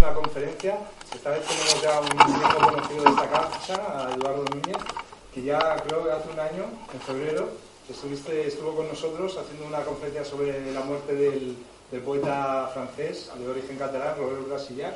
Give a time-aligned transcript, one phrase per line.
[0.00, 0.78] una conferencia.
[1.14, 4.76] Esta vez tenemos ya un viejo conocido de esta casa, a Eduardo Núñez,
[5.34, 7.50] que ya creo que hace un año, en febrero,
[7.88, 11.56] estuviste, estuvo con nosotros haciendo una conferencia sobre la muerte del,
[12.04, 14.94] poeta francés de origen catalán, Robert Brasillac,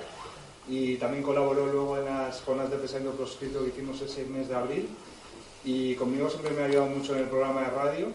[0.69, 4.55] y también colaboró luego en las jornadas de pensamiento proscrito que hicimos ese mes de
[4.55, 4.89] abril.
[5.65, 8.09] Y conmigo siempre me ha ayudado mucho en el programa de radio.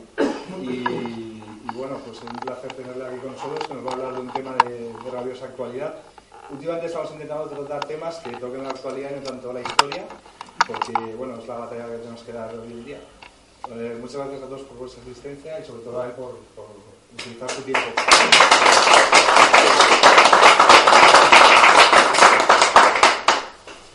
[0.61, 1.41] Y,
[1.75, 4.19] bueno, pues es un placer tenerle aquí con nosotros, que nos va a hablar de
[4.21, 5.95] un tema de, de rabiosa actualidad
[6.51, 10.05] últimamente estamos intentando tratar temas que toquen la actualidad y no tanto la historia,
[10.67, 12.99] porque bueno, es la batalla que tenemos que dar hoy en día.
[13.69, 16.39] Eh, muchas gracias a todos por vuestra asistencia y sobre todo a él por,
[17.13, 17.87] utilizar su tiempo.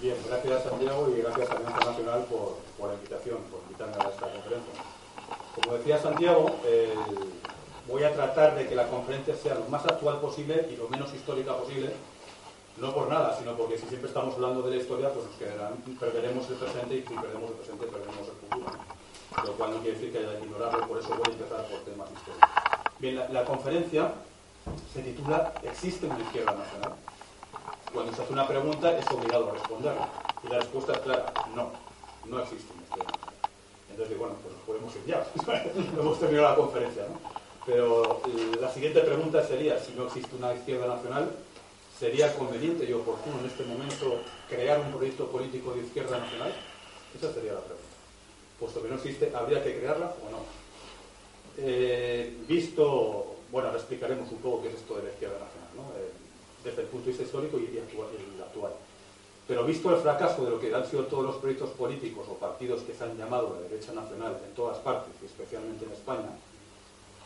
[0.01, 4.31] Bien, gracias Santiago y gracias a Alianza Nacional por, la invitación, por invitarme a esta
[4.31, 4.75] conferencia.
[5.55, 6.61] Como decía Santiago,
[7.89, 11.13] voy a tratar de que la conferencia sea lo más actual posible y lo menos
[11.15, 11.95] histórica posible,
[12.79, 15.75] no por nada, sino porque si siempre estamos hablando de la historia, pues nos quedarán,
[15.99, 18.67] perderemos el presente y si perdemos el presente, perderemos el futuro.
[19.45, 21.81] Lo cual no quiere decir que haya que ignorarlo, por eso voy a empezar por
[21.81, 22.49] temas históricos.
[22.99, 24.13] Bien, la, conferencia
[24.93, 26.95] se titula ¿Existe una izquierda nacional?
[27.93, 30.09] Cuando se hace una pregunta es obligado a responderla.
[30.43, 31.71] Y la respuesta es clara, no,
[32.27, 33.35] no existe una izquierda nacional.
[33.91, 35.27] Entonces, bueno, pues podemos ir ya.
[36.01, 37.19] Hemos terminado la conferencia, ¿no?
[37.67, 41.31] Pero eh, la siguiente pregunta sería, si no existe una izquierda nacional,
[42.05, 46.53] ¿Sería conveniente y oportuno en este momento crear un proyecto político de izquierda nacional?
[47.17, 47.97] Esa sería la pregunta.
[48.61, 50.45] Puesto que no existe, ¿habría que crearla o no?
[51.57, 55.97] Eh, visto, bueno, ahora explicaremos un poco qué es esto de la izquierda nacional.
[55.97, 56.13] Eh,
[56.63, 58.73] desde el punto de vista histórico y, actual, y actual.
[59.49, 62.83] Pero visto el fracaso de lo que han sido todos los proyectos políticos o partidos
[62.83, 66.37] que se han llamado de derecha nacional en todas partes, y especialmente en España,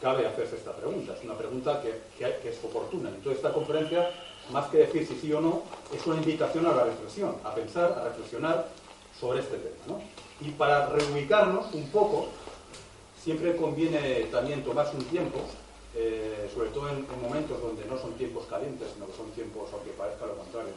[0.01, 1.17] cabe hacerse esta pregunta.
[1.19, 3.09] Es una pregunta que, que es oportuna.
[3.09, 4.09] En toda esta conferencia
[4.51, 7.93] más que decir si sí o no, es una invitación a la reflexión, a pensar,
[7.93, 8.69] a reflexionar
[9.19, 9.99] sobre este tema.
[10.41, 12.29] Y para reubicarnos un poco,
[13.23, 15.39] siempre conviene también tomarse un tiempo,
[15.95, 19.91] eh, sobre todo en, momentos donde no son tiempos calientes, sino que son tiempos, aunque
[19.91, 20.71] parezca lo contrario,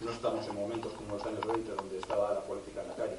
[0.00, 3.16] no, estamos en momentos como los años 20, donde estaba la política en la calle.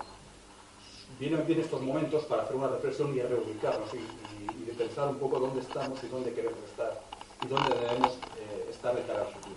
[1.20, 5.40] Vienen bien estos momentos para hacer una reflexión y reubicarnos y, de pensar un poco
[5.40, 7.02] dónde estamos y dónde queremos estar
[7.44, 9.57] y dónde debemos eh, estar de cara al futuro.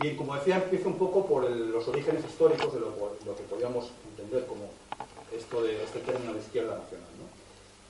[0.00, 2.94] Bien, como decía, empiezo un poco por los orígenes históricos de lo,
[3.36, 4.70] que podríamos entender como
[5.36, 7.08] esto de este término de izquierda nacional.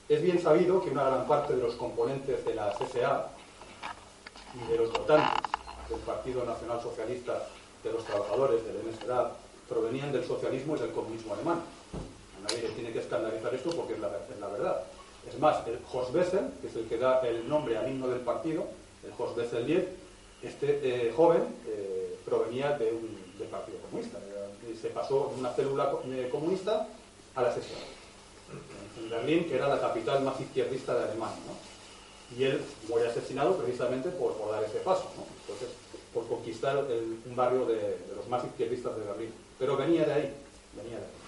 [0.08, 3.28] Es bien sabido que una gran parte de los componentes de la CSA
[4.54, 5.52] y de los votantes
[5.90, 7.46] del Partido Nacional Socialista
[7.84, 9.32] de los Trabajadores, del NSDAP,
[9.68, 11.60] provenían del socialismo y del comunismo alemán.
[12.38, 14.82] A nadie le tiene que escandalizar esto porque es la, verdad.
[15.28, 18.20] Es más, el Horst Wessel, que es el que da el nombre al himno del
[18.20, 18.64] partido,
[19.04, 19.84] el Horst Wessel 10,
[20.42, 23.18] este eh, joven eh, provenía de un,
[23.50, 24.18] Partido Comunista.
[24.70, 26.88] Y se pasó de una célula eh, comunista
[27.34, 27.78] a la sesión.
[28.98, 31.36] En Berlín, que era la capital más izquierdista de Alemania.
[32.36, 35.08] Y él muere asesinado precisamente por, dar ese paso.
[35.42, 35.68] Entonces,
[36.12, 39.32] por conquistar un barrio de, los más izquierdistas de Berlín.
[39.58, 40.34] Pero venía de ahí.
[40.76, 41.18] Venía de ahí.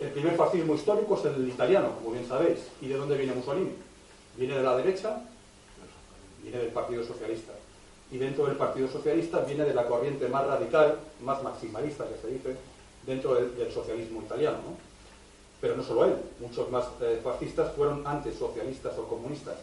[0.00, 2.58] El primer fascismo histórico es el italiano, como bien sabéis.
[2.82, 3.72] ¿Y de dónde viene Mussolini?
[4.36, 5.22] Viene de la derecha
[6.42, 7.52] viene del Partido Socialista.
[8.10, 12.32] Y dentro del Partido Socialista viene de la corriente más radical, más maximalista que se
[12.32, 12.56] dice,
[13.06, 14.58] dentro del, socialismo italiano.
[15.60, 19.56] Pero no solo él, muchos más eh, fascistas fueron antes socialistas o comunistas.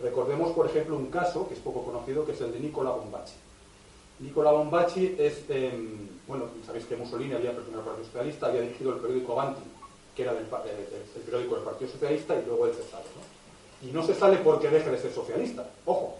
[0.00, 3.34] Recordemos, por ejemplo, un caso que es poco conocido, que es el de Nicola Bombacci.
[4.18, 8.94] Nicola Bombacci es, em, bueno, sabéis que Mussolini había pertenecido al Partido Socialista, había dirigido
[8.94, 9.62] el periódico Avanti,
[10.14, 13.04] que era eh, el, periódico del Partido Socialista, y luego él se sale.
[13.82, 16.16] Y no se sale porque deje de ser socialista, ojo,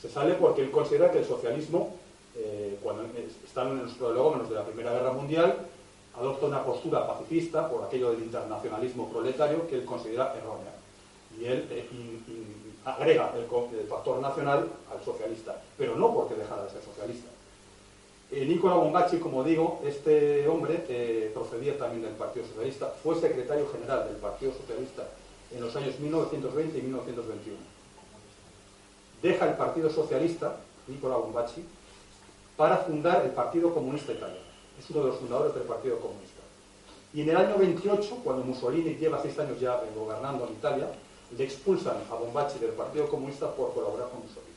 [0.00, 1.94] se sale porque él considera que el socialismo,
[2.34, 3.04] eh, cuando
[3.44, 5.56] están en los prolegómenos de la Primera Guerra Mundial,
[6.18, 10.72] adopta una postura pacifista por aquello del internacionalismo proletario que él considera errónea.
[11.38, 11.86] Y él eh,
[12.84, 17.28] agrega el, factor nacional al socialista, pero no porque dejara de ser socialista.
[18.32, 24.08] Eh, Nicola Bombacci, como digo, este hombre procedía también del Partido Socialista, fue secretario general
[24.08, 25.06] del Partido Socialista
[25.54, 27.58] en los años 1920 y 1921.
[29.22, 30.56] Deja el Partido Socialista,
[30.88, 31.64] Nicola Bombacci,
[32.56, 34.40] para fundar el Partido Comunista Italiano.
[34.78, 36.40] Es uno de los fundadores del Partido Comunista.
[37.14, 40.88] Y en el año 28, cuando Mussolini lleva seis años ya gobernando en Italia,
[41.36, 44.52] le expulsan a Bombacci del Partido Comunista por colaborar con Mussolini.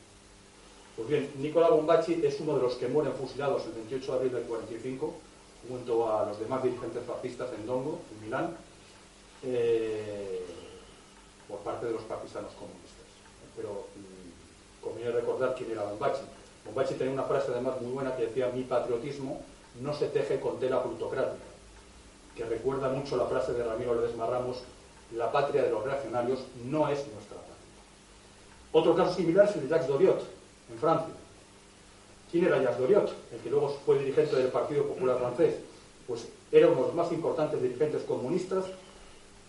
[0.95, 4.33] Pues bien, Nicola Bombacci es uno de los que mueren fusilados el 28 de abril
[4.33, 5.13] del 45,
[5.67, 8.57] junto a los demás dirigentes fascistas en Dongo, en Milán.
[9.43, 10.45] Eh,
[11.47, 13.05] por parte de los partisanos comunistas.
[13.55, 16.23] Pero mm, conviene recordar quién era Bombacci.
[16.65, 19.41] Bombachi tenía una frase además muy buena que decía, mi patriotismo
[19.81, 21.43] no se teje con tela plutocrática,
[22.35, 24.63] que recuerda mucho la frase de Ramiro Ledesma Ramos,
[25.13, 27.55] la patria de los reaccionarios no es nuestra patria.
[28.71, 30.21] Otro caso similar es el de Jacques Doriot,
[30.71, 31.13] en Francia.
[32.31, 33.13] ¿Quién era Jacques Doriot?
[33.31, 35.55] El que luego fue dirigente del Partido Popular francés.
[36.07, 38.65] Pues era uno de los más importantes dirigentes comunistas,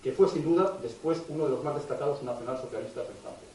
[0.07, 3.49] que fue sin duda después uno de los más destacados nacionalsocialistas en Francia.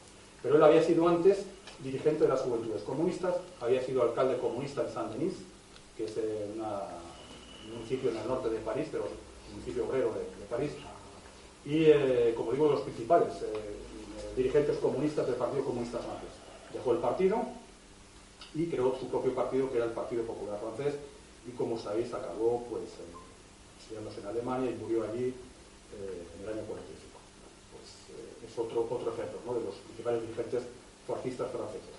[0.43, 1.45] Pero él había sido antes
[1.79, 5.35] dirigente de las juventudes comunistas, había sido alcalde comunista en Saint-Denis,
[5.95, 9.05] que es eh, un municipio en el norte de París, pero
[9.53, 10.71] municipio obrero de, París,
[11.63, 16.35] y eh, como digo, los principales eh, dirigentes comunistas del Partido Comunista Francés.
[16.73, 17.43] Dejó el partido
[18.55, 20.99] y creó su propio partido, que era el Partido Popular Francés,
[21.47, 22.83] y como sabéis, acabó pues,
[23.79, 25.33] estudiándose en Alemania y murió allí
[25.97, 26.81] en el año 45.
[27.73, 30.63] Pues, es otro, otro ejemplo de los principales dirigentes
[31.07, 31.89] fascistas franceses.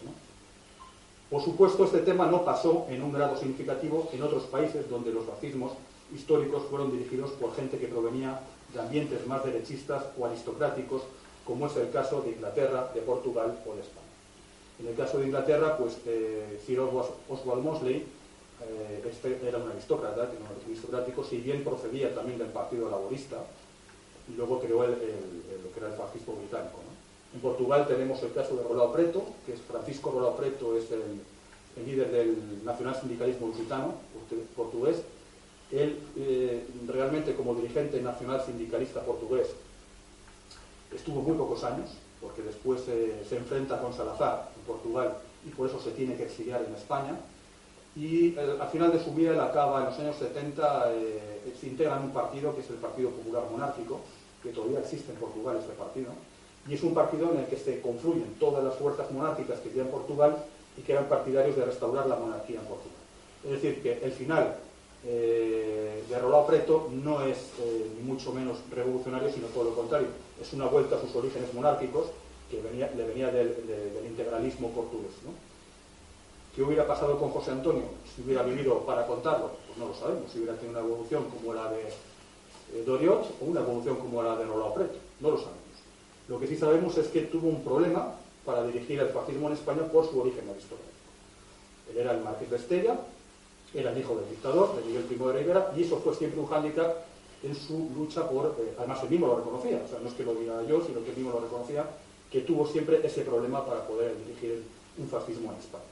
[1.31, 5.25] Por supuesto, este tema no pasó en un grado significativo en otros países donde los
[5.25, 5.73] fascismos
[6.15, 8.41] históricos fueron dirigidos por gente que provenía
[8.75, 11.03] de ambientes más derechistas o aristocráticos,
[11.47, 14.03] como es el caso de Inglaterra, de Portugal o de España.
[14.81, 18.07] En el caso de Inglaterra, pues eh, Sir Oswald Mosley
[18.69, 23.39] eh, este era un aristócrata, un aristocrático, si bien procedía también del Partido Laborista,
[24.29, 26.79] y luego creó lo que era el fascismo británico.
[27.35, 31.21] En Portugal tenemos el caso de Rolao Preto, que es Francisco Rolao Preto, es el,
[31.87, 33.95] líder del nacional sindicalismo lusitano
[34.55, 35.03] portugués.
[35.71, 39.49] Él eh, realmente como dirigente nacional sindicalista portugués
[40.95, 41.91] estuvo muy pocos años,
[42.21, 45.17] porque después se enfrenta con Salazar en Portugal
[45.47, 47.17] y por eso se tiene que exiliar en España.
[47.95, 51.67] Y eh, al final de su vida él acaba en los años 70, eh, se
[51.67, 54.01] integra en un partido que es el Partido Popular Monárquico,
[54.43, 56.11] que todavía existe en Portugal este partido
[56.69, 59.83] y es un partido en el que se confluyen todas las fuerzas monárquicas que había
[59.83, 60.37] en Portugal
[60.77, 62.99] y que eran partidarios de restaurar la monarquía en Portugal.
[63.45, 64.57] Es decir, que el final
[65.05, 70.07] eh, de Rolao Preto no es eh, ni mucho menos revolucionario, sino todo lo contrario.
[70.41, 72.07] Es una vuelta a sus orígenes monárquicos
[72.49, 73.57] que le venía del,
[74.07, 75.13] integralismo portugués.
[76.55, 77.85] ¿Qué hubiera pasado con José Antonio
[78.15, 79.53] si hubiera vivido para contarlo?
[79.67, 80.31] Pues no lo sabemos.
[80.31, 81.81] Si hubiera tenido una evolución como la de
[82.75, 84.99] eh, Doriot o una evolución como la de Rolao Preto.
[85.21, 85.63] No lo sabemos.
[86.29, 88.15] Lo que sí sabemos es que tuvo un problema
[88.45, 90.93] para dirigir el fascismo en España por su origen aristocrático.
[91.91, 92.99] Él era el marqués de Estella,
[93.73, 96.47] era el hijo del dictador, de Miguel Primo de Rivera, y eso fue siempre un
[96.47, 96.97] hándicap
[97.43, 100.25] en su lucha por, eh, además él mismo lo reconocía, o sea, no es que
[100.25, 101.85] lo diga yo, sino que él mismo lo reconocía,
[102.31, 104.63] que tuvo siempre ese problema para poder dirigir
[104.99, 105.92] un fascismo en España.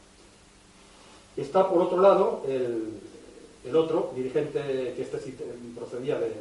[1.37, 4.61] Está, por otro lado, el, otro dirigente
[4.97, 5.19] que este
[5.77, 6.33] procedía de,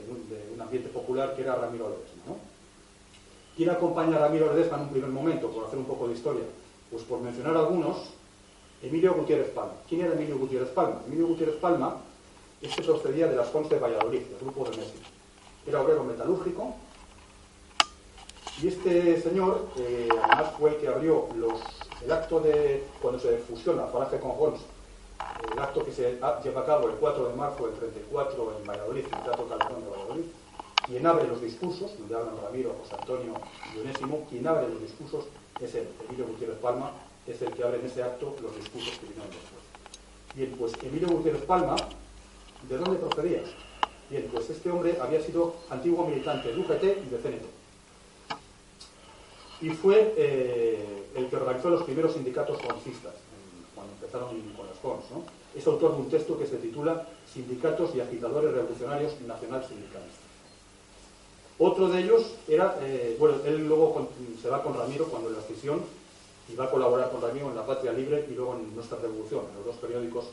[0.53, 2.23] un ambiente popular, que era Ramiro Ledesma.
[2.27, 2.37] ¿no?
[3.55, 6.43] ¿Quién acompaña a Ramiro Ledesma en un primer momento, por hacer un poco de historia?
[6.91, 7.97] Pues por mencionar algunos,
[8.81, 9.73] Emilio Gutiérrez Palma.
[9.87, 11.01] ¿Quién era Emilio Gutiérrez Palma?
[11.05, 11.97] Emilio Gutiérrez Palma,
[12.61, 14.99] este procedía de las Fontes de Valladolid, del grupo de Messi.
[15.67, 16.73] Era obrero metalúrgico,
[18.61, 21.27] y este señor, además, fue el que abrió
[22.03, 24.59] el acto de, cuando se fusiona Falange con Holmes,
[25.51, 29.05] el acto que se lleva a cabo el 4 de marzo del 34 en Valladolid,
[29.05, 30.25] en el Teatro Calderón de Valladolid,
[30.85, 33.33] quien abre los discursos, donde hablan Ramiro, José Antonio
[33.75, 35.25] y Onésimo, quien abre los discursos
[35.59, 36.91] es el Emilio Gutiérrez Palma,
[37.27, 39.59] es el que abre en ese acto los discursos que vinieron después.
[40.35, 41.75] Bien, pues Emilio Gutiérrez Palma,
[42.67, 43.41] ¿de dónde procedía?
[44.09, 47.45] Bien, pues este hombre había sido antiguo militante de UGT y de CNT.
[49.61, 53.13] Y fue eh, el que organizó los primeros sindicatos consistas,
[53.79, 55.11] cuando empezaron con las CONS.
[55.11, 55.23] ¿no?
[55.55, 60.27] Es autor de un texto que se titula Sindicatos y agitadores revolucionarios nacional sindicalistas.
[61.57, 64.09] Otro de ellos era, eh, bueno, él luego
[64.41, 65.81] se va con Ramiro cuando en la escisión
[66.51, 69.43] y va a colaborar con Ramiro en La Patria Libre y luego en Nuestra Revolución,
[69.49, 70.25] en los dos periódicos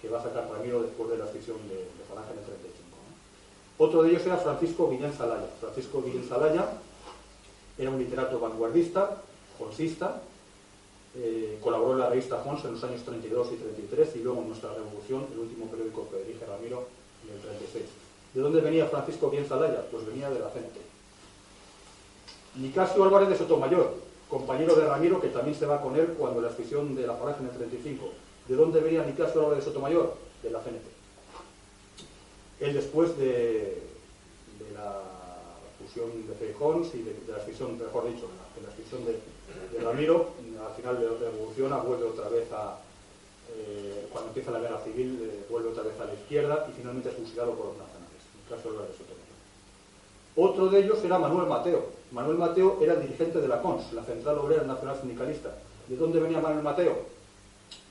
[0.00, 2.82] que va a sacar Ramiro después de la escisión de, de Falange en el 35.
[3.78, 5.48] Otro de ellos era Francisco Guillén Salaya.
[5.60, 6.68] Francisco Guillén Salaya
[7.78, 9.22] era un literato vanguardista,
[9.58, 10.20] jonsista,
[11.14, 14.48] eh, colaboró en la revista Jons en los años 32 y 33 y luego en
[14.48, 16.86] Nuestra Revolución, el último periódico que dirige Ramiro,
[17.26, 17.84] en el 36.
[18.34, 19.84] ¿De dónde venía Francisco Bien Zalaya?
[19.90, 20.80] Pues venía de la gente.
[22.54, 23.94] Nicasio Álvarez de Sotomayor,
[24.28, 27.40] compañero de Ramiro, que también se va con él cuando la expresión de la Falange
[27.40, 28.10] en el 35.
[28.48, 30.14] ¿De dónde venía Nicasio Álvarez de Sotomayor?
[30.42, 30.84] De la CNT.
[32.60, 33.82] Él después de,
[34.74, 35.02] la
[35.78, 39.18] fusión de Feijons y de, la expresión, mejor dicho, de la, expresión de,
[39.82, 40.30] Ramiro,
[40.64, 42.78] al final de la revolución vuelve otra vez a,
[43.56, 47.08] eh, cuando empieza la guerra civil, eh, vuelve otra vez a la izquierda y finalmente
[47.08, 47.92] es fusilado por los nazis.
[50.36, 51.86] Otro de ellos era Manuel Mateo.
[52.10, 55.54] Manuel Mateo era el dirigente de la CONS, la Central Obrera Nacional Sindicalista.
[55.88, 56.96] ¿De dónde venía Manuel Mateo?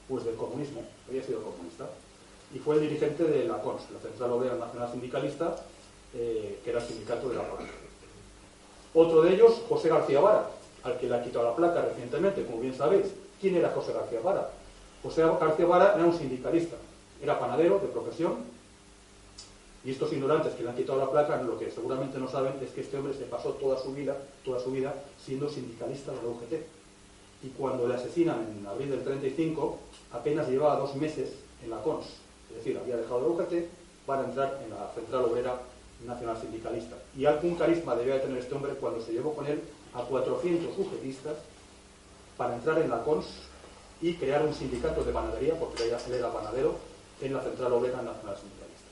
[0.08, 1.90] Pues del comunismo, había sido comunista.
[2.54, 5.56] Y fue el dirigente de la CONS, la Central Obrera Nacional Sindicalista,
[6.14, 7.72] eh, que era el sindicato de la falange.
[8.94, 10.50] Otro de ellos, José García Vara,
[10.84, 13.08] al que le ha quitado la placa recientemente, como bien sabéis.
[13.40, 14.50] ¿Quién era José García Vara?
[15.04, 16.76] José García Vara era un sindicalista,
[17.22, 18.52] era panadero de profesión,
[19.84, 22.70] y estos ignorantes que le han quitado la placa, lo que seguramente no saben es
[22.70, 26.30] que este hombre se pasó toda su vida, toda su vida siendo sindicalista de la
[26.30, 26.54] UGT.
[27.44, 29.80] Y cuando le asesinan en abril del 35,
[30.12, 31.32] apenas llevaba dos meses
[31.64, 32.06] en la CONS,
[32.50, 33.54] es decir, había dejado la UGT
[34.06, 35.60] para entrar en la Central Obrera
[36.06, 36.98] Nacional Sindicalista.
[37.18, 39.62] Y algún carisma debía de tener este hombre cuando se llevó con él
[39.94, 41.38] a 400 UGTistas
[42.38, 43.26] para entrar en la CONS
[44.02, 46.76] y crear un sindicato de panadería, porque él era panadero,
[47.22, 48.90] en la Central Obrera Nacional Sindicalista.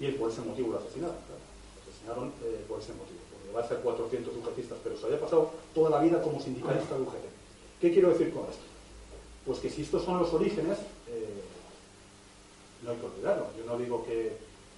[0.00, 1.44] Y por ese motivo lo asesinaron, claro.
[1.84, 5.20] Lo asesinaron eh, por ese motivo, porque va a ser 400 UGTistas, pero se había
[5.20, 7.26] pasado toda la vida como sindicalista de UGT.
[7.80, 8.64] ¿Qué quiero decir con esto?
[9.44, 11.42] Pues que si estos son los orígenes, eh,
[12.82, 13.46] no hay que olvidarlo.
[13.58, 14.32] Yo no digo que,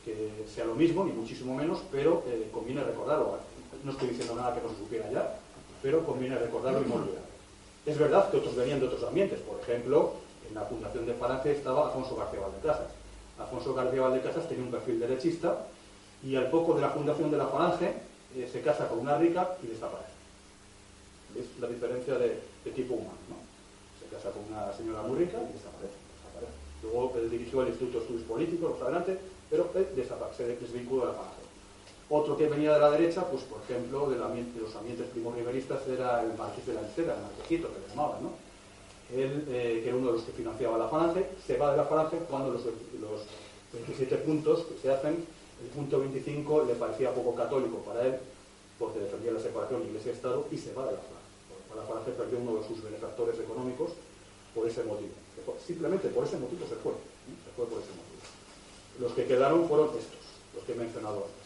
[0.05, 3.39] que, sea lo mismo, ni muchísimo menos, pero eh, conviene recordarlo.
[3.89, 5.35] No estoy diciendo nada que no supiera ya,
[5.81, 7.33] pero conviene recordarlo y no olvidarlo.
[7.87, 9.41] Es verdad que otros venían de otros ambientes.
[9.41, 10.13] Por ejemplo,
[10.47, 12.93] en la fundación de Falange estaba Alfonso García Valdecasas
[13.39, 15.65] Alfonso García Valdecasas tenía un perfil derechista
[16.23, 17.95] y al poco de la fundación de la Falange
[18.37, 20.13] eh, se casa con una rica y desaparece.
[21.35, 22.43] ¿Veis la diferencia de,
[22.77, 23.17] tipo humano?
[23.31, 23.37] ¿no?
[24.05, 25.97] Se casa con una señora muy rica y desaparece.
[26.83, 29.19] Luego él dirigió el Instituto de Estudios Políticos, adelante,
[29.49, 31.48] pero él desaparece, se desvinculó de la Falange.
[32.11, 36.35] Otro que venía de la derecha, pues por ejemplo, de, los ambientes primordialistas era el
[36.39, 38.49] Marqués de la Encera, el Marquesito, que le llamaban, ¿no?
[39.15, 41.85] él, eh, que era uno de los que financiaba la falange, se va de la
[41.85, 42.63] falange cuando los,
[43.73, 45.13] 27 puntos que se hacen,
[45.61, 48.17] el punto 25 le parecía poco católico para él,
[48.79, 51.77] porque defendía la separación Iglesia-Estado, y se va de la falange.
[51.77, 53.91] La falange perdió uno de sus benefactores económicos
[54.55, 55.13] por ese motivo.
[55.67, 56.93] Simplemente por ese motivo se fue.
[56.93, 58.25] Se fue por ese motivo.
[59.01, 60.25] Los que quedaron fueron estos,
[60.55, 61.38] los que he mencionado antes.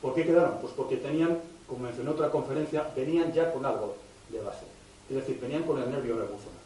[0.00, 0.58] ¿Por qué quedaron?
[0.60, 3.96] Pues porque tenían, como mencioné en otra conferencia, venían ya con algo
[4.30, 4.70] de base
[5.10, 6.60] es decir, venían con el nervio revolucionario.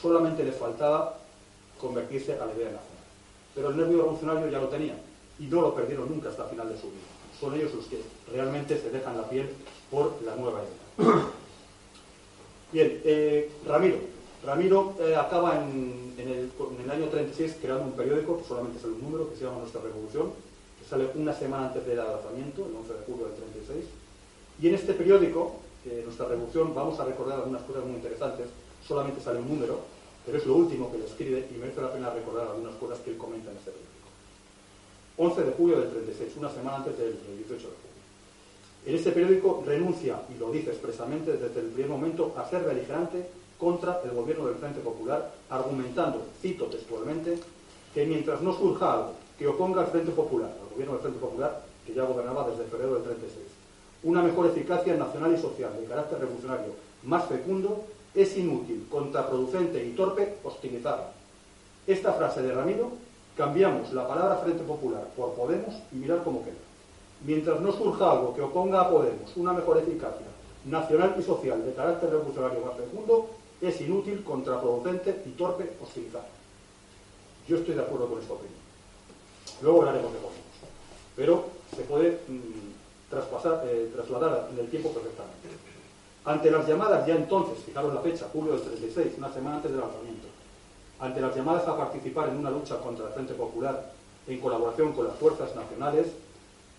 [0.00, 1.18] Solamente les faltaba
[1.78, 3.04] convertirse a la idea nacional.
[3.54, 4.96] Pero el nervio revolucionario ya lo tenían
[5.38, 7.02] y no lo perdieron nunca hasta el final de su vida.
[7.38, 8.00] Son ellos los que
[8.32, 9.50] realmente se dejan la piel
[9.90, 11.14] por la nueva idea.
[12.72, 13.98] Bien, eh, Ramiro.
[14.44, 19.36] Ramiro eh, acaba en, el, año 36 creando un periódico, solamente sale un número, que
[19.36, 20.32] se llama Nuestra Revolución,
[20.88, 23.84] sale una semana antes del lanzamiento, el 11 de julio del 36.
[24.60, 25.66] Y en este periódico
[26.04, 28.46] nuestra revolución, vamos a recordar algunas cosas muy interesantes,
[28.86, 29.80] solamente sale un número,
[30.24, 33.10] pero es lo último que le escribe y merece la pena recordar algunas cosas que
[33.10, 33.94] él comenta en este periódico.
[35.18, 37.76] 11 de julio del 36, una semana antes del, 18 de julio.
[38.86, 43.28] En este periódico renuncia, y lo dice expresamente desde el primer momento, a ser beligerante
[43.58, 47.38] contra el gobierno del Frente Popular, argumentando, cito textualmente,
[47.94, 51.62] que mientras no surja algo que oponga al Frente Popular, al gobierno del Frente Popular,
[51.86, 53.46] que ya gobernaba desde febrero del 36,
[54.02, 56.72] una mejor eficacia nacional y social de carácter revolucionario
[57.04, 61.10] más fecundo, es inútil, contraproducente y torpe hostilizarla.
[61.86, 62.90] Esta frase de Ramiro,
[63.36, 66.54] cambiamos la palabra Frente Popular por Podemos y mirar cómo queda.
[67.24, 70.26] Mientras no surja algo que oponga a Podemos una mejor eficacia
[70.64, 73.28] nacional y social de carácter revolucionario más fecundo,
[73.60, 76.28] es inútil, contraproducente y torpe hostilizarla.
[77.48, 78.65] Yo estoy de acuerdo con esta opinión.
[79.62, 80.46] Luego hablaremos de Podemos.
[81.16, 81.44] Pero
[81.74, 82.66] se puede mm,
[83.64, 85.48] eh, trasladar en el tiempo perfectamente.
[86.24, 89.80] Ante las llamadas ya entonces, fijaros la fecha, julio del 36, una semana antes del
[89.80, 90.26] lanzamiento,
[90.98, 93.92] ante las llamadas a participar en una lucha contra el Frente Popular
[94.26, 96.08] en colaboración con las fuerzas nacionales,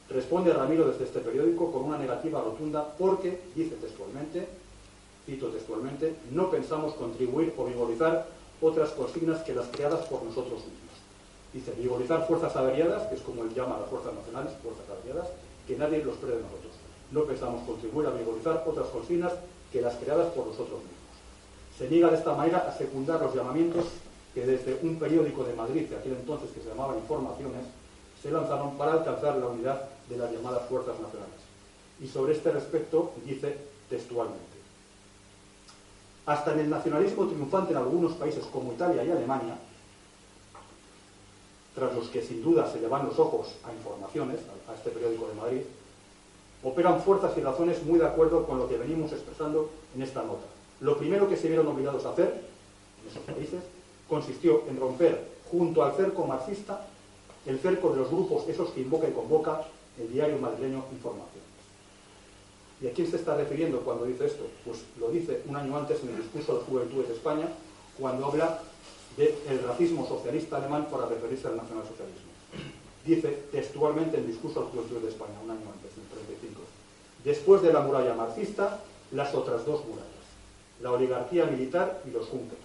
[0.09, 4.47] responde Ramiro desde este periódico con una negativa rotunda porque, dice textualmente,
[5.25, 8.27] cito textualmente, no pensamos contribuir o vigorizar
[8.61, 10.86] otras consignas que las creadas por nosotros mismos.
[11.57, 15.27] Dice, vigorizar fuerzas averiadas, que es como él llama a las fuerzas nacionales, fuerzas averiadas,
[15.65, 16.73] que nadie los cree nosotros.
[17.09, 19.33] No pensamos contribuir a vigorizar otras consignas
[19.71, 21.17] que las creadas por nosotros mismos.
[21.75, 23.85] Se niega de esta manera a secundar los llamamientos
[24.35, 27.65] que desde un periódico de Madrid, de aquel entonces que se llamaba Informaciones,
[28.21, 31.41] se lanzaron para alcanzar la unidad de las llamadas fuerzas nacionales.
[31.99, 33.57] Y sobre este respecto dice
[33.89, 34.45] textualmente,
[36.27, 39.57] hasta en el nacionalismo triunfante en algunos países como Italia y Alemania,
[41.77, 45.27] tras los que sin duda se le van los ojos a informaciones, a este periódico
[45.27, 45.61] de Madrid,
[46.63, 50.47] operan fuerzas y razones muy de acuerdo con lo que venimos expresando en esta nota.
[50.81, 52.45] Lo primero que se vieron obligados a hacer
[53.03, 53.61] en esos países
[54.09, 56.87] consistió en romper junto al cerco marxista
[57.45, 59.61] el cerco de los grupos esos que invoca y convoca
[59.99, 61.45] el diario madrileño Informaciones.
[62.81, 64.47] ¿Y a quién se está refiriendo cuando dice esto?
[64.65, 67.47] Pues lo dice un año antes en el discurso de Juventudes de España,
[67.99, 68.61] cuando habla
[69.17, 72.31] del racismo socialista alemán para referirse al nacionalsocialismo.
[73.03, 76.61] Dice textualmente el discurso al Juventud de España, un año antes, en el 35.
[77.23, 78.81] Después de la muralla marxista,
[79.11, 80.27] las otras dos murallas,
[80.81, 82.61] la oligarquía militar y los junkers.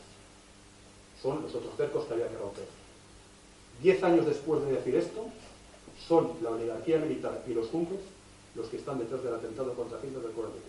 [1.22, 2.66] Son los otros cercos que había que romper.
[3.80, 5.26] Diez años después de decir esto,
[6.06, 8.02] son la oligarquía militar y los junkers
[8.54, 10.62] los que están detrás del atentado contra Hitler del 44.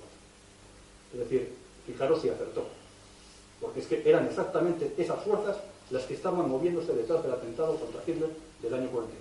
[1.14, 1.54] Es decir,
[1.86, 2.66] fijaros si acertó.
[3.60, 5.58] Porque es que eran exactamente esas fuerzas
[5.90, 8.30] las que estaban moviéndose detrás del atentado contra Hitler
[8.62, 9.20] del año 44.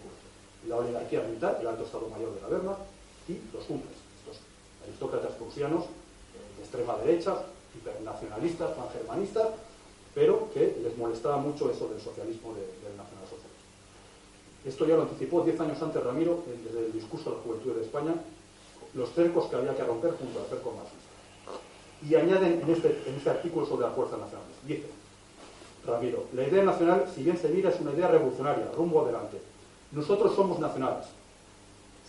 [0.69, 2.81] La oligarquía militar, el alto Estado Mayor de la Wehrmacht
[3.28, 4.40] y los Junkers, estos
[4.85, 7.42] aristócratas prusianos eh, de extrema derecha,
[7.75, 9.49] hipernacionalistas, pangermanistas,
[10.14, 13.52] pero que les molestaba mucho eso del socialismo, del nacionalsocialismo.
[14.64, 17.83] Esto ya lo anticipó diez años antes Ramiro, desde el discurso de la Juventud de
[17.83, 18.14] España,
[18.95, 21.02] los cercos que había que romper junto al cerco marxista.
[22.09, 24.57] Y añaden en este, en este artículo sobre las fuerzas nacionales.
[24.66, 24.87] Dice,
[25.87, 29.39] Ramiro, la idea nacional, si bien se mira, es una idea revolucionaria, rumbo adelante.
[29.91, 31.07] Nosotros somos nacionales,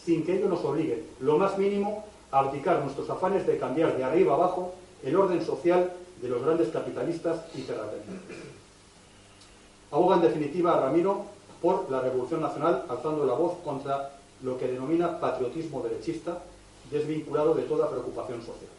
[0.05, 4.03] sin que ello nos obligue, lo más mínimo, a abdicar nuestros afanes de cambiar de
[4.03, 8.37] arriba abajo el orden social de los grandes capitalistas y terratenientes.
[9.91, 11.25] Ahoga en definitiva a Ramiro
[11.61, 14.11] por la Revolución Nacional, alzando la voz contra
[14.41, 16.39] lo que denomina patriotismo derechista,
[16.89, 18.71] desvinculado de toda preocupación social.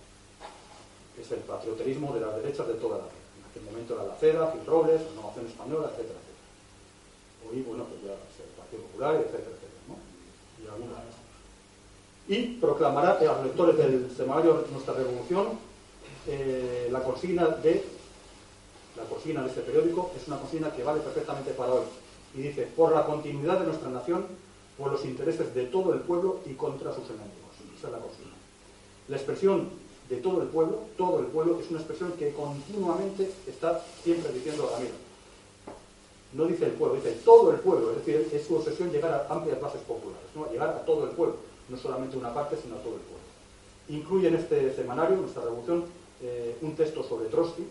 [1.20, 3.23] Es el patrioterismo de las derechas de toda la vida.
[3.54, 6.42] Aquel momento era la CEDA, Gil Robles, Renovación Española, etcétera, etcétera.
[7.46, 9.70] Hoy, bueno, pues ya es el Partido Popular, etcétera, etcétera.
[10.58, 10.94] Y alguna
[12.26, 15.58] Y proclamará a los lectores del semanario Nuestra Revolución
[16.26, 17.84] eh, la consigna de
[18.96, 21.84] la consigna de este periódico es una consigna que vale perfectamente para hoy
[22.34, 24.26] y dice, por la continuidad de nuestra nación,
[24.76, 27.54] por los intereses de todo el pueblo y contra sus enemigos.
[27.78, 28.32] Esa es la consigna.
[29.08, 29.68] La expresión
[30.14, 34.72] de todo el pueblo, todo el pueblo, es una expresión que continuamente está siempre diciendo
[34.76, 34.88] a mí.
[36.32, 39.32] No dice el pueblo, dice todo el pueblo, es decir, es su obsesión llegar a
[39.32, 40.50] amplias bases populares, ¿no?
[40.50, 41.36] llegar a todo el pueblo,
[41.68, 43.24] no solamente una parte, sino a todo el pueblo.
[43.88, 45.84] Incluye en este semanario, nuestra revolución,
[46.22, 47.64] eh, un texto sobre Trotsky,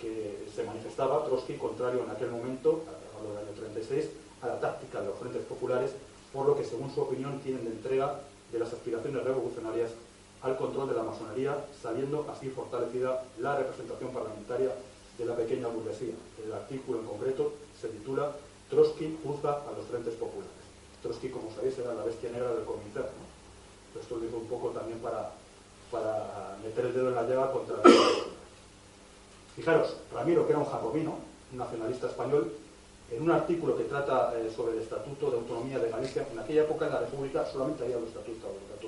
[0.00, 2.82] que se manifestaba Trotsky contrario en aquel momento
[3.22, 4.06] del año 36,
[4.42, 5.92] a la táctica de los frentes populares,
[6.32, 9.90] por lo que, según su opinión, tienen de entrega de las aspiraciones revolucionarias
[10.42, 14.74] al control de la masonería, sabiendo así fortalecida la representación parlamentaria
[15.18, 16.14] de la pequeña burguesía.
[16.44, 18.32] El artículo en concreto se titula
[18.70, 20.50] Trotsky juzga a los frentes populares.
[21.02, 23.00] Trotsky, como sabéis, era la bestia negra del comité.
[24.00, 25.30] Esto lo digo un poco también para,
[25.90, 27.82] para meter el dedo en la llaga contra la
[29.54, 31.18] Fijaros, Ramiro, que era un jacobino,
[31.52, 32.52] un nacionalista español,
[33.10, 36.62] en un artículo que trata eh, sobre el Estatuto de Autonomía de Galicia, en aquella
[36.62, 38.81] época en la República solamente había dos estatutos de autonomía,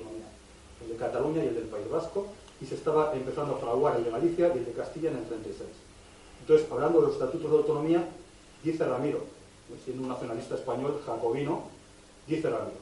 [0.85, 2.27] el de Cataluña y el del País Vasco,
[2.61, 5.25] y se estaba empezando a fraguar el de Galicia y el de Castilla en el
[5.25, 5.69] 36.
[6.41, 8.07] Entonces, hablando de los estatutos de autonomía,
[8.63, 9.19] dice Ramiro,
[9.83, 11.63] siendo un nacionalista español jacobino,
[12.27, 12.77] dice Ramiro,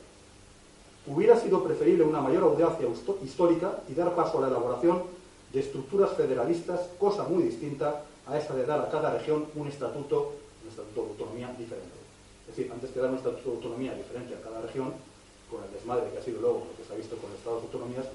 [1.07, 2.87] hubiera sido preferible una mayor audacia
[3.23, 5.03] histórica y dar paso a la elaboración
[5.51, 10.33] de estructuras federalistas, cosa muy distinta a esa de dar a cada región un estatuto
[10.63, 11.99] un estatuto de autonomía diferente.
[12.47, 14.93] Es decir, antes que dar un estatuto de autonomía diferente a cada región,
[15.53, 17.67] con el desmadre que ha sido luego que se ha visto con los estados de
[17.67, 18.05] autonomías,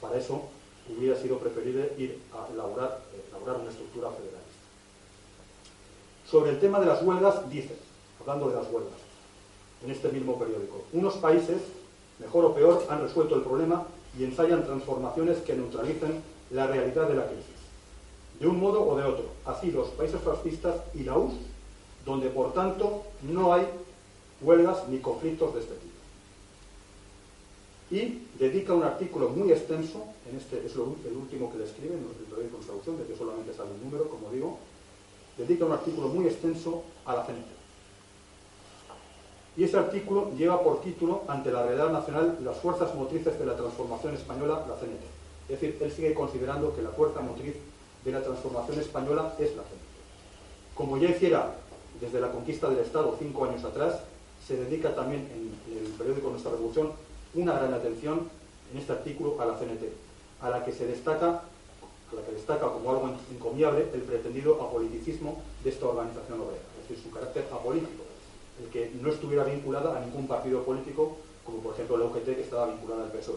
[0.00, 0.42] para eso
[0.88, 4.48] hubiera sido preferible ir a elaborar, elaborar una estructura federalista.
[6.26, 7.76] Sobre el tema de las huelgas, dice,
[8.20, 8.98] hablando de las huelgas,
[9.84, 11.62] en este mismo periódico, unos países,
[12.18, 13.86] mejor o peor, han resuelto el problema
[14.18, 17.56] y ensayan transformaciones que neutralicen la realidad de la crisis,
[18.40, 19.26] de un modo o de otro.
[19.44, 21.36] Así los países fascistas y la URSS
[22.08, 23.68] donde por tanto no hay
[24.40, 25.87] huelgas ni conflictos de este tipo.
[27.90, 32.00] Y dedica un artículo muy extenso, en este es el último que le escribe, en
[32.00, 34.58] el periódico de traducción, de que solamente sale un número, como digo,
[35.38, 37.48] dedica un artículo muy extenso a la CNT.
[39.56, 43.56] Y ese artículo lleva por título, ante la realidad nacional, las fuerzas motrices de la
[43.56, 45.02] transformación española, la CNT.
[45.48, 47.54] Es decir, él sigue considerando que la fuerza motriz
[48.04, 50.74] de la transformación española es la CNT.
[50.74, 51.56] Como ya hiciera
[52.00, 54.00] desde la conquista del Estado cinco años atrás,
[54.46, 56.92] se dedica también en el periódico Nuestra Revolución
[57.34, 58.28] una gran atención
[58.72, 59.84] en este artículo a la CNT,
[60.40, 61.28] a la que se destaca,
[62.10, 66.88] a la que destaca como algo encomiable el pretendido apoliticismo de esta organización obrera, es
[66.88, 68.04] decir, su carácter apolítico,
[68.62, 72.42] el que no estuviera vinculada a ningún partido político, como por ejemplo la UGT que
[72.42, 73.36] estaba vinculada al PSOE.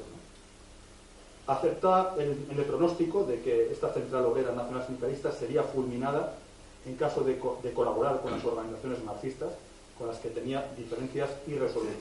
[1.47, 6.37] Acepta el, el pronóstico de que esta central obrera nacional sindicalista sería fulminada
[6.85, 7.37] en caso de,
[7.73, 9.49] colaborar con las organizaciones marxistas
[9.97, 11.95] con las que tenía diferencias irresolubles.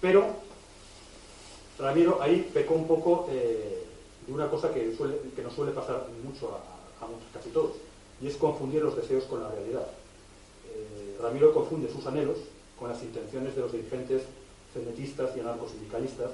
[0.00, 0.26] Pero
[1.80, 3.84] Ramiro ahí pecó un poco eh,
[4.26, 4.94] de una cosa que,
[5.42, 7.72] nos suele pasar mucho a, casi todos,
[8.20, 9.86] y es confundir los deseos con la realidad.
[10.74, 12.38] eh, Ramiro confunde sus anhelos
[12.78, 14.22] con las intenciones de los dirigentes
[14.72, 16.30] cenetistas y anarcosindicalistas,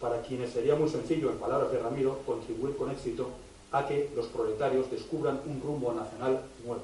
[0.00, 3.30] para quienes sería muy sencillo, en palabras de Ramiro, contribuir con éxito
[3.72, 6.82] a que los proletarios descubran un rumbo nacional nuevo.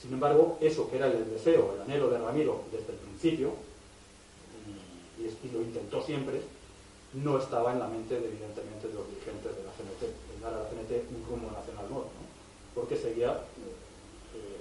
[0.00, 3.52] Sin embargo, eso que era el deseo, el anhelo de Ramiro desde el principio,
[5.18, 6.40] y, lo intentó siempre,
[7.14, 10.02] no estaba en la mente, evidentemente, de los dirigentes de la CNT,
[10.34, 12.10] en dar a la CNT un rumbo nacional nuevo,
[12.74, 13.32] porque seguía
[14.34, 14.60] eh,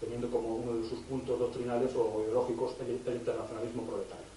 [0.00, 4.32] teniendo como uno de sus puntos doctrinales o ideológicos el, internacionalismo proletario.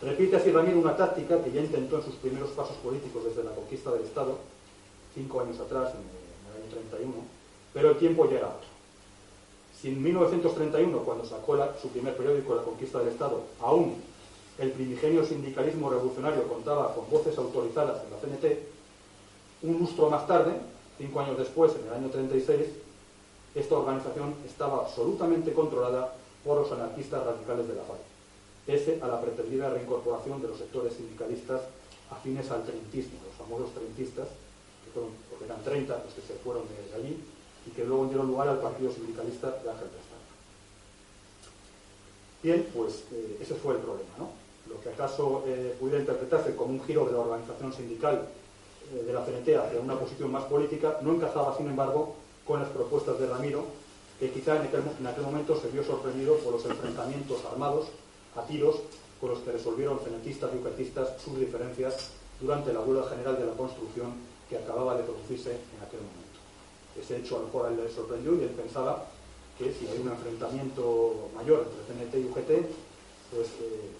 [0.00, 3.54] Repite así Ramiro una táctica que ya intentó en sus primeros pasos políticos desde la
[3.54, 4.38] conquista del Estado,
[5.14, 7.12] cinco años atrás, en el año 31,
[7.72, 8.68] pero el tiempo ya era otro.
[9.80, 14.02] Si en 1931, cuando sacó su primer periódico, La Conquista del Estado, aún
[14.58, 18.58] el primigenio sindicalismo revolucionario contaba con voces autorizadas en la CNT,
[19.62, 20.52] un lustro más tarde,
[20.98, 22.66] cinco años después, en el año 36,
[23.54, 26.14] esta organización estaba absolutamente controlada
[26.44, 28.00] por los anarquistas radicales de la FARC,
[28.66, 31.62] pese a la pretendida reincorporación de los sectores sindicalistas
[32.10, 34.28] afines al trentismo, los famosos trentistas,
[34.84, 37.18] que fueron, porque eran 30 los que se fueron de allí,
[37.66, 40.16] y que luego dieron lugar al Partido Sindicalista de Ángel Pestana.
[42.42, 44.45] Bien, pues eh, ese fue el problema, ¿no?
[44.68, 48.28] Lo que acaso eh, pudiera interpretarse como un giro de la organización sindical
[48.92, 52.14] eh, de la CNT hacia una posición más política, no encajaba, sin embargo,
[52.46, 53.64] con las propuestas de Ramiro,
[54.18, 57.88] que quizá en aquel, momento se vio sorprendido por los enfrentamientos armados
[58.34, 58.76] a tiros
[59.20, 63.52] con los que resolvieron cenetistas y ucatistas sus diferencias durante la huelga general de la
[63.52, 64.14] construcción
[64.48, 66.38] que acababa de producirse en aquel momento.
[66.98, 69.04] Ese hecho a lo mejor a él le sorprendió y él pensaba
[69.58, 72.50] que si hay un enfrentamiento mayor entre CNT y UGT,
[73.32, 73.90] pues eh,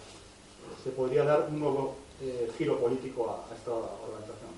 [0.87, 4.55] se podría dar un nuevo eh, giro político a, esta organización.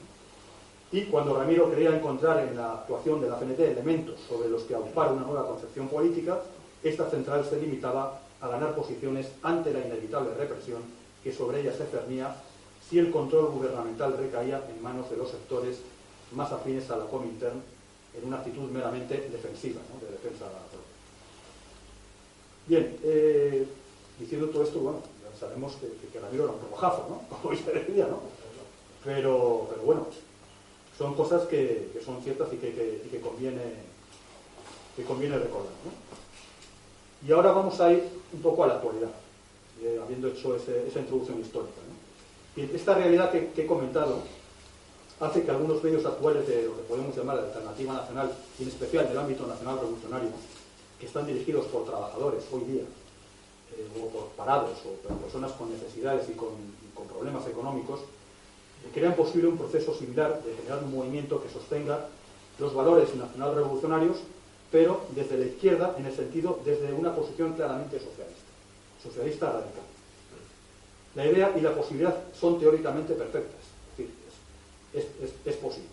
[0.93, 4.75] Y cuando Ramiro quería encontrar en la actuación de la CNT elementos sobre los que
[4.75, 6.43] aupar una nueva concepción política,
[6.85, 10.83] esta central se limitaba a ganar posiciones ante la inevitable represión
[11.25, 12.37] que sobre ella se cernía
[12.87, 15.81] si el control gubernamental recaía en manos de los sectores
[16.33, 17.63] más afines a la Comintern
[18.19, 20.45] en una actitud meramente defensiva, de defensa
[22.67, 23.67] Bien, eh,
[24.21, 25.01] diciendo todo esto, bueno,
[25.39, 27.37] sabemos que, que, Ramiro era un rojazo, ¿no?
[27.43, 28.21] Como se decía, ¿no?
[29.05, 30.07] Pero, pero bueno,
[30.97, 33.63] son cosas que, que son ciertas y que, que, conviene,
[34.97, 36.09] que conviene recordar, ¿no?
[37.27, 39.11] Y ahora vamos a ir un poco a la actualidad,
[39.83, 41.81] eh, habiendo hecho esa introducción histórica.
[42.57, 44.23] esta realidad que, he comentado
[45.21, 48.69] hace que algunos medios actuales de lo que podemos llamar la alternativa nacional, y en
[48.69, 50.31] especial del ámbito nacional revolucionario,
[50.99, 52.85] que están dirigidos por trabajadores hoy día,
[53.77, 56.49] eh, o por parados o por personas con necesidades y con,
[57.09, 62.07] problemas económicos, eh, crean posible un proceso similar de generar un movimiento que sostenga
[62.59, 64.19] los valores nacional revolucionarios,
[64.71, 68.51] pero desde la izquierda, en el sentido, desde una posición claramente socialista,
[69.03, 69.85] socialista radical.
[71.15, 73.63] La idea y la posibilidad son teóricamente perfectas,
[74.93, 75.89] es, es, es posible,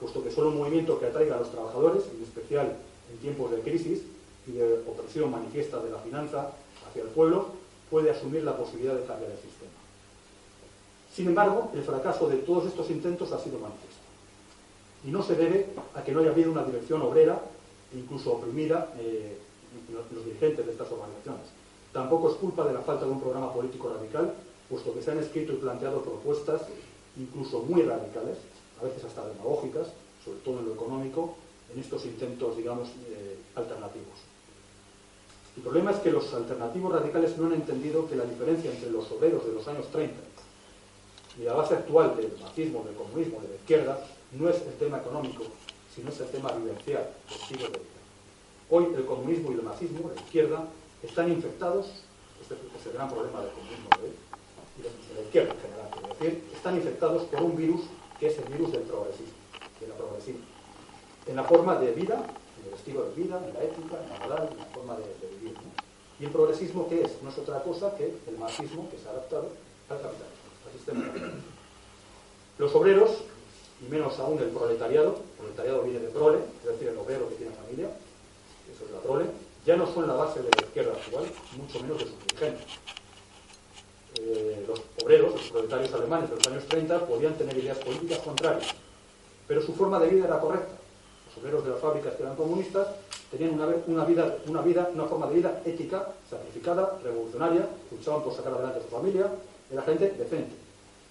[0.00, 2.76] puesto que solo un movimiento que atraiga a los trabajadores, en especial
[3.10, 4.02] en tiempos de crisis
[4.46, 6.52] y de opresión manifiesta de la finanza,
[6.88, 7.48] hacia el pueblo,
[7.90, 9.70] puede asumir la posibilidad de cambiar el sistema.
[11.14, 13.98] Sin embargo, el fracaso de todos estos intentos ha sido manifiesto.
[15.04, 17.40] Y no se debe a que no haya habido una dirección obrera,
[17.94, 19.38] incluso oprimida, eh,
[20.12, 21.46] los dirigentes de estas organizaciones.
[21.92, 24.34] Tampoco es culpa de la falta de un programa político radical,
[24.68, 26.62] puesto que se han escrito y planteado propuestas
[27.16, 28.38] incluso muy radicales,
[28.80, 29.88] a veces hasta demagógicas,
[30.24, 31.36] sobre todo en lo económico,
[31.72, 34.18] en estos intentos, digamos, eh, alternativos.
[35.58, 39.10] El problema es que los alternativos radicales no han entendido que la diferencia entre los
[39.10, 40.14] obreros de los años 30
[41.36, 44.06] y la base actual del marxismo, del comunismo, de la izquierda,
[44.38, 45.42] no es el tema económico,
[45.92, 47.78] sino es el tema vivencial del siglo XX.
[48.70, 50.64] Hoy el comunismo y el marxismo, la izquierda,
[51.02, 51.86] están infectados,
[52.40, 54.12] este es el gran problema del comunismo ¿eh?
[54.78, 57.80] y de la izquierda en general, es decir, están infectados por un virus
[58.20, 59.34] que es el virus del progresismo,
[59.80, 60.44] de la progresismo,
[61.26, 62.24] en la forma de vida
[62.68, 65.04] el estilo de vida, en la ética, en la moral, en la forma de,
[65.40, 65.56] vivir.
[66.20, 67.22] Y el progresismo, ¿qué es?
[67.22, 69.48] No es otra cosa que el marxismo que se ha adaptado
[69.88, 71.50] al capitalismo, al sistema capitalista.
[72.58, 73.10] Los obreros,
[73.80, 77.36] y menos aún el proletariado, el proletariado viene de prole, es decir, el obrero que
[77.36, 77.88] tiene familia,
[78.74, 79.26] eso es la prole,
[79.64, 81.24] ya no son la base de la izquierda actual,
[81.56, 82.66] mucho menos de sus dirigentes.
[84.20, 88.74] Eh, los obreros, los proletarios alemanes de los años 30, podían tener ideas políticas contrarias,
[89.46, 90.77] pero su forma de vida era correcta
[91.40, 92.86] obreros de las fábricas que eran comunistas
[93.30, 93.54] tenían
[93.86, 94.38] una, vida,
[94.94, 99.30] una forma de vida ética, sacrificada, revolucionaria, luchaban por sacar adelante a su familia,
[99.70, 100.52] era gente decente.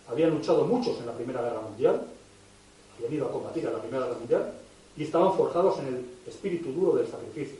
[0.09, 2.01] Habían luchado muchos en la Primera Guerra Mundial,
[2.97, 4.53] habían ido a combatir en la Primera Guerra Mundial,
[4.95, 7.59] y estaban forjados en el espíritu duro del sacrificio.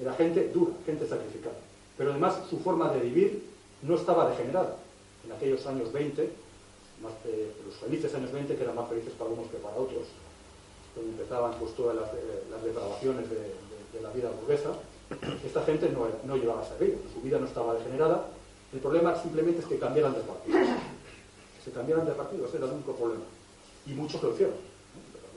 [0.00, 1.56] Era gente dura, gente sacrificada.
[1.98, 3.44] Pero además su forma de vivir
[3.82, 4.76] no estaba degenerada.
[5.24, 6.30] En aquellos años 20,
[7.66, 10.04] los felices años 20, que eran más felices para unos que para otros,
[10.94, 13.64] donde empezaban pues, todas las, eh, depravaciones de,
[14.02, 14.70] la vida burguesa,
[15.46, 18.26] esta gente no, no llevaba esa vida, su vida no estaba degenerada.
[18.72, 20.58] El problema simplemente es que cambiaran de partido.
[21.64, 23.22] Se cambiaran de partido, ese era el único problema.
[23.86, 24.56] Y muchos lo hicieron,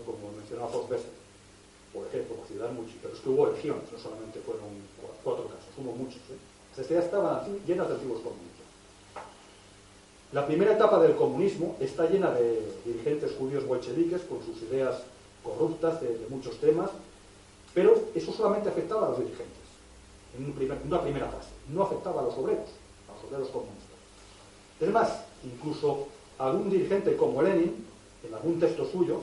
[0.06, 1.12] como mencionaba Fox Besser,
[1.94, 4.70] por ejemplo, por ciudad muchos, pero es que hubo elecciones, no solamente fueron
[5.24, 6.22] cuatro casos, hubo muchos.
[6.30, 6.38] ¿eh?
[6.78, 8.66] Las ya estaban llenas de antiguos comunistas.
[10.32, 15.02] La primera etapa del comunismo está llena de dirigentes judíos bolcheviques con sus ideas
[15.48, 16.90] corruptas de, muchos temas,
[17.74, 19.48] pero eso solamente afectaba a los dirigentes,
[20.38, 21.50] en, una primera fase.
[21.74, 22.70] No afectaba a los obreros,
[23.10, 23.98] a los obreros comunistas.
[24.80, 26.08] Es más, incluso
[26.38, 27.86] algún dirigente como Lenin,
[28.28, 29.22] en algún texto suyo,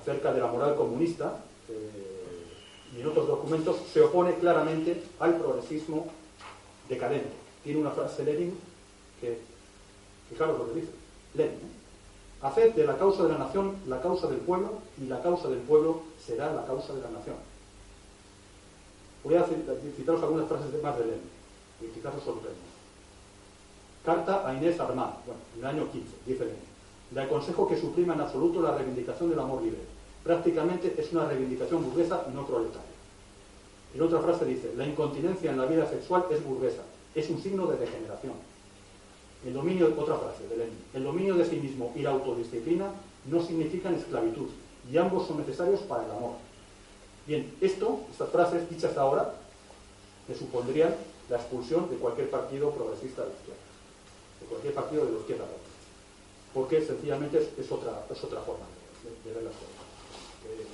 [0.00, 6.06] acerca de la moral comunista, eh, y en otros documentos, se opone claramente al progresismo
[6.88, 7.30] decadente.
[7.62, 8.56] Tiene una frase Lenin
[9.20, 9.38] que,
[10.30, 10.92] fijaros lo que dice,
[11.34, 11.83] Lenin,
[12.44, 15.60] Haced de la causa de la nación la causa del pueblo y la causa del
[15.60, 17.36] pueblo será la causa de la nación.
[19.24, 19.46] Voy a
[19.96, 21.30] citaros algunas frases más de Lenin
[21.80, 22.58] y quizás os sorprenda.
[24.04, 26.74] Carta a Inés Armand, bueno, en el año 15, dice Lenin.
[27.14, 29.80] Le aconsejo que suprima en absoluto la reivindicación del amor libre.
[30.22, 32.82] Prácticamente es una reivindicación burguesa no proletaria.
[33.94, 36.82] En otra frase dice, la incontinencia en la vida sexual es burguesa,
[37.14, 38.34] es un signo de degeneración.
[39.44, 42.90] El dominio, otra frase de Lenin, el dominio de sí mismo y la autodisciplina
[43.26, 44.48] no significan esclavitud
[44.90, 46.32] y ambos son necesarios para el amor.
[47.26, 49.34] Bien, esto, estas frases dichas ahora,
[50.28, 50.94] me supondrían
[51.28, 53.62] la expulsión de cualquier partido progresista de izquierda,
[54.40, 55.44] de cualquier partido de la izquierda
[56.54, 58.64] porque sencillamente es, otra, es otra forma
[59.02, 59.84] de, ver las cosas.
[60.46, 60.64] Eh,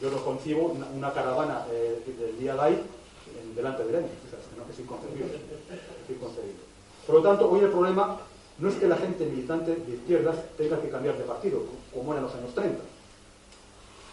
[0.00, 2.82] yo no concibo una, caravana eh, del día de ahí
[3.56, 5.34] delante de Lenin, o sea, que inconcebible.
[5.34, 6.71] Es inconcebible.
[7.06, 8.18] Por lo tanto, hoy el problema
[8.58, 11.62] no es que la gente militante de izquierdas tenga que cambiar de partido,
[11.92, 12.78] como era en los años 30.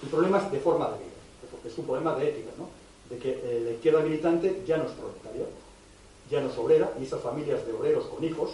[0.03, 2.67] El problema es de forma de vida, porque es un problema de ética, ¿no?
[3.09, 5.45] de que eh, la izquierda militante ya no es proletaria,
[6.29, 8.51] ya no es obrera, y esas familias de obreros con hijos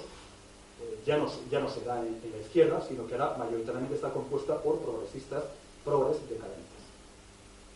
[0.82, 4.80] eh, ya, no, se dan en, la izquierda, sino que ahora mayoritariamente está compuesta por
[4.80, 5.44] progresistas,
[5.84, 6.66] progres decadentes.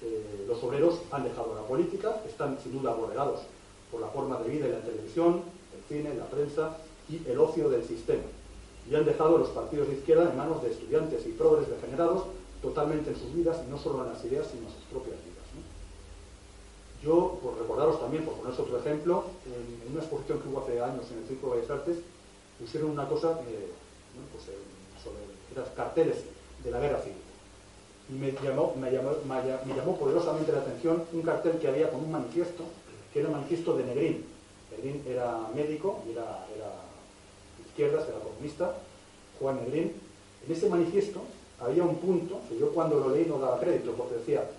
[0.02, 3.41] Eh, los obreros han dejado la política, están sin duda aborregados
[3.91, 5.43] por la forma de vida y la televisión,
[5.89, 6.78] cine, la prensa
[7.10, 8.23] y el ocio del sistema.
[8.89, 12.23] Y han dejado los partidos de izquierda en manos de estudiantes y progres degenerados
[12.62, 15.39] totalmente en sus vidas, y no solo en las ideas, sino en sus propias vidas.
[17.02, 21.06] Yo, por recordaros también, por poneros otro ejemplo, en, una exposición que hubo hace años
[21.12, 21.97] en el Círculo de Bellas Artes,
[22.60, 24.60] pusieron una cosa pues, eh,
[25.02, 25.17] sobre
[25.56, 26.17] eran carteles
[26.63, 27.17] de la guerra civil.
[28.10, 32.04] Y me llamó, me, llamó, me llamó poderosamente la atención un cartel que había con
[32.04, 32.65] un manifiesto,
[33.13, 34.25] que era el manifiesto de Negrín,
[34.80, 36.72] Negrín era médico, era, era
[37.65, 38.76] izquierdas, era comunista,
[39.39, 39.94] Juan Negrín.
[40.46, 41.22] En ese manifiesto
[41.60, 44.50] había un punto que yo cuando lo leí no daba crédito, porque decía,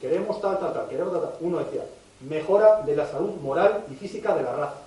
[0.00, 1.36] queremos tal, tal, tal, queremos tal, tal.
[1.40, 1.84] Uno decía,
[2.28, 4.80] mejora de la salud moral y física de la raza.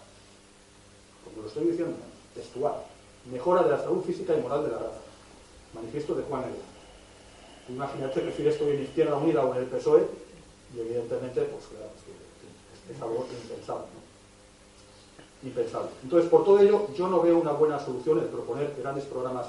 [1.23, 1.95] Como lo estoy diciendo,
[2.33, 2.73] textual.
[3.31, 5.01] Mejora de la salud física y moral de la raza.
[5.73, 6.61] Manifiesto de Juan Negrín.
[7.69, 10.07] Imagínate que si estoy en Izquierda Unida o en el PSOE,
[10.73, 11.91] y evidentemente, pues claro,
[12.89, 13.96] es algo impensable.
[15.43, 15.89] Impensable.
[16.03, 19.47] Entonces, por todo ello, yo no veo una buena solución el proponer grandes programas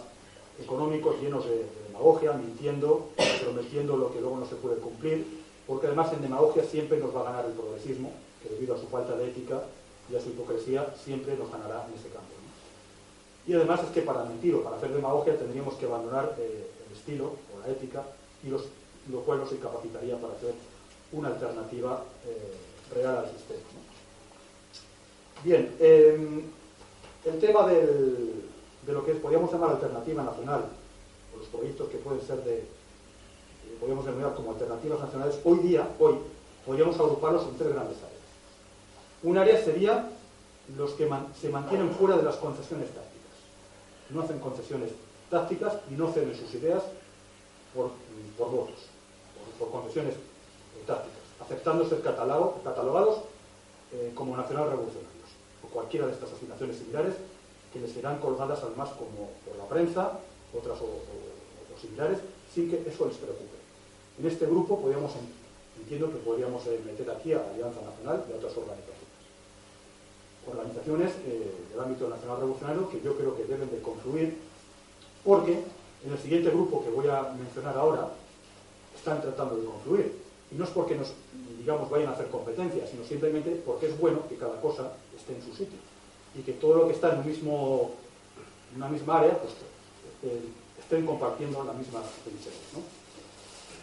[0.61, 3.09] económicos llenos de, demagogia, mintiendo,
[3.43, 5.27] prometiendo lo que luego no se puede cumplir,
[5.67, 8.87] porque además en demagogia siempre nos va a ganar el progresismo, que debido a su
[8.87, 9.63] falta de ética
[10.11, 12.29] y a su hipocresía siempre nos ganará en ese campo.
[13.47, 16.97] Y además es que para mentir o para hacer demagogia tendríamos que abandonar eh, el
[16.97, 18.05] estilo o la ética,
[18.45, 18.65] y los,
[19.11, 20.55] lo cual nos incapacitaría para hacer
[21.13, 23.59] una alternativa eh, real al sistema.
[25.45, 26.43] Bien, em,
[27.25, 30.65] el tema de lo que podríamos llamar alternativa nacional,
[31.35, 32.65] o los proyectos que pueden ser de,
[33.79, 36.17] podríamos denominar como alternativas nacionales, hoy día, hoy,
[36.67, 38.19] podríamos agruparlos en tres grandes áreas.
[39.23, 40.11] Un área sería
[40.77, 41.09] los que
[41.41, 43.15] se mantienen fuera de las concesiones tácticas.
[44.11, 44.91] No hacen concesiones
[45.31, 46.83] tácticas y no ceden sus ideas
[47.75, 47.91] por,
[48.39, 48.87] votos,
[49.59, 50.15] por concesiones
[50.87, 53.19] tácticas aceptando ser catalogados
[53.93, 55.18] eh, como nacional revolucionarios,
[55.63, 57.15] o cualquiera de estas asignaciones similares
[57.73, 60.19] que les serán colgadas además como por la prensa,
[60.57, 60.89] otras o,
[61.81, 62.19] similares,
[62.53, 63.57] sin que eso les preocupe.
[64.19, 65.13] En este grupo podríamos,
[65.79, 68.99] entiendo que podríamos eh, meter aquí a Alianza Nacional y a otras organizaciones.
[70.49, 74.39] Organizaciones eh, del ámbito nacional revolucionario que yo creo que deben de confluir
[75.25, 75.63] porque
[76.05, 78.09] en el siguiente grupo que voy a mencionar ahora
[78.97, 80.13] están tratando de confluir
[80.51, 81.13] Y no es porque nos,
[81.69, 85.43] digamos, vayan a hacer competencia, sino simplemente porque es bueno que cada cosa esté en
[85.43, 85.77] su sitio.
[86.35, 87.21] Y que todo lo que está en,
[88.75, 89.53] una misma área, pues
[90.23, 92.55] eh, estén compartiendo la misma felicidad.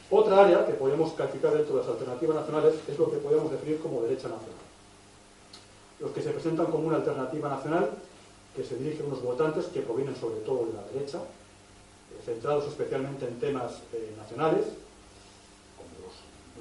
[0.09, 3.79] Otra área que podemos calificar dentro de las alternativas nacionales es lo que podemos definir
[3.79, 4.65] como derecha nacional.
[5.99, 7.91] Los que se presentan como una alternativa nacional,
[8.55, 12.65] que se dirigen a unos votantes que provienen sobre todo de la derecha, eh, centrados
[12.67, 14.65] especialmente en temas eh, nacionales,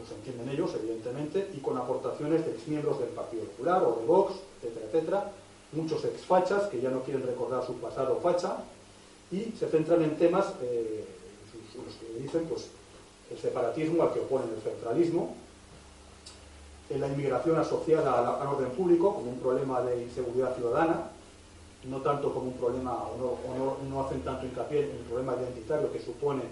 [0.05, 4.35] los, entienden ellos, evidentemente, y con aportaciones de exmiembros del Partido Popular o de Vox,
[4.63, 5.33] etcétera, etcétera,
[5.73, 8.59] muchos exfachas que ya no quieren recordar su pasado facha,
[9.33, 11.05] y se centran en temas, eh,
[11.75, 12.69] los que dicen, pues,
[13.31, 15.35] el separatismo al que oponen el centralismo,
[16.91, 21.11] en la inmigración asociada al, orden público como un problema de inseguridad ciudadana,
[21.85, 26.01] no tanto como un problema, o no, hacen tanto hincapié en el problema identitario que
[26.01, 26.43] supone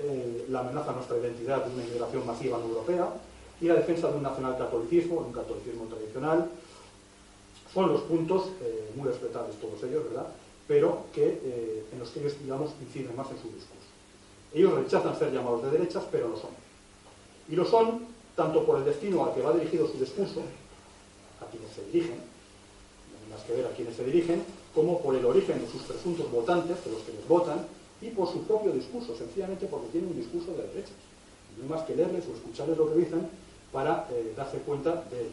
[0.00, 3.08] eh, la amenaza a nuestra identidad de una inmigración masiva no europea,
[3.60, 6.50] y la defensa de un nacional catolicismo, de un catolicismo tradicional.
[7.72, 10.26] Son los puntos, eh, muy respetables todos ellos, ¿verdad?,
[10.66, 13.84] pero que, eh, en los que ellos, digamos, inciden más en su discurso.
[14.52, 16.50] Ellos rechazan ser llamados de derechas, pero lo son.
[17.48, 20.40] Y lo son tanto por el destino al que va dirigido su discurso,
[21.40, 24.42] a quienes se dirigen, no hay más que ver a quienes se dirigen,
[24.74, 27.66] como por el origen de sus presuntos votantes, de los que les votan,
[28.04, 30.92] y por su propio discurso, sencillamente porque tienen un discurso de derechas.
[31.56, 33.28] No hay más que leerles o escucharles lo que dicen
[33.72, 35.30] para eh, darse cuenta de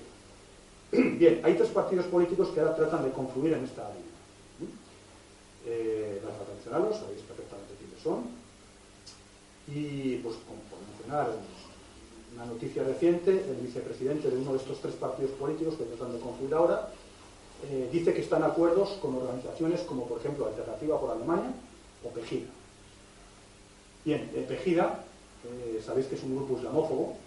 [1.18, 4.76] Bien, hay tres partidos políticos que ahora tratan de confluir en esta línea.
[5.66, 8.26] Eh, las tradicionales, sabéis perfectamente quiénes son.
[9.68, 11.32] Y, pues, como por mencionar
[12.36, 16.20] una noticia reciente, el vicepresidente de uno de estos tres partidos políticos que tratan de
[16.20, 16.90] confluir ahora,
[17.70, 21.54] eh, dice que están acuerdos con organizaciones como, por ejemplo, Alternativa por Alemania
[22.04, 22.50] o Pejida.
[24.04, 25.04] Bien, eh, Pejida,
[25.86, 27.18] sabéis que es un grupo islamófobo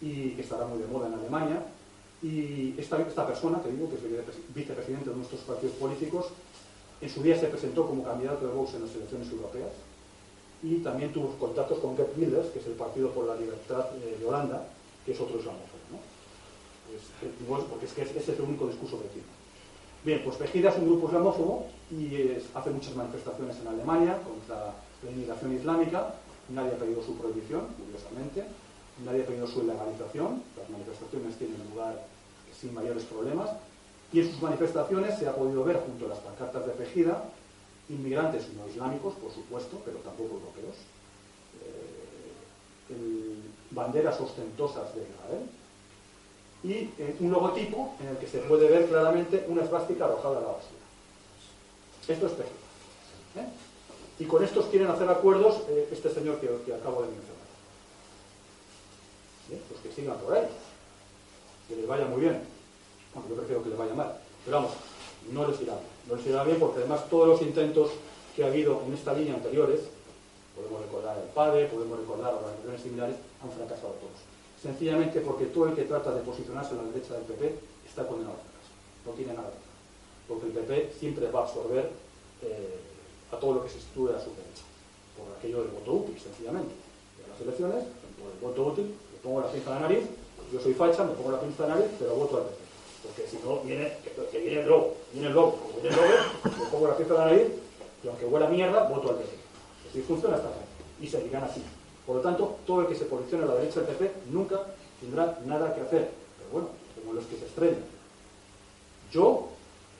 [0.00, 1.62] y que estará muy de moda en Alemania,
[2.22, 4.24] y esta, persona, que digo, que es el
[4.54, 6.26] vicepresidente de nuestros partidos políticos,
[7.00, 9.70] en su día se presentó como candidato de Vox en las elecciones europeas
[10.62, 14.16] y también tuvo contactos con Gert Wilders, que es el Partido por la Libertad eh,
[14.18, 14.66] de Holanda,
[15.04, 16.00] que es otro islamófobo.
[17.68, 19.28] porque es que ese es el único discurso que tiene.
[20.04, 24.72] Bien, pues Pejida es un grupo islamófobo y hace muchas manifestaciones en Alemania contra
[25.10, 26.14] inmigración islámica.
[26.48, 28.44] Nadie ha pedido su prohibición, curiosamente.
[29.04, 30.42] Nadie ha pedido su ilegalización.
[30.56, 32.06] Las manifestaciones tienen lugar
[32.58, 33.50] sin mayores problemas.
[34.12, 37.24] Y en sus manifestaciones se ha podido ver, junto a las pancartas de Pejida,
[37.88, 40.76] inmigrantes no islámicos, por supuesto, pero tampoco europeos,
[41.64, 42.96] eh,
[43.70, 45.48] banderas ostentosas de Israel
[46.62, 50.40] y eh, un logotipo en el que se puede ver claramente una esvástica arrojada a
[50.40, 50.80] la basura.
[52.08, 53.44] Esto es Pejida.
[53.44, 53.48] ¿eh?
[54.18, 57.36] Y con estos quieren hacer acuerdos este señor que, acabo de mencionar.
[59.68, 60.46] Pues que sigan por ahí.
[61.68, 62.56] Que les vaya muy bien
[63.28, 64.12] yo prefiero que le vaya mal.
[64.44, 64.72] Pero vamos,
[65.32, 65.86] no les irá bien.
[66.08, 67.90] No les irá bien porque además todos los intentos
[68.34, 69.80] que ha habido en esta línea anteriores,
[70.54, 74.20] podemos recordar el PADE, podemos recordar organizaciones similares, han fracasado todos.
[74.62, 78.36] Sencillamente porque todo el que trata de posicionarse a la derecha del PP está condenado
[78.36, 78.72] a fracaso.
[79.04, 79.76] No tiene nada que hacer.
[80.28, 81.90] Porque el PP siempre va a absorber
[82.42, 82.80] eh,
[83.32, 84.64] a todo lo que se sitúe a su derecha.
[85.16, 86.74] Por aquello del voto útil, sencillamente.
[87.18, 87.84] Y en las elecciones,
[88.18, 90.04] por el voto útil, le pongo la pinza a la nariz,
[90.52, 92.66] yo soy facha, me pongo la pinza a la nariz, pero voto al PP
[93.06, 93.92] porque si no, viene,
[94.32, 96.08] que, viene el lobo, viene el lobo, como viene el lobo,
[96.44, 97.46] le pongo la pieza de la nariz,
[98.02, 99.36] y aunque huela mierda, voto al PP.
[99.90, 100.66] Así funciona esta gente,
[101.00, 101.62] y seguirán así.
[102.06, 104.60] Por lo tanto, todo el que se posicione a la derecha del PP nunca
[105.00, 106.10] tendrá nada que hacer.
[106.38, 106.68] Pero bueno,
[107.00, 107.84] como los que se estrellan.
[109.12, 109.48] Yo,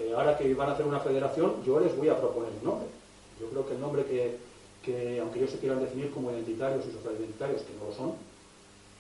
[0.01, 2.89] eh, ahora que van a hacer una federación, yo les voy a proponer un nombre.
[3.41, 4.39] Yo creo que el nombre que,
[4.83, 8.15] que aunque ellos se quieran definir como identitarios y socioidentitarios, que no lo son,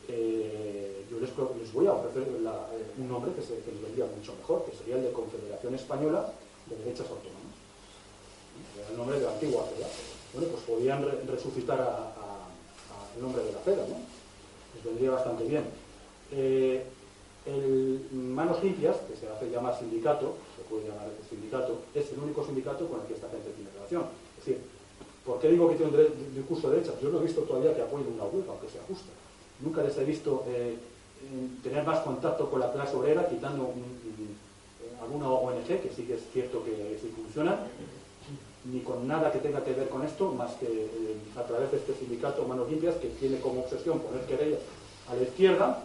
[0.08, 4.64] eh, yo les, voy a ofrecer eh, un nombre que, se, les vendría mucho mejor,
[4.64, 6.32] que sería el de Confederación Española
[6.66, 7.54] de Derechas Autónomas.
[8.78, 9.88] Era el nombre de la antigua FEDA.
[10.32, 12.12] Bueno, pues podrían resucitar a,
[13.16, 13.96] el nombre de la FEDA, ¿no?
[14.74, 15.64] Les vendría bastante bien.
[16.32, 16.84] Eh,
[17.46, 22.44] el Manos Limpias, que se hace llamar sindicato, se puede llamar sindicato, es el único
[22.44, 24.04] sindicato con el que esta gente tiene relación.
[24.46, 24.62] Decir,
[25.24, 26.94] ¿por qué digo que tiene un discurso de derecha?
[27.02, 29.10] Yo no he visto todavía que apoyen una huelga, aunque sea justa
[29.60, 30.76] nunca les he visto eh,
[31.62, 33.72] tener más contacto con la clase obrera, quitando
[35.00, 37.58] alguna ONG, que sí que es cierto que sí funciona,
[38.64, 41.78] ni con nada que tenga que ver con esto, más que eh, a través de
[41.78, 44.58] este sindicato Manos Limpias, que tiene como obsesión poner querella
[45.08, 45.84] a la izquierda,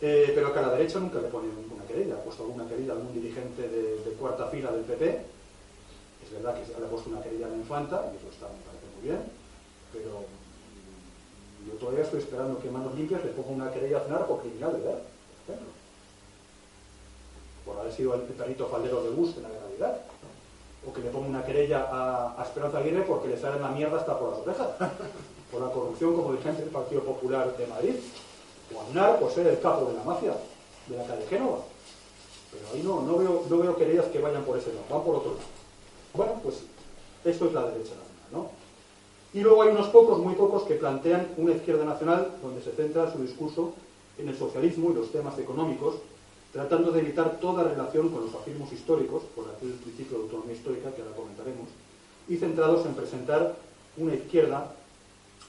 [0.00, 2.14] eh, pero que a la derecha nunca le pone ninguna querella.
[2.14, 5.35] Ha puesto alguna querella a algún dirigente de, cuarta fila del PP.
[6.26, 8.46] Es verdad que se le ha puesto una querella a la infanta, y eso está,
[8.50, 9.22] me parece muy bien,
[9.92, 10.26] pero
[11.66, 14.72] Yo todavía estoy esperando que Manos Limpias le ponga una querella a cenar por criminal
[14.72, 15.72] de edad, por ejemplo.
[17.64, 20.00] Por haber sido el perrito faldero de bus en la Navidad.
[20.86, 23.98] O que le ponga una querella a, a Esperanza Aguirre porque le sale la mierda
[23.98, 24.68] hasta por las orejas.
[25.50, 27.94] Por la corrupción como dirigente del Partido Popular de Madrid.
[28.74, 30.34] O Aznar por ser el capo de la mafia
[30.88, 31.58] de la calle Génova.
[32.50, 35.14] Pero ahí no, no veo, no veo querellas que vayan por ese lado, van por
[35.14, 35.44] otro lado.
[36.16, 36.62] Bueno, pues
[37.24, 38.50] esto es la derecha nacional, ¿no?
[39.34, 43.12] Y luego hay unos pocos, muy pocos, que plantean una izquierda nacional donde se centra
[43.12, 43.74] su discurso
[44.18, 45.96] en el socialismo y los temas económicos,
[46.52, 50.90] tratando de evitar toda relación con los afirmos históricos, por aquel principio de autonomía histórica
[50.92, 51.68] que ahora comentaremos,
[52.28, 53.54] y centrados en presentar
[53.98, 54.72] una izquierda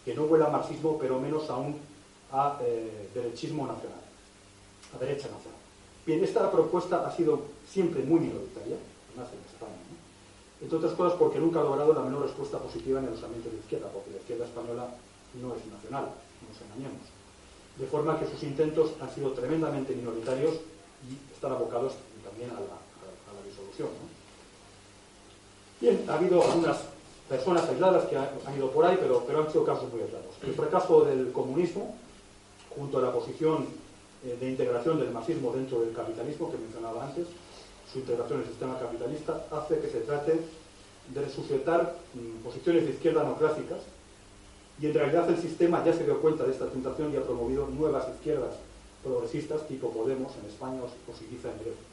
[0.04, 1.78] que no huela a marxismo, pero menos aún
[2.32, 4.02] a eh, derechismo nacional,
[4.94, 5.60] a derecha nacional.
[6.06, 8.76] Bien, esta propuesta ha sido siempre muy minoritaria,
[9.16, 9.77] más en España.
[10.62, 13.60] Entre otras cosas porque nunca ha logrado la menor respuesta positiva en los ambientes de
[13.60, 14.88] izquierda, porque la izquierda española
[15.42, 16.06] no es nacional,
[16.42, 17.06] no nos engañemos.
[17.78, 20.56] De forma que sus intentos han sido tremendamente minoritarios
[21.06, 21.94] y están abocados
[22.24, 22.78] también a la,
[23.46, 23.88] disolución.
[25.80, 26.78] Bien, ha habido algunas
[27.30, 30.36] personas aisladas que han, ido por ahí, pero, pero han sido casos muy aislados.
[30.44, 31.96] El fracaso del comunismo,
[32.76, 33.68] junto a la posición
[34.26, 37.28] eh, de integración del marxismo dentro del capitalismo que mencionaba antes,
[37.92, 40.40] su integración en el sistema capitalista, hace que se trate
[41.14, 43.80] de resucitar mm, posiciones de izquierda no clásicas
[44.80, 47.68] y en realidad el sistema ya se dio cuenta de esta tentación y ha promovido
[47.68, 48.56] nuevas izquierdas
[49.04, 51.88] progresistas tipo Podemos en España o Siriza en Grecia,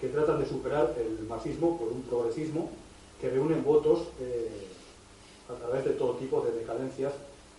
[0.00, 2.70] que tratan de superar el marxismo por un progresismo
[3.20, 4.68] que reúnen votos eh,
[5.48, 7.12] a través de todo tipo de decadencias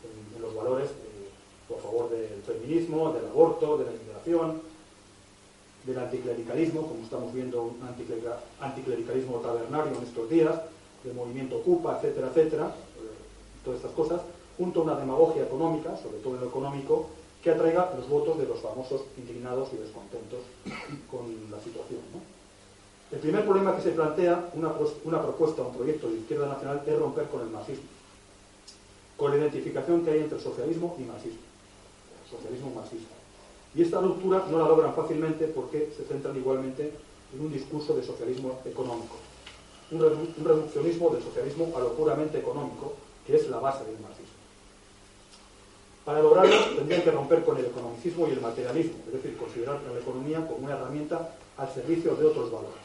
[0.03, 1.29] en, los valores eh,
[1.67, 4.61] por favor del feminismo, del aborto, de la inmigración,
[5.85, 7.79] del anticlericalismo, como estamos viendo un
[8.59, 10.55] anticlericalismo tabernario en estos días,
[11.03, 14.21] del movimiento Cupa, etcétera, etcétera, eh, todas estas cosas,
[14.57, 17.07] junto a una demagogia económica, sobre todo en lo económico,
[17.43, 20.39] que atraiga los votos de los famosos indignados y descontentos
[21.09, 22.01] con la situación.
[23.11, 24.71] El primer problema que se plantea una,
[25.03, 27.83] una propuesta, un proyecto de izquierda nacional, es romper con el marxismo,
[29.17, 31.39] con la identificación que hay entre socialismo y marxismo,
[32.29, 33.20] socialismo marxista.
[33.73, 36.91] Y esta ruptura no la logran fácilmente porque se centran igualmente
[37.33, 39.15] en un discurso de socialismo económico,
[39.91, 42.93] un, redu un reduccionismo del socialismo a lo puramente económico,
[43.25, 44.41] que es la base del marxismo.
[46.03, 49.93] Para lograrlo tendrían que romper con el economicismo y el materialismo, es decir, considerar a
[49.93, 52.83] la economía como una herramienta al servicio de otros valores.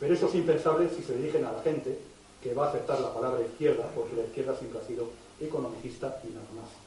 [0.00, 1.96] Pero eso es impensable si se dirigen a la gente
[2.42, 6.32] que va a aceptar la palabra izquierda, porque la izquierda siempre ha sido economicista y
[6.32, 6.81] nada más.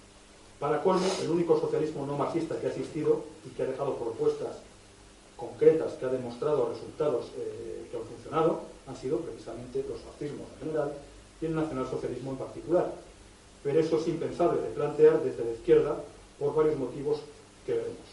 [0.60, 4.58] Para colmo, el único socialismo no marxista que ha existido y que ha dejado propuestas
[5.36, 10.68] concretas que ha demostrado resultados eh, que han funcionado han sido precisamente los fascismos en
[10.68, 10.94] general
[11.42, 12.94] y el nacionalsocialismo en particular.
[13.64, 15.96] Pero eso es impensable de plantear desde la izquierda
[16.40, 17.20] por varios motivos
[17.66, 18.08] que veremos.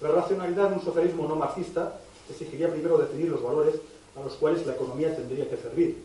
[0.00, 3.76] La racionalidad de un socialismo no marxista exigiría primero definir los valores
[4.16, 6.02] a los cuales la economía tendría que servir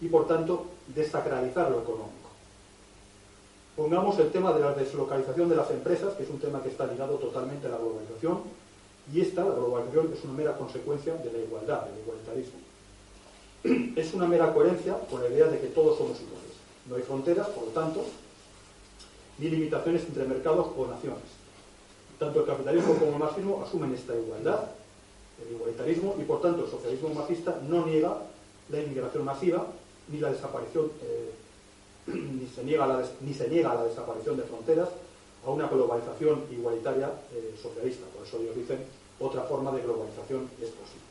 [0.00, 2.23] y, por tanto, desacralizar lo económico.
[3.76, 6.86] Pongamos el tema de la deslocalización de las empresas, que es un tema que está
[6.86, 8.42] ligado totalmente a la globalización,
[9.12, 12.60] y esta, la globalización, es una mera consecuencia de la igualdad, del igualitarismo.
[14.00, 16.52] Es una mera coherencia con la idea de que todos somos iguales.
[16.88, 18.04] No hay fronteras, por lo tanto,
[19.38, 21.24] ni limitaciones entre mercados o naciones.
[22.18, 24.70] Tanto el capitalismo como el marxismo asumen esta igualdad,
[25.44, 28.18] el igualitarismo, y por tanto el socialismo marxista no niega
[28.70, 29.66] la inmigración masiva
[30.08, 31.30] ni la desaparición eh,
[32.06, 34.88] ni se niega la, ni se niega la desaparición de fronteras
[35.44, 38.06] a una globalización igualitaria eh, socialista.
[38.14, 38.78] Por eso ellos dicen
[39.20, 41.04] otra forma de globalización es posible.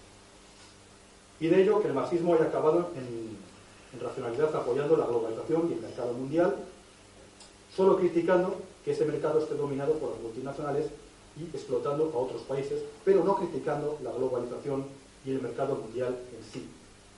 [1.39, 3.37] Y de ello que el marxismo haya acabado en,
[3.93, 6.55] en racionalidad apoyando la globalización y el mercado mundial,
[7.75, 10.87] solo criticando que ese mercado esté dominado por las multinacionales
[11.37, 14.85] y explotando a otros países, pero no criticando la globalización
[15.25, 16.67] y el mercado mundial en sí.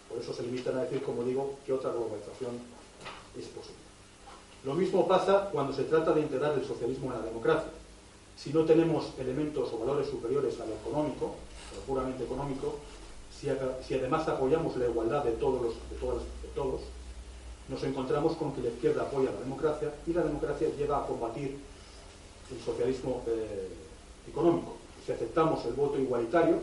[0.08, 2.52] Por eso se limitan a decir, como digo, que otra globalización
[3.38, 3.86] es posible.
[4.64, 7.70] Lo mismo pasa cuando se trata de integrar el socialismo en la democracia.
[8.36, 11.36] Si no tenemos elementos o valores superiores a lo económico,
[11.72, 12.80] a puramente económico,
[13.40, 13.50] si,
[13.94, 16.82] además apoyamos la igualdad de todos, los, de todos,
[17.70, 21.58] nos encontramos con que la izquierda apoya la democracia y la democracia lleva a combatir
[22.52, 23.70] el socialismo eh,
[24.28, 24.78] económico.
[25.06, 26.60] Si aceptamos el voto igualitario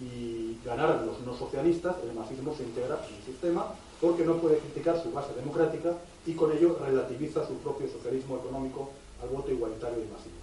[0.00, 3.66] y ganaran los no socialistas, el marxismo se integra en el sistema
[4.00, 5.94] porque no puede criticar su base democrática
[6.26, 8.90] y con ello relativiza su propio socialismo económico
[9.22, 10.36] al voto igualitario y masivo.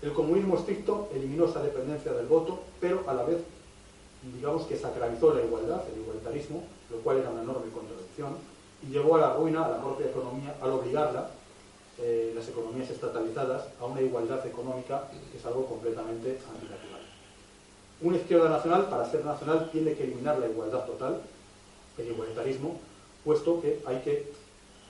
[0.00, 3.38] El comunismo estricto eliminó esa dependencia del voto, pero a la vez,
[4.34, 8.36] digamos que sacralizó la igualdad, el igualitarismo, lo cual era una enorme contradicción,
[8.86, 11.30] y llevó a la ruina a la propia economía al obligarla
[12.00, 17.00] eh, las economías estatalizadas a una igualdad económica que es algo completamente antinatural.
[18.00, 21.20] Una izquierda nacional, para ser nacional, tiene que eliminar la igualdad total,
[21.98, 22.80] el igualitarismo,
[23.24, 24.30] puesto que hay que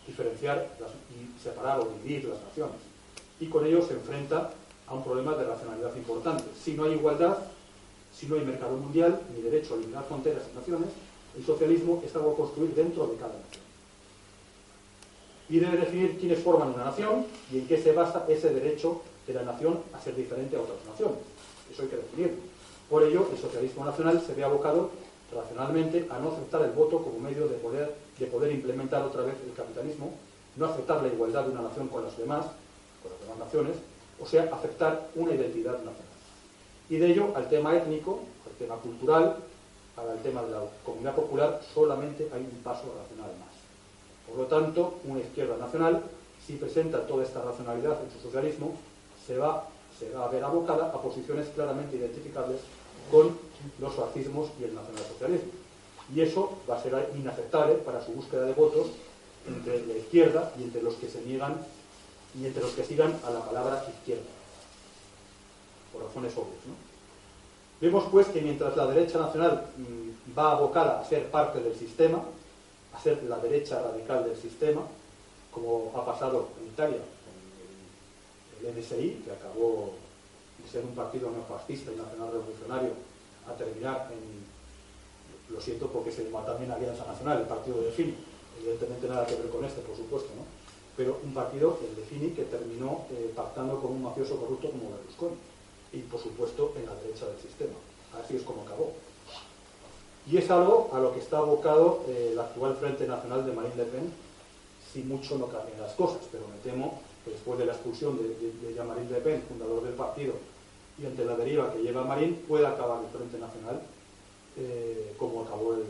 [0.07, 0.69] diferenciar
[1.11, 2.77] y separar o dividir las naciones.
[3.41, 4.51] Y con ello se enfrenta
[4.87, 6.45] a un problema de racionalidad importante.
[6.63, 7.39] Si no hay igualdad,
[8.17, 10.89] si no hay mercado mundial, ni derecho a eliminar fronteras y naciones,
[11.37, 13.65] el socialismo es algo a construir dentro de cada nación.
[15.51, 19.35] Y debe definir quiénes forman una nación y en qué se basa ese derecho de
[19.35, 21.19] la nación a ser diferente a otras naciones.
[21.71, 22.39] Eso hay que definirlo.
[22.89, 24.91] Por ello, el socialismo nacional se ve abocado
[25.35, 29.35] racionalmente a no aceptar el voto como medio de poder, de poder implementar otra vez
[29.47, 30.13] el capitalismo,
[30.57, 32.47] no aceptar la igualdad de una nación con las demás,
[33.03, 33.77] con las demás naciones,
[34.21, 35.95] o sea, aceptar una identidad nacional.
[36.91, 39.37] Y de ello al tema étnico, al tema cultural,
[39.97, 43.55] al tema de la comunidad popular, solamente hay un paso racional más.
[44.27, 46.03] Por lo tanto, una izquierda nacional,
[46.47, 48.75] si presenta toda esta racionalidad en su socialismo,
[49.27, 49.67] se va,
[49.99, 52.61] se va a ver abocada a posiciones claramente identificables
[53.11, 53.37] con
[53.79, 55.51] los fascismos y el nacionalsocialismo.
[56.15, 58.89] Y eso va a ser inaceptable para su búsqueda de votos
[59.47, 61.57] entre la izquierda y entre los que se niegan
[62.39, 64.39] y entre los que sigan a la palabra izquierda
[65.93, 66.79] por razones obvias.
[67.81, 72.23] Vemos pues que mientras la derecha nacional mm, va abocada a ser parte del sistema,
[72.93, 74.83] a ser la derecha radical del sistema,
[75.53, 76.99] como ha pasado en Italia
[78.61, 79.95] con el, NSI, que acabó
[80.63, 82.91] de ser un partido neofascista y nacional revolucionario,
[83.49, 88.15] a terminar en, lo siento porque se llama también Alianza Nacional, el partido de Fini,
[88.61, 90.59] evidentemente nada que ver con este, por supuesto, ¿no?
[90.99, 94.91] pero un partido, el de Fini, que terminó eh, pactando con un mafioso corrupto como
[94.91, 95.37] Berlusconi
[95.93, 97.79] y por supuesto en la derecha del sistema.
[98.21, 98.93] Así es como acabó.
[100.27, 103.77] Y es algo a lo que está abocado eh, el actual Frente Nacional de Marine
[103.77, 104.13] Le Pen,
[104.93, 108.29] si mucho no cambian las cosas, pero me temo que después de la expulsión de,
[108.29, 110.35] de, Jean-Marie Le Pen, fundador del partido,
[111.01, 113.81] y ante la deriva que lleva Marín, puede acabar el Frente Nacional
[114.57, 115.85] eh, como acabó el,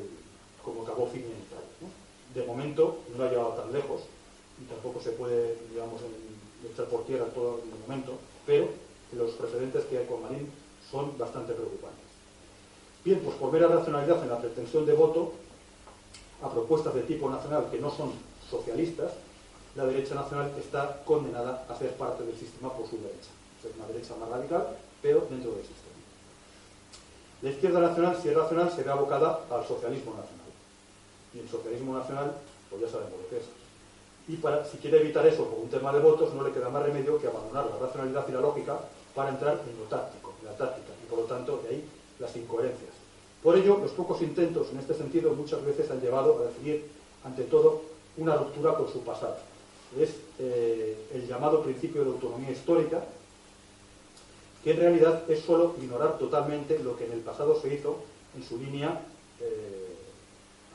[0.63, 1.89] como acabó en Italia.
[2.35, 4.03] De momento no ha llegado tan lejos
[4.61, 6.03] y tampoco se puede, digamos,
[6.71, 8.69] echar por tierra todo el momento, pero
[9.13, 10.51] los precedentes que hay con Marín
[10.91, 12.05] son bastante preocupantes.
[13.05, 15.33] Bien, pues por a racionalidad en la pretensión de voto
[16.43, 18.13] a propuestas de tipo nacional que no son
[18.51, 19.13] socialistas,
[19.75, 23.31] la derecha nacional está condenada a ser parte del sistema por su derecha.
[23.65, 25.97] Es una derecha más radical, pero dentro del sistema.
[27.43, 30.49] La izquierda nacional, si es racional, será abocada al socialismo nacional.
[31.35, 32.35] Y el socialismo nacional,
[32.69, 33.45] pues ya sabemos lo que es
[34.29, 36.83] y para, si quiere evitar eso por un tema de votos, no le queda más
[36.83, 38.79] remedio que abandonar la racionalidad y la lógica
[39.15, 41.85] para entrar en lo táctico, en la táctica, y por lo tanto de ahí
[42.19, 42.91] las incoherencias.
[43.43, 46.85] Por ello, los pocos intentos en este sentido muchas veces han llevado a definir,
[47.25, 47.81] ante todo,
[48.19, 49.37] una ruptura con su pasado.
[49.99, 53.03] Es eh, el llamado principio de autonomía histórica,
[54.65, 57.99] que en realidad es solo ignorar totalmente lo que en el pasado se hizo
[58.37, 59.01] en su línea
[59.41, 59.95] eh,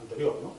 [0.01, 0.53] anterior, ¿no?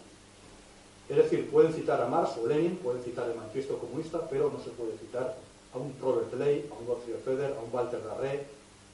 [1.08, 4.62] Es decir, pueden citar a Marx o Lenin, pueden citar el manifiesto comunista, pero no
[4.62, 5.36] se puede citar
[5.72, 8.46] a un Robert Ley, a un Gottfried Feder, a un Walter Darré,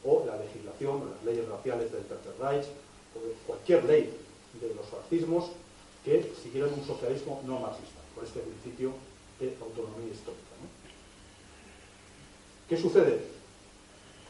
[0.04, 2.66] o la legislación, o las leyes raciales del Tercer Reich,
[3.14, 4.12] o cualquier ley
[4.60, 5.50] de los fascismos
[6.04, 8.92] que siguieran un socialismo no marxista, por este principio
[9.38, 10.50] de autonomía histórica.
[12.68, 13.39] ¿Qué sucede?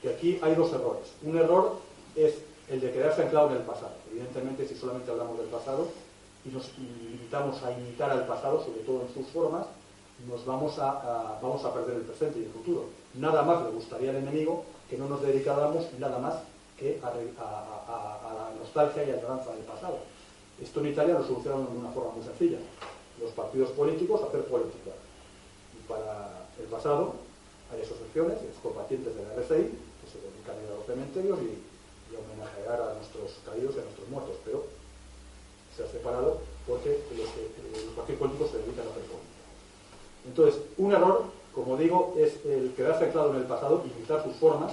[0.02, 1.12] Que aquí hay dos errores.
[1.22, 1.76] Un error
[2.16, 2.34] es
[2.68, 3.92] el de quedarse anclado en el pasado.
[4.10, 5.88] Evidentemente, si solamente hablamos del pasado,
[6.44, 9.66] y nos limitamos a imitar al pasado, sobre todo en sus formas,
[10.28, 12.86] nos vamos a, vamos a perder el presente y el futuro.
[13.14, 16.34] Nada más le gustaría al enemigo que no nos dedicáramos nada más
[16.78, 19.98] que a, la nostalgia y a añoranza del pasado.
[20.60, 22.58] Esto en Italia lo solucionaron de una forma muy sencilla.
[23.20, 24.92] Los partidos políticos hacer política.
[25.78, 27.14] Y para el pasado
[27.72, 29.70] hay asociaciones, combatientes de la que
[30.10, 31.62] se dedican a ir a los cementerios y,
[32.10, 34.36] y homenajear a nuestros caídos y a nuestros muertos.
[34.44, 34.66] Pero
[35.76, 37.30] se ha separado porque los,
[37.84, 39.30] los partidos políticos se dedican a hacer política.
[40.26, 44.72] Entonces, un error, como digo, es el quedarse anclado en el pasado, imitar sus formas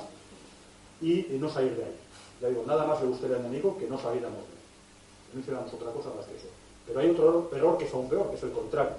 [1.02, 1.96] y, no salir de ahí.
[2.42, 5.34] Ya digo, nada más le gustaría al enemigo que no saliéramos de ahí.
[5.34, 6.48] No hiciéramos otra cosa más que eso.
[6.86, 8.96] Pero hay otro error que es aún peor, que es el contrario,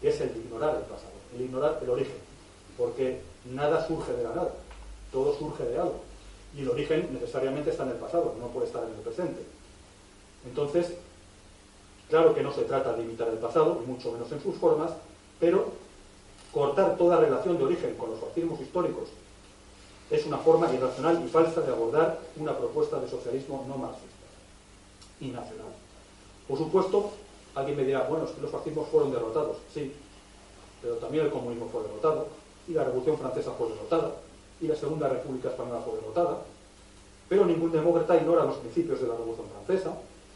[0.00, 2.16] que es el ignorar el pasado, el ignorar el origen.
[2.76, 3.20] Porque
[3.52, 4.54] nada surge de la nada,
[5.12, 6.00] todo surge de algo.
[6.56, 9.42] Y el origen necesariamente está en el pasado, no puede estar en el presente.
[10.46, 10.92] Entonces,
[12.12, 14.90] Claro que no se trata de imitar el pasado, mucho menos en sus formas,
[15.40, 15.72] pero
[16.52, 19.08] cortar toda relación de origen con los fascismos históricos
[20.10, 24.26] es una forma irracional y falsa de abordar una propuesta de socialismo no marxista
[25.22, 25.72] y nacional.
[26.46, 27.12] Por supuesto,
[27.54, 29.56] alguien me dirá, bueno, es que los fascismos fueron derrotados.
[29.72, 29.94] Sí,
[30.82, 32.26] pero también el comunismo fue derrotado,
[32.68, 34.10] y la Revolución Francesa fue derrotada,
[34.62, 36.38] y la Segunda República Española fue derrotada,
[37.28, 39.92] pero ningún demócrata ignora los principios de la Revolución Francesa,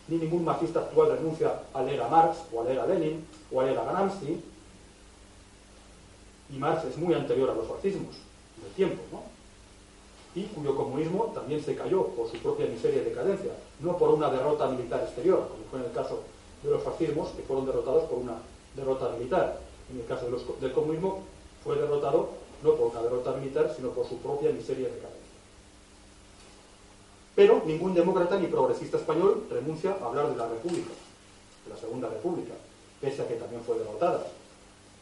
[0.09, 3.61] ni ningún marxista actual renuncia a leer a Marx, o a leer a Lenin, o
[3.61, 4.43] a leer a Gramsci,
[6.53, 8.17] y Marx es muy anterior a los fascismos
[8.63, 9.23] del tiempo, ¿no?
[10.35, 14.29] y cuyo comunismo también se cayó por su propia miseria y decadencia, no por una
[14.29, 16.25] derrota militar exterior, como fue en el caso
[16.63, 18.35] de los fascismos, que fueron derrotados por una
[18.75, 19.61] derrota militar.
[19.91, 20.27] En el caso
[20.61, 21.23] del comunismo
[21.65, 22.29] fue derrotado
[22.63, 25.27] no por una derrota militar, sino por su propia miseria y decadencia.
[27.35, 30.91] Pero ningún demócrata ni progresista español renuncia a hablar de la República,
[31.65, 32.55] de la Segunda República,
[33.01, 34.27] pese a que también fue derrotada,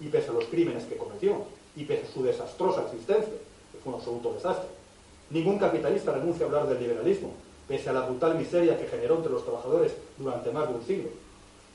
[0.01, 1.45] y pese a los crímenes que cometió,
[1.77, 3.33] y pese a su desastrosa existencia,
[3.73, 4.69] que fue un absoluto desastre.
[5.31, 7.33] Ningún capitalista renuncia a hablar del liberalismo,
[7.69, 11.09] pese a la brutal miseria que generó entre los trabajadores durante más de un siglo.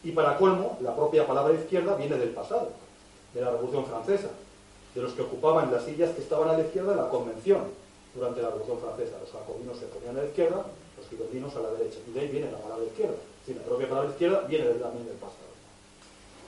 [0.04, 2.70] Y para colmo, la propia palabra izquierda viene del pasado,
[3.34, 4.30] de la Revolución Francesa,
[5.00, 7.64] de los que ocupaban las sillas que estaban a la izquierda de la Convención
[8.14, 9.16] durante la Revolución Francesa.
[9.22, 10.66] Los jacobinos se ponían a la izquierda,
[10.97, 12.00] los girondinos a la derecha.
[12.06, 13.16] Y de ahí viene la palabra izquierda.
[13.45, 15.47] Sí, la propia palabra izquierda viene también del pasado.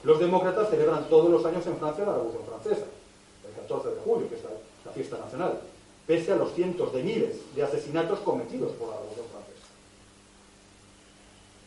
[0.04, 2.86] Los demócratas celebran todos los años en Francia la Revolución Francesa,
[3.47, 4.41] el 14 de julio, que es
[4.84, 5.62] la fiesta nacional
[6.12, 9.68] pese a los cientos de miles de asesinatos cometidos por la Revolución Francesa.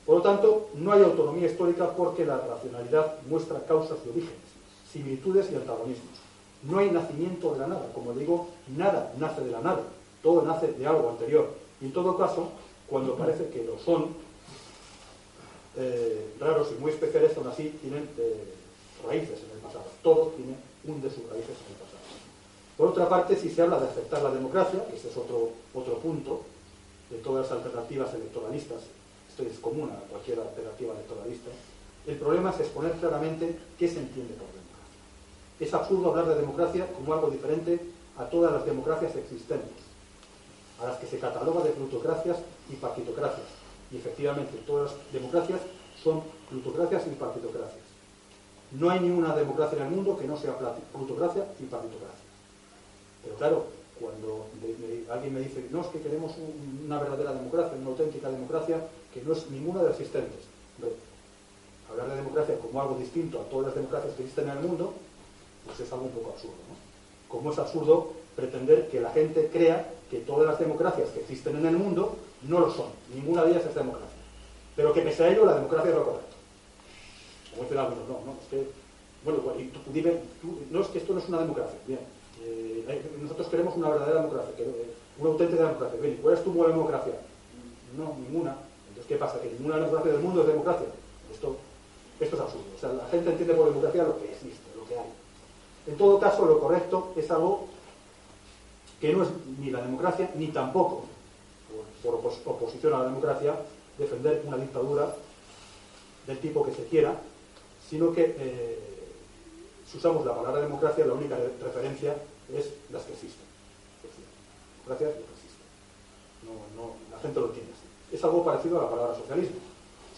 [0.04, 4.44] Por lo tanto, no hay autonomía histórica porque la racionalidad muestra causas y orígenes,
[4.92, 6.24] similitudes y antagonismos.
[6.68, 9.82] No hay nacimiento de la nada, como digo, nada nace de la nada,
[10.22, 11.50] todo nace de algo anterior.
[11.80, 12.48] Y en todo caso,
[12.88, 14.08] cuando parece que lo son,
[15.76, 18.54] eh, raros y muy especiales, aún así tienen eh,
[19.06, 19.84] raíces en el pasado.
[20.02, 20.54] Todo tiene
[20.84, 21.94] un de sus raíces en el pasado.
[22.76, 25.98] Por otra parte, si se habla de aceptar la democracia, que ese es otro, otro
[25.98, 26.42] punto
[27.10, 28.82] de todas las alternativas electoralistas,
[29.28, 31.50] esto es común a cualquier alternativa electoralista,
[32.06, 34.53] el problema es exponer claramente qué se entiende por.
[35.60, 37.80] Es absurdo hablar de democracia como algo diferente
[38.18, 39.72] a todas las democracias existentes,
[40.80, 42.38] a las que se cataloga de plutocracias
[42.70, 43.46] y partitocracias.
[43.90, 45.60] Y efectivamente, todas las democracias
[46.02, 47.84] son plutocracias y partitocracias.
[48.72, 50.56] No hay ninguna democracia en el mundo que no sea
[50.92, 52.24] plutocracia y partitocracia.
[53.22, 53.66] Pero claro,
[54.00, 54.46] cuando
[55.10, 56.32] alguien me dice, no, es que queremos
[56.84, 58.80] una verdadera democracia, una auténtica democracia,
[59.12, 60.40] que no es ninguna de las existentes.
[61.88, 64.94] hablar de democracia como algo distinto a todas las democracias que existen en el mundo,
[65.66, 66.56] pues es algo un poco absurdo.
[66.68, 66.74] ¿no?
[67.28, 71.66] Como es absurdo pretender que la gente crea que todas las democracias que existen en
[71.66, 72.16] el mundo
[72.48, 74.08] no lo son, ninguna de ellas es democracia.
[74.76, 76.36] Pero que pese a ello la democracia es lo correcto.
[77.50, 78.66] Como dicen algunos, no, no, es que,
[79.24, 80.14] bueno, y tú, dime,
[80.70, 82.00] no es que esto no es una democracia, bien,
[82.42, 84.52] eh, nosotros queremos una verdadera democracia,
[85.18, 85.98] una auténtica democracia.
[86.20, 87.14] ¿Cuál es tu buena democracia?
[87.96, 88.56] No, ninguna.
[88.88, 89.40] Entonces, ¿qué pasa?
[89.40, 90.86] ¿Que ninguna democracia del mundo es democracia?
[91.32, 91.56] Esto,
[92.20, 92.64] esto es absurdo.
[92.76, 95.08] O sea, la gente entiende por democracia lo que existe, lo que hay.
[95.86, 97.68] En todo caso, lo correcto es algo
[99.00, 99.28] que no es
[99.58, 101.04] ni la democracia, ni tampoco,
[102.02, 103.54] por, oposición a la democracia,
[103.98, 105.14] defender una dictadura
[106.26, 107.14] del tipo que se quiera,
[107.88, 108.78] sino que eh,
[109.86, 112.16] si usamos la palabra democracia, la única referencia
[112.52, 113.44] es las que existen.
[114.84, 117.12] Democracia es lo que existe.
[117.12, 118.16] la gente lo entiende así.
[118.16, 119.56] Es algo parecido a la palabra socialismo.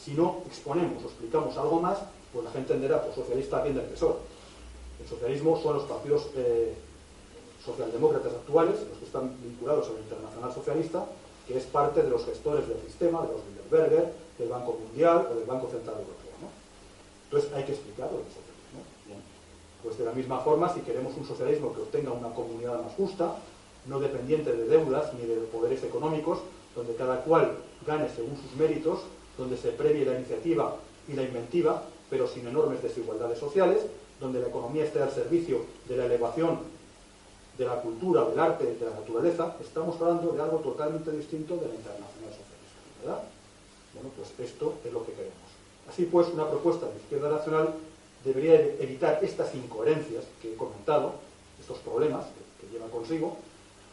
[0.03, 1.99] Si no exponemos o explicamos algo más,
[2.33, 4.21] pues la gente entenderá, pues socialista bien del tesoro.
[5.07, 6.75] El socialismo son los partidos eh,
[7.65, 11.07] socialdemócratas actuales, los que están vinculados al internacional socialista,
[11.47, 15.37] que es parte de los gestores del sistema, de los Bilderberger, del Banco Mundial o
[15.37, 16.51] del Banco Central Europeo.
[17.27, 18.19] Entonces hay que explicarlo.
[19.85, 23.37] Pues de la misma forma, si queremos un socialismo que obtenga una comunidad más justa,
[23.87, 26.41] no dependiente de deudas ni de poderes económicos,
[26.75, 29.03] donde cada cual gane según sus méritos,
[29.39, 30.75] donde se premie la iniciativa
[31.07, 33.83] y la inventiva, pero sin enormes desigualdades sociales,
[34.21, 36.59] donde la economía esté al servicio de la elevación
[37.59, 41.69] de la cultura, del arte, de la naturaleza, estamos hablando de algo totalmente distinto de
[41.69, 43.25] la internacional socialista.
[43.95, 45.47] Bueno, pues esto es lo que queremos.
[45.89, 47.75] Así pues, una propuesta de izquierda nacional
[48.25, 51.15] debería evitar estas incoherencias que he comentado,
[51.61, 52.27] estos problemas
[52.61, 53.37] que, llevan consigo,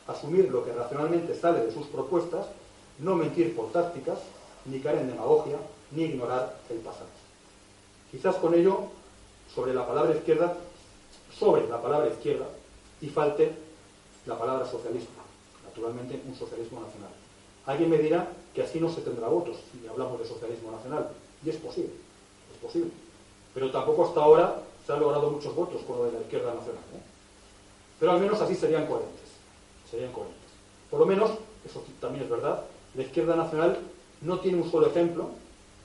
[0.08, 2.48] asumir lo que racionalmente sale de sus propuestas,
[3.00, 4.20] no mentir por tácticas,
[4.66, 5.58] ni caer en demagogia,
[5.92, 7.23] ni ignorar el pasado.
[8.14, 8.90] Quizás con ello,
[9.56, 10.56] sobre la palabra izquierda,
[11.36, 12.46] sobre la palabra izquierda,
[13.02, 13.52] y falte
[14.28, 15.10] la palabra socialismo,
[15.66, 17.10] naturalmente un socialismo nacional.
[17.66, 21.10] Alguien me dirá que así no se tendrá votos si hablamos de socialismo nacional,
[21.44, 21.94] y es posible,
[22.54, 22.92] es posible.
[23.56, 26.84] Pero tampoco hasta ahora se han logrado muchos votos con lo de la izquierda nacional.
[26.94, 27.02] ¿eh?
[28.00, 29.26] Pero al menos así serían coherentes.
[29.90, 30.52] Serían coherentes.
[30.92, 31.32] Por lo menos,
[31.66, 33.80] eso también es verdad, la izquierda nacional
[34.22, 35.32] no tiene un solo ejemplo,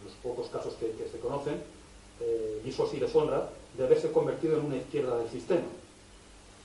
[0.01, 1.62] en los pocos casos que, se conocen,
[2.21, 2.87] eh, y eso
[3.77, 5.66] de haberse convertido en una izquierda del sistema,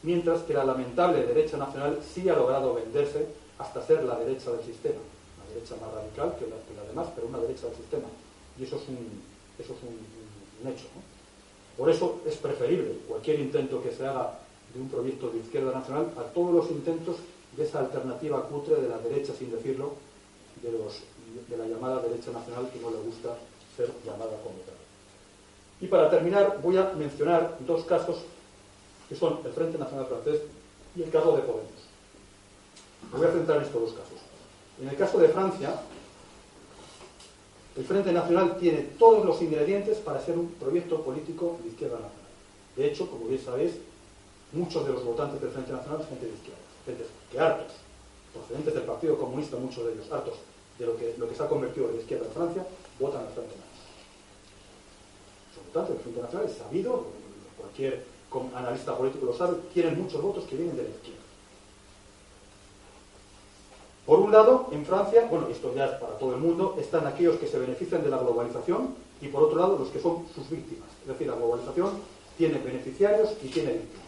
[0.02, 3.28] mientras que la lamentable derecha nacional sí ha logrado venderse
[3.58, 5.00] hasta ser la derecha del sistema,
[5.38, 8.08] una derecha más radical que la, demás, pero una derecha del sistema.
[8.60, 9.22] Y eso es un,
[9.60, 10.86] eso es un, hecho.
[11.78, 14.40] Por eso es preferible cualquier intento que se haga
[14.74, 17.18] de un proyecto de izquierda nacional a todos los intentos
[17.56, 19.94] de esa alternativa cutre de la derecha, sin decirlo,
[20.62, 23.38] de, de la llamada derecha nacional que no le gusta
[23.76, 24.73] ser llamada como tal.
[25.84, 28.20] Y para terminar, voy a mencionar dos casos
[29.10, 30.40] que son el Frente Nacional Francés
[30.96, 31.74] y el caso de Podemos.
[33.12, 34.20] Me voy a centrar en estos dos casos.
[34.82, 35.82] En el caso de Francia,
[37.76, 42.32] el Frente Nacional tiene todos los ingredientes para ser un proyecto político de izquierda nacional.
[42.78, 43.74] De hecho, como bien sabéis,
[44.54, 47.74] muchos de los votantes del Frente Nacional son gente de izquierda, gente que hartos,
[48.32, 50.36] procedentes del Partido Comunista, muchos de ellos hartos
[50.80, 52.66] de lo que, lo que se ha convertido en la izquierda en Francia,
[53.02, 53.73] votan al Frente Nacional.
[55.74, 57.06] Del Frente Nacional, es sabido,
[57.58, 58.06] cualquier
[58.56, 61.20] analista político lo sabe, tienen muchos votos que vienen de la izquierda.
[64.06, 67.38] Por un lado, en Francia, bueno, esto ya es para todo el mundo, están aquellos
[67.38, 70.90] que se benefician de la globalización y por otro lado los que son sus víctimas.
[71.02, 71.90] Es decir, la globalización
[72.38, 74.06] tiene beneficiarios y tiene víctimas.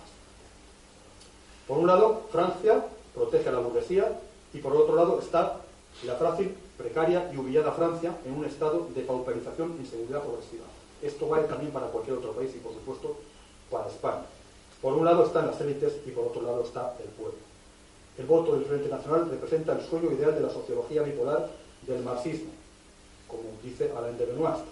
[1.68, 2.86] Por un lado, Francia
[3.16, 4.20] protege a la burguesía
[4.53, 5.61] y por otro lado está
[6.05, 10.66] la frágil, precaria y humillada Francia en un estado de pauperización e inseguridad progresiva.
[11.06, 13.18] Esto vale también para cualquier otro país y por supuesto
[13.70, 14.26] para España.
[14.82, 17.38] Por un lado están las élites y por otro lado está el pueblo.
[18.18, 21.49] El voto del Frente Nacional representa el sueño ideal de la sociología bipolar
[21.86, 22.49] del marxismo,
[23.28, 24.66] como dice Alain de Benoist,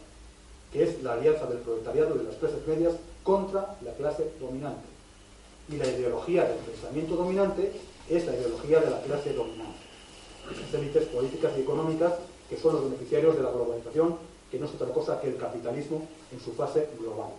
[0.72, 4.88] que es la alianza del proletariado y de las clases medias contra la clase dominante.
[5.70, 7.72] Y la ideología del pensamiento dominante
[8.10, 9.80] es la ideología de la clase dominante.
[10.52, 12.14] Esas élites políticas y económicas
[12.50, 14.18] que son los beneficiarios de la globalización,
[14.54, 17.30] que no es otra cosa que el capitalismo en su fase global.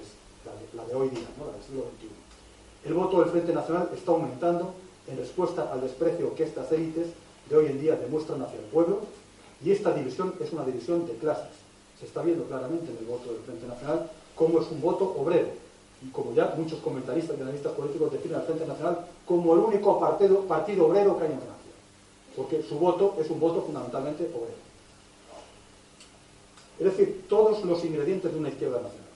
[0.00, 1.46] Es la de, hoy día, ¿no?
[1.46, 2.86] la del siglo XXI.
[2.86, 4.72] El voto del Frente Nacional está aumentando
[5.08, 7.08] en respuesta al desprecio que estas élites
[7.50, 9.00] de hoy en día demuestran hacia el pueblo,
[9.60, 11.50] y esta división es una división de clases.
[11.98, 15.48] Se está viendo claramente en el voto del Frente Nacional cómo es un voto obrero,
[16.00, 19.98] y como ya muchos comentaristas y analistas políticos definen al Frente Nacional como el único
[19.98, 21.72] partido, partido obrero que hay en Francia,
[22.36, 24.65] porque su voto es un voto fundamentalmente obrero.
[26.78, 29.06] Es decir, todos los ingredientes de una izquierda nacional.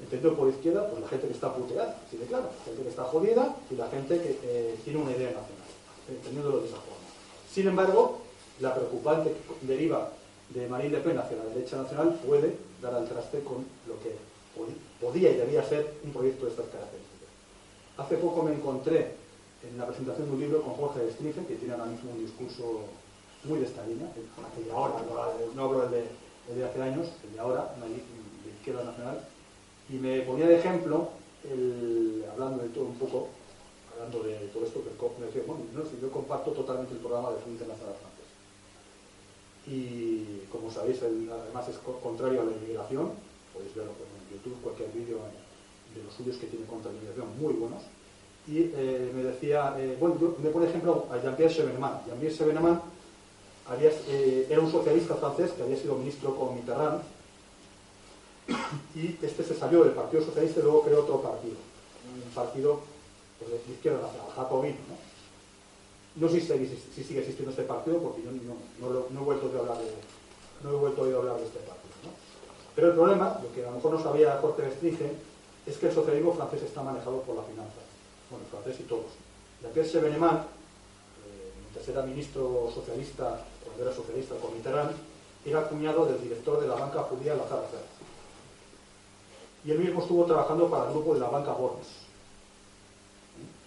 [0.00, 2.88] Entendido por izquierda, pues la gente que está puteada, así de claro, la gente que
[2.88, 5.70] está jodida y la gente que eh, tiene una idea nacional,
[6.08, 7.06] entendiéndolo de esa forma.
[7.52, 8.18] Sin embargo,
[8.60, 10.10] la preocupante deriva
[10.50, 14.16] de Marine Le Pen hacia la derecha nacional puede dar al traste con lo que
[15.00, 17.28] podía y debía ser un proyecto de estas características.
[17.96, 19.14] Hace poco me encontré
[19.62, 22.80] en la presentación de un libro con Jorge Stringe, que tiene ahora mismo un discurso
[23.44, 24.94] muy de esta línea, el de ahora,
[25.54, 26.04] no hablo de,
[26.48, 29.20] de hace años, el de ahora, de izquierda nacional,
[29.88, 31.10] y me ponía de ejemplo,
[32.32, 33.28] hablando de todo un poco,
[33.92, 37.30] hablando de todo esto, que me decía, bueno, no, si yo comparto totalmente el programa
[37.30, 38.30] de Frente Internacional Francés.
[39.66, 43.12] Y como sabéis, además es contrario a la inmigración,
[43.52, 45.18] podéis verlo en YouTube, cualquier vídeo
[45.94, 47.82] de los suyos que tiene contra la inmigración, muy buenos.
[48.48, 52.04] Y eh, me decía, eh, bueno, yo, me pone ejemplo a Jean-Pierre Chevènement.
[52.06, 52.34] Jean-Pierre
[53.68, 57.02] Chevènement eh, era un socialista francés que había sido ministro con Mitterrand
[58.94, 61.54] y este se salió del Partido Socialista y luego creó otro partido,
[62.14, 62.80] un partido
[63.38, 64.76] pues, de izquierda nacional, jacobino.
[66.16, 66.28] ¿no?
[66.28, 69.94] sé si, sigue existiendo este partido porque yo no, he vuelto a hablar de,
[70.62, 71.94] no oír hablar de este partido.
[72.04, 72.10] ¿no?
[72.74, 75.12] Pero el problema, lo que a lo mejor no sabía Jorge Restringe,
[75.66, 77.80] es que el socialismo francés está manejado por la finanza.
[78.28, 79.12] Bueno, el francés y todos.
[79.62, 83.44] Jean-Pierre Seveneman, eh, mientras era ministro socialista,
[83.80, 84.52] era socialista con
[85.44, 87.62] era cuñado del director de la banca judía Lazar
[89.64, 91.86] y él mismo estuvo trabajando para el grupo de la banca Borges.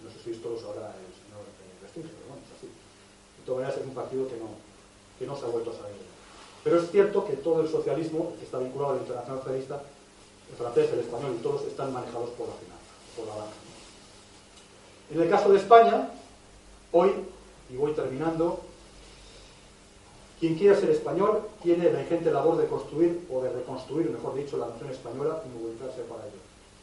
[0.02, 1.40] No sé si esto lo sabrá el señor
[1.82, 2.66] Restringe, pero bueno, es así.
[2.66, 4.48] De todas maneras, es un partido que no,
[5.18, 5.94] que no se ha vuelto a saber.
[6.62, 9.82] Pero es cierto que todo el socialismo, que está vinculado al internacional socialista,
[10.50, 13.56] el francés, el español y todos están manejados por la finanza, por la banca.
[15.10, 16.10] En el caso de España,
[16.92, 17.10] hoy,
[17.70, 18.60] y voy terminando,
[20.38, 24.58] quien quiera ser español tiene la ingente labor de construir o de reconstruir, mejor dicho,
[24.58, 26.40] la nación española y movilizarse para ello.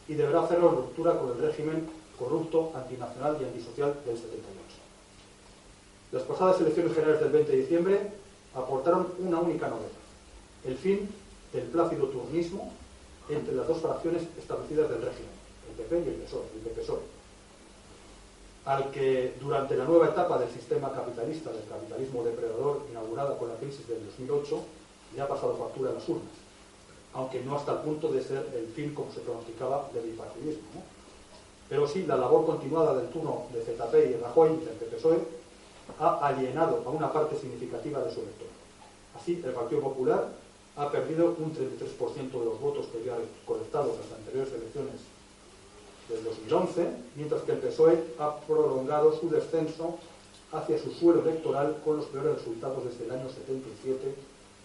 [0.08, 1.88] Y deberá hacerlo en ruptura con el régimen
[2.18, 4.44] corrupto, antinacional y antisocial del 78.
[6.12, 8.00] Las pasadas elecciones generales del 20 de diciembre
[8.56, 9.90] aportaron una única novedad,
[10.66, 11.10] el fin
[11.52, 12.72] del plácido turnismo
[13.30, 15.32] entre las dos fracciones establecidas del régimen,
[15.70, 17.23] el PP y el PSOE, el PSOE
[18.66, 23.56] al que durante la nueva etapa del sistema capitalista, del capitalismo depredador inaugurada con la
[23.56, 24.64] crisis del 2008,
[25.16, 26.34] le ha pasado factura en las urnas.
[27.16, 30.82] aunque no hasta el punto de ser el fin, como se pronosticaba, del bipartidismo.
[31.70, 35.20] Pero sí, la labor continuada del turno de ZP y de Rajoy, del PSOE,
[36.00, 38.58] ha alienado a una parte significativa de su electorado.
[39.16, 40.28] Así, el Partido Popular
[40.76, 45.02] ha perdido un 33% de los votos que había colectado en las anteriores elecciones
[46.10, 49.98] del 2011, mientras que el PSOE ha prolongado su descenso
[50.52, 54.16] hacia su suelo electoral con los peores resultados desde el año 77,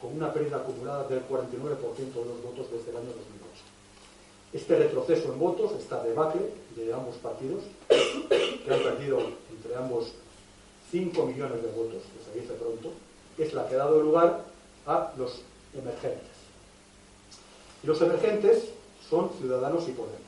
[0.00, 3.48] con una pérdida acumulada del 49% de los votos desde el año 2008.
[4.52, 6.42] Este retroceso en votos, esta debacle
[6.76, 9.18] de ambos partidos, que han perdido
[9.50, 10.12] entre ambos
[10.90, 12.92] 5 millones de votos, que se dice pronto,
[13.36, 14.44] es la que ha dado lugar
[14.86, 15.42] a los
[15.74, 16.28] emergentes.
[17.82, 18.68] Y los emergentes
[19.08, 20.27] son Ciudadanos y Podemos,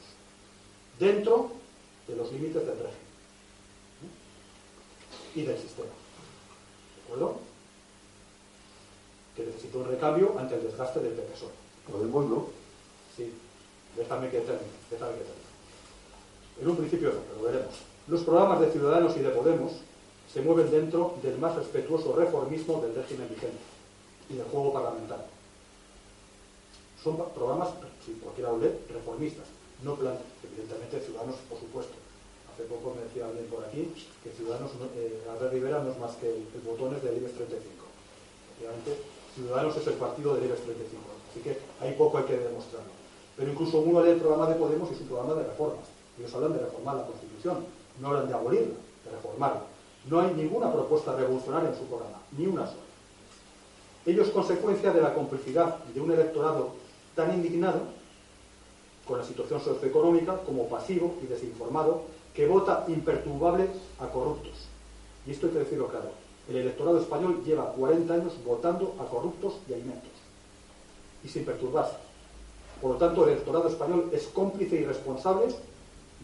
[1.01, 1.51] dentro
[2.07, 3.11] de los límites del régimen
[5.35, 5.89] y del sistema.
[5.89, 7.39] ¿De acuerdo?
[9.35, 11.49] Que necesita un recambio ante el desgaste del PSOE.
[11.91, 12.47] Podemos, ¿no?
[13.17, 13.33] Sí,
[13.97, 15.51] déjame que termine, déjame que termine.
[16.61, 17.75] En un principio no, pero veremos.
[18.07, 19.73] Los programas de Ciudadanos y de Podemos
[20.33, 23.59] se mueven dentro del más respetuoso reformismo del régimen vigente
[24.29, 25.25] y del juego parlamentario.
[27.03, 27.71] Son programas,
[28.05, 29.47] si cualquiera lo lee, reformistas,
[29.83, 31.95] no plan, evidentemente Ciudadanos, por supuesto.
[32.53, 33.89] Hace poco me decía alguien por aquí
[34.23, 37.85] que Ciudadanos, eh, Albert Rivera no es más que el, el botones del IBEX 35.
[38.61, 38.91] Obviamente,
[39.35, 42.93] Ciudadanos es el partido del IBEX 35, así que hay poco hay que demostrarlo.
[43.37, 45.87] Pero incluso uno lee el programa de Podemos y es un programa de reformas.
[46.19, 47.65] Ellos hablan de reformar la Constitución,
[48.01, 49.63] no hablan de abolirla, de reformarla.
[50.09, 52.91] No hay ninguna propuesta revolucionaria en su programa, ni una sola.
[54.05, 56.73] Ello es consecuencia de la complicidad de un electorado
[57.15, 57.81] tan indignado
[59.11, 62.03] con la situación socioeconómica como pasivo y desinformado
[62.33, 63.67] que vota imperturbable
[63.99, 64.53] a corruptos.
[65.27, 66.11] Y esto hay que decirlo claro.
[66.49, 70.13] El electorado español lleva 40 años votando a corruptos y a ineptos.
[71.25, 71.97] Y sin perturbarse.
[72.81, 75.47] Por lo tanto, el electorado español es cómplice y responsable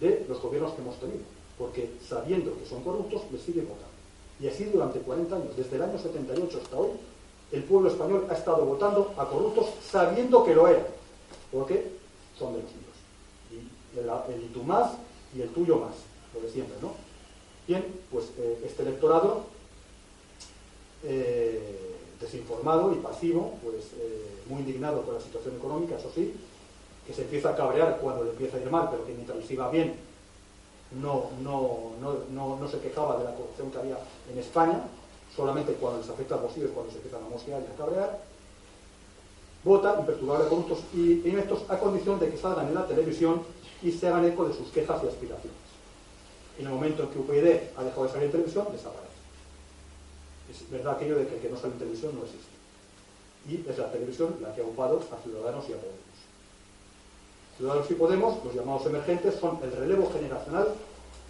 [0.01, 3.87] de los gobiernos que hemos tenido porque sabiendo que son corruptos, les sigue votando.
[4.39, 6.91] Y así durante 40 años, desde el año 78 hasta hoy,
[7.53, 10.87] el pueblo español ha estado votando a corruptos sabiendo que lo eran,
[11.51, 11.96] porque
[12.39, 12.97] son de los míos.
[13.51, 14.93] Y el, el tú más
[15.35, 15.95] y el tuyo más,
[16.35, 16.93] lo de siempre, ¿no?
[17.67, 19.45] Bien, pues eh, este electorado
[21.03, 26.33] eh, desinformado y pasivo, pues eh, muy indignado con la situación económica, eso sí,
[27.07, 29.51] que se empieza a cabrear cuando le empieza a ir mal, pero que mientras les
[29.51, 29.95] iba bien
[30.93, 33.99] no, no, no, no, se quejaba de la corrupción que había
[34.33, 34.81] en España,
[35.35, 38.21] solamente cuando les afecta a los hijos, cuando se empiezan a mosquear y a cabrear,
[39.67, 43.43] vota imperturbable corruptos y ineptos a condición de que salgan en la televisión
[43.83, 45.67] y se hagan eco de sus quejas y aspiraciones.
[46.59, 49.19] En el momento en que UPyD ha dejado de salir en televisión, desaparece.
[50.49, 52.55] Es verdad aquello de que el que no sale en televisión no existe.
[53.51, 56.17] Y es la televisión la que ha ocupado a Ciudadanos y a Podemos.
[57.57, 60.69] Ciudadanos y Podemos, los llamados emergentes, son el relevo generacional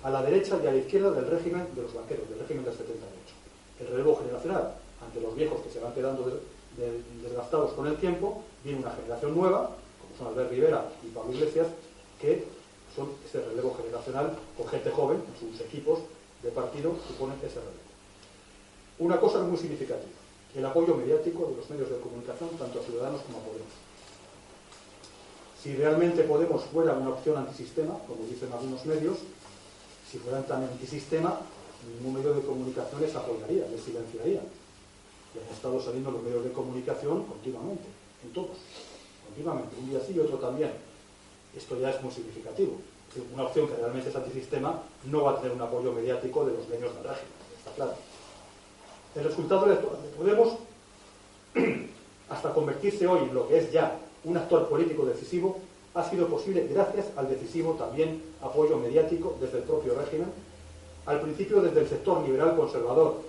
[0.03, 2.75] a la derecha y a la izquierda del régimen de los banqueros, del régimen del
[2.75, 3.01] 78.
[3.81, 6.41] El relevo generacional ante los viejos que se van quedando
[7.23, 9.71] desgastados con el tiempo, viene una generación nueva,
[10.01, 11.69] como son Albert Rivera y Pablo Iglesias,
[12.21, 12.45] que
[12.95, 16.01] son ese relevo generacional con gente joven, en sus equipos
[16.43, 17.87] de partido suponen ese relevo.
[18.99, 20.17] Una cosa muy significativa,
[20.55, 23.87] el apoyo mediático de los medios de comunicación, tanto a Ciudadanos como a Podemos
[25.67, 29.19] si realmente Podemos fuera una opción antisistema, como dicen algunos medios,
[30.09, 31.41] si fueran tan antisistema,
[31.99, 34.43] ningún medio de comunicación les apoyaría, les silenciaría.
[35.47, 37.85] Han estado saliendo los medios de comunicación continuamente,
[38.25, 38.57] en todos,
[39.27, 40.71] continuamente, un día sí y otro también.
[41.57, 42.79] Esto ya es muy significativo.
[43.33, 46.69] Una opción que realmente es antisistema no va a tener un apoyo mediático de los
[46.69, 47.95] medios del régimen, está claro.
[49.15, 49.77] El resultado de
[50.17, 50.59] Podemos,
[52.29, 55.59] hasta convertirse hoy en lo que es ya un actor político decisivo,
[55.95, 60.29] ha sido posible gracias al decisivo también apoyo mediático desde el propio régimen,
[61.07, 63.23] al principio desde el sector liberal conservador,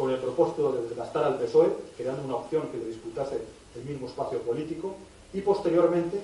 [0.00, 3.36] con el propósito de desgastar al PSOE, creando una opción que le disputase
[3.76, 4.94] el mismo espacio político,
[5.34, 6.18] y posteriormente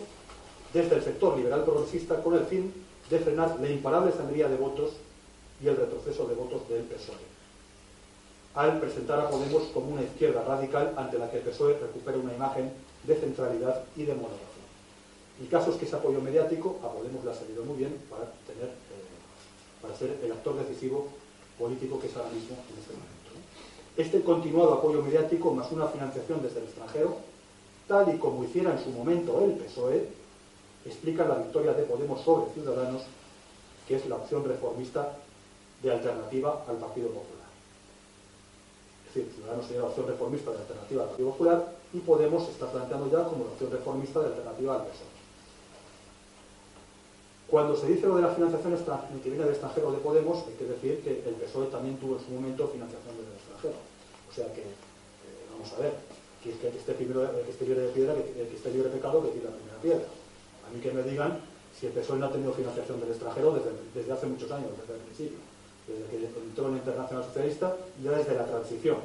[0.72, 2.72] desde el sector liberal progresista con el fin
[3.10, 4.92] de frenar la imparable sangría de votos
[5.62, 7.20] y el retroceso de votos del PSOE,
[8.54, 12.32] al presentar a Podemos como una izquierda radical ante la que el PSOE recupera una
[12.32, 12.72] imagen
[13.04, 14.64] de centralidad y de moderación.
[15.38, 18.24] El caso es que ese apoyo mediático a Podemos le ha salido muy bien para,
[18.46, 21.08] tener, eh, para ser el actor decisivo
[21.58, 23.15] político que es ahora mismo en este momento.
[23.96, 27.16] Este continuado apoyo mediático más una financiación desde el extranjero,
[27.88, 30.06] tal y como hiciera en su momento el PSOE,
[30.84, 33.04] explica la victoria de Podemos sobre Ciudadanos,
[33.88, 35.16] que es la opción reformista
[35.82, 37.46] de alternativa al Partido Popular.
[39.06, 42.70] decir, Ciudadanos sería la opción reformista de alternativa al Partido Popular y Podemos se está
[42.70, 45.16] planteando ya como la opción reformista de alternativa al PSOE.
[47.48, 48.76] Cuando se dice lo de la financiación
[49.22, 52.24] que viene del extranjero de Podemos, hay que decir que el PSOE también tuvo en
[52.26, 53.25] su momento financiación del
[54.36, 55.92] sea que, eh, vamos a ver,
[56.44, 59.24] que, que, esté primero, que esté libre de piedra, que, que esté libre de pecado,
[59.24, 60.06] que tire la primera piedra.
[60.06, 61.40] A mí que me digan
[61.72, 64.94] si el PSOE no ha tenido financiación del extranjero desde, desde hace muchos años, desde
[64.94, 65.38] el principio,
[65.88, 68.96] desde que entró en la Internacional Socialista, ya desde la transición.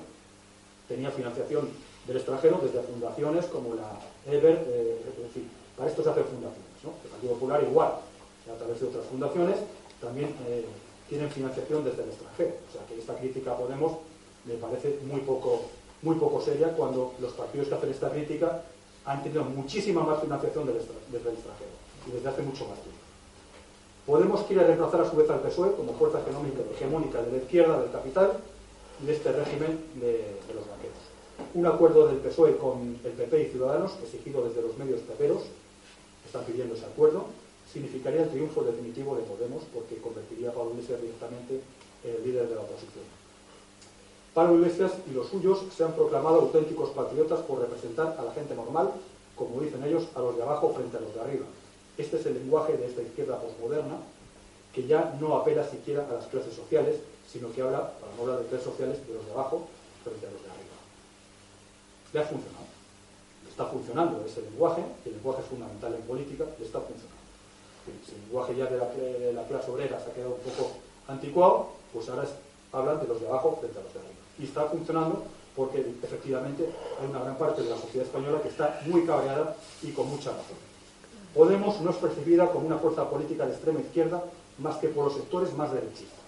[0.88, 1.70] Tenía financiación
[2.08, 6.80] del extranjero desde fundaciones como la EBER, eh, es decir, para esto se hacen fundaciones,
[6.84, 6.92] ¿no?
[7.04, 9.58] El Partido Popular igual, a través de otras fundaciones,
[10.00, 10.66] también eh,
[11.08, 12.56] tienen financiación desde el extranjero.
[12.68, 14.00] O sea que esta crítica Podemos
[14.46, 15.64] me parece muy poco,
[16.02, 18.64] muy poco seria cuando los partidos que hacen esta crítica
[19.06, 21.72] han tenido muchísima más financiación desde el extranjero
[22.08, 23.02] y desde hace mucho más tiempo.
[24.06, 27.80] Podemos quiere reemplazar a su vez al PSOE como fuerza económica hegemónica de la izquierda,
[27.80, 28.32] del capital
[29.02, 30.98] y de este régimen de, los banqueros.
[31.54, 35.44] Un acuerdo del PSOE con el PP y Ciudadanos, exigido desde los medios peperos,
[36.26, 37.26] están pidiendo ese acuerdo,
[37.72, 41.62] significaría el triunfo definitivo de Podemos porque convertiría a Pablo Iglesias directamente
[42.04, 43.21] en el líder de la oposición.
[44.34, 48.56] Pablo Iglesias y los suyos se han proclamado auténticos patriotas por representar a la gente
[48.56, 48.92] normal,
[49.36, 51.46] como dicen ellos, a los de abajo frente a los de arriba.
[51.98, 53.98] Este es el lenguaje de esta izquierda posmoderna
[54.74, 56.96] que ya no apela siquiera a las clases sociales,
[57.30, 59.68] sino que habla, para no hablar de clases sociales, de los de abajo
[60.04, 60.78] frente a los de arriba.
[62.14, 62.66] Le ha funcionado.
[63.50, 67.22] Está funcionando ese lenguaje, el lenguaje es fundamental en política, le está funcionando
[68.06, 70.72] si el lenguaje ya de la, clase obrera se ha quedado un poco
[71.08, 72.28] anticuado, pues ahora
[72.72, 74.21] hablan de los de abajo frente a los de arriba.
[74.40, 75.24] Y está funcionando
[75.56, 76.70] porque efectivamente
[77.00, 80.32] hay una gran parte de la sociedad española que está muy cabreada y con mucha
[80.32, 80.58] razón.
[81.36, 84.24] Podemos no es percibida como una fuerza política de extrema izquierda
[84.58, 86.20] más que por los sectores más derechistas.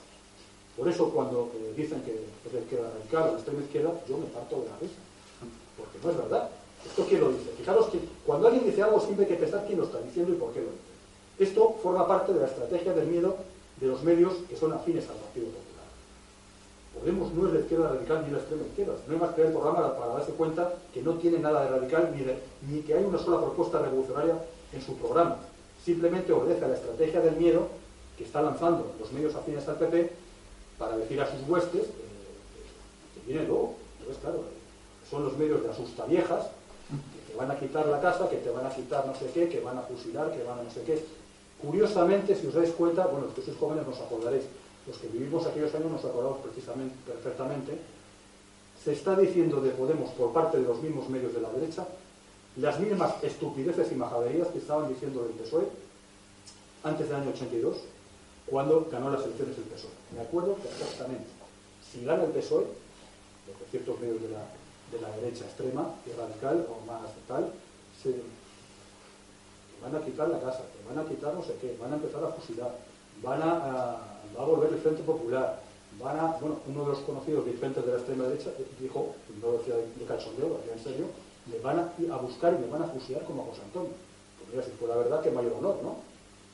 [0.78, 4.18] Por eso cuando eh, dicen que es de izquierda radical o de extrema izquierda, yo
[4.18, 5.00] me parto de la risa.
[5.78, 6.50] Porque no es verdad.
[6.86, 7.52] ¿Esto quién lo dice?
[7.58, 10.36] Fijaros que cuando alguien dice algo siempre hay que pensar quién lo está diciendo y
[10.36, 10.94] por qué lo dice.
[11.40, 13.38] Esto forma parte de la estrategia del miedo
[13.80, 15.73] de los medios que son afines al Partido Popular.
[17.00, 18.94] Podemos no es la izquierda radical ni la extrema izquierda.
[19.08, 21.70] No hay más que ver el programa para darse cuenta que no tiene nada de
[21.70, 22.14] radical
[22.68, 24.36] ni, que hay una sola propuesta revolucionaria
[24.72, 25.38] en su programa.
[25.84, 27.68] Simplemente obedece a la estrategia del miedo
[28.18, 30.12] que está lanzando los medios afines al PP
[30.78, 31.90] para decir a sus huestes eh,
[33.16, 33.76] que viene luego.
[34.00, 34.44] Entonces, claro,
[35.10, 38.66] son los medios de asustaviejas que te van a quitar la casa, que te van
[38.66, 41.04] a quitar no sé qué, que van a fusilar, que van a no sé qué
[41.64, 44.44] Curiosamente, si os dais cuenta, bueno, los que sois jóvenes nos acordaréis,
[44.88, 47.78] los que vivimos aquellos años nos acordamos precisamente, perfectamente,
[48.84, 51.88] se está diciendo de Podemos por parte de los mismos medios de la derecha
[52.58, 55.66] las mismas estupideces y majaderías que estaban diciendo del PSOE
[56.84, 57.78] antes del año 82,
[58.46, 59.92] cuando ganó las elecciones el PSOE.
[60.16, 61.26] Me acuerdo perfectamente.
[61.92, 64.46] Si gana el PSOE, lo ciertos medios de la,
[64.92, 67.52] de la derecha extrema y radical o más tal,
[68.02, 68.22] se,
[69.82, 72.24] van a quitar la casa, que van a quitar no sé qué, van a empezar
[72.24, 72.78] a fusilar,
[73.22, 75.62] van a, va a volver el Frente Popular,
[76.02, 79.58] van a, bueno, uno de los conocidos dirigentes de la extrema derecha dijo, no lo
[79.60, 81.06] decía de, de cachondeo, lo decía en serio,
[81.52, 83.92] le van a ir a buscar y le van a fusilar como a José Antonio.
[84.52, 85.98] Pues si fuera verdad, que mayor honor, ¿no?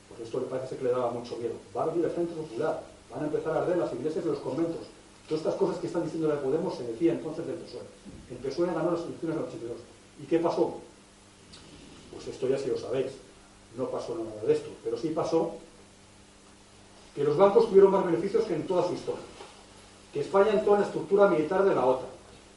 [0.07, 1.53] Pues esto le parece que le daba mucho miedo.
[1.75, 4.39] Va a venir el Frente Popular, van a empezar a arder las iglesias y los
[4.39, 4.87] conventos.
[5.27, 7.83] Todas estas cosas que están diciendo de Podemos se decía entonces del PSOE.
[8.31, 9.77] El PSOE ganó las elecciones del 82.
[10.23, 10.77] ¿Y qué pasó?
[12.13, 13.11] Pues esto ya si lo sabéis.
[13.77, 14.69] No pasó nada de esto.
[14.83, 15.53] Pero sí pasó
[17.19, 19.19] que los bancos tuvieron más beneficios que en toda su historia.
[20.13, 22.07] Que España entró en la estructura militar de la OTAN.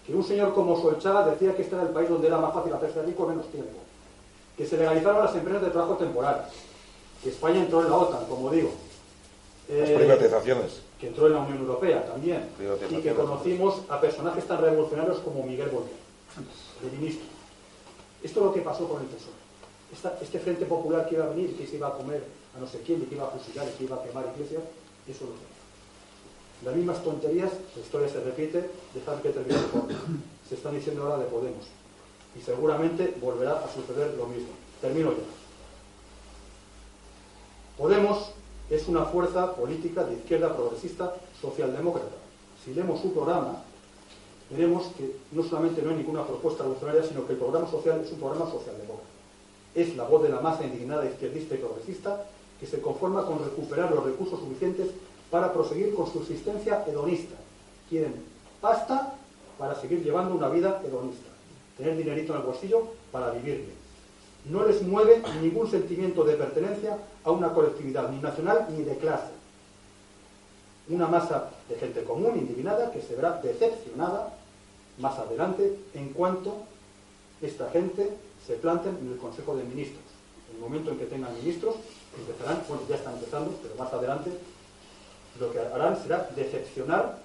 [0.07, 2.73] Que un señor como Solchaga decía que este era el país donde era más fácil
[2.73, 3.73] hacerse rico en menos tiempo.
[4.57, 6.47] Que se legalizaron las empresas de trabajo temporal.
[7.25, 8.71] Que España entró en la OTAN, como digo.
[9.69, 10.81] Las eh, privatizaciones.
[11.01, 12.49] Que entró en la Unión Europea también.
[12.89, 15.97] Y que conocimos a personajes tan revolucionarios como Miguel Volker,
[16.85, 17.27] el ministro.
[18.23, 19.43] Esto es lo que pasó con el Tesoro
[20.23, 22.25] este Frente Popular que iba a venir, que se iba a comer
[22.57, 24.63] a no sé quién, y que iba a fusilar, y que iba a quemar iglesias,
[25.09, 25.53] eso lo sé.
[26.65, 29.59] Las mismas tonterías, la historia se repite, dejad que termine
[30.49, 31.67] Se están diciendo ahora de Podemos.
[32.39, 34.51] Y seguramente volverá a suceder lo mismo.
[34.81, 35.25] Termino ya.
[37.77, 38.33] Podemos
[38.71, 42.17] es una fuerza política de izquierda progresista socialdemócrata.
[42.65, 43.65] Si leemos su programa,
[44.51, 48.13] veremos que no solamente no hay ninguna propuesta revolucionaria, sino que el programa social es
[48.13, 49.13] un programa socialdemócrata
[49.75, 52.27] es la voz de la masa indignada izquierdista y progresista
[52.63, 54.87] que se conforma con recuperar los recursos suficientes
[55.33, 57.35] para proseguir con su existencia hedonista.
[57.91, 58.15] Quieren
[58.61, 59.15] pasta
[59.59, 61.27] para seguir llevando una vida hedonista,
[61.77, 63.69] tener dinerito en el bolsillo para vivir.
[64.49, 69.33] No les mueve ningún sentimiento de pertenencia a una colectividad, ni nacional ni de clase.
[70.89, 74.37] Una masa de gente común, indignada, que se verá decepcionada
[74.99, 76.59] más adelante en cuanto
[77.41, 78.09] esta gente
[78.47, 80.05] se planten en el Consejo de Ministros.
[80.51, 81.75] En el momento en que tengan ministros,
[82.19, 84.31] empezarán, bueno, ya están empezando, pero más adelante,
[85.41, 87.19] lo que harán será decepcionar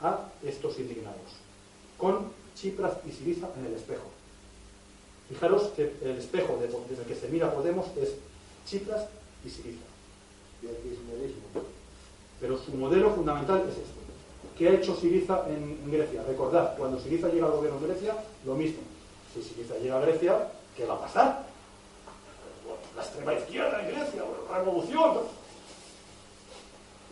[0.00, 1.38] a estos indignados,
[1.96, 4.10] con Chipras y Siriza en el espejo.
[5.28, 8.14] Fijaros que el espejo desde el que se mira Podemos es
[8.66, 9.06] Chipras
[9.44, 9.84] y Siriza.
[12.40, 14.02] Pero su modelo fundamental es este.
[14.58, 16.22] ¿Qué ha hecho Siriza en, Grecia?
[16.24, 18.82] Recordad, cuando Siriza llega al gobierno de Grecia, lo mismo.
[19.32, 21.46] Si Siriza llega a Grecia, ¿qué va a pasar?
[22.96, 25.18] La extrema izquierda en Grecia, la revolución.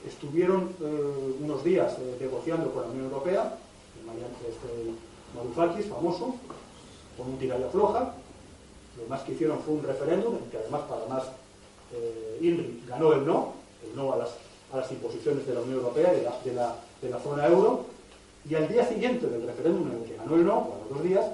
[0.06, 3.56] Estuvieron eh, unos días eh, negociando con la Unión Europea,
[4.48, 4.92] este,
[5.34, 6.34] Varoufakis, famoso,
[7.16, 8.14] con un tira floja.
[8.98, 11.24] Lo más que hicieron fue un referéndum, en que además para más
[11.94, 14.30] eh, INRI ganó el no, el no a las,
[14.72, 17.86] a las imposiciones de la Unión Europea de la, de la, de la zona euro.
[18.48, 21.02] Y al día siguiente del referéndum en el que ganó el no, o los dos
[21.08, 21.26] días,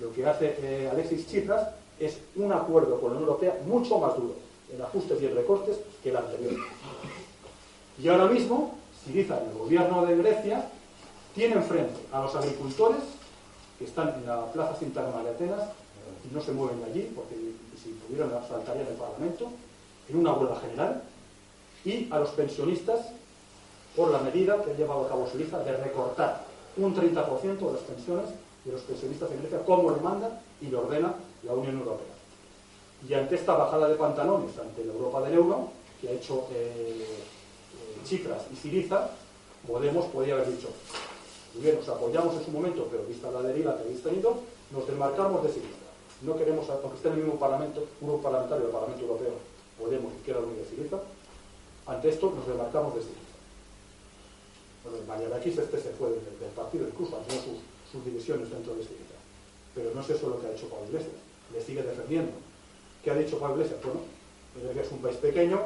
[0.00, 1.68] lo que hace Alexis Tsipras
[1.98, 4.34] es un acuerdo con la Unión Europea mucho más duro
[4.72, 6.52] en ajustes y en recortes que el anterior.
[8.02, 8.74] Y ahora mismo,
[9.04, 10.68] Siriza, en el gobierno de Grecia,
[11.34, 13.00] tiene enfrente a los agricultores
[13.78, 15.68] que están en la plaza Sintarma de Atenas
[16.28, 17.34] y no se mueven de allí, porque
[17.82, 19.48] si pudieran saltarían el Parlamento,
[20.08, 21.02] en una huelga general,
[21.84, 23.00] y a los pensionistas
[23.94, 26.44] por la medida que ha llevado a cabo Siriza de recortar
[26.76, 28.26] un 30% de las pensiones
[28.64, 31.14] de los pensionistas en Grecia, como lo manda y lo ordena
[31.44, 32.14] la Unión Europea.
[33.08, 35.68] Y ante esta bajada de pantalones, ante la Europa del euro,
[36.00, 37.06] que ha hecho eh,
[38.10, 39.10] eh, y Siriza,
[39.66, 40.68] Podemos podría haber dicho,
[41.54, 44.36] bien, nos apoyamos en su momento, pero vista la deriva que habéis tenido,
[44.70, 45.88] nos desmarcamos de Siriza.
[46.20, 49.32] No queremos, aunque esté en el mismo parlamento, un parlamentario del Parlamento Europeo,
[49.80, 51.00] Podemos, Izquierda Unida de Siriza,
[51.86, 53.34] ante esto nos desmarcamos de Siriza.
[54.84, 57.56] Bueno, Marianakis este se fue del, partido, incluso ante sus
[57.90, 59.14] sus divisiones dentro de Siriza.
[59.74, 61.14] Pero no es eso lo que ha hecho Pablo Iglesias.
[61.54, 62.32] Le sigue defendiendo.
[63.02, 63.80] ¿Qué ha dicho Pablo Iglesias?
[63.82, 64.00] Bueno,
[64.62, 65.60] Grecia es un país pequeño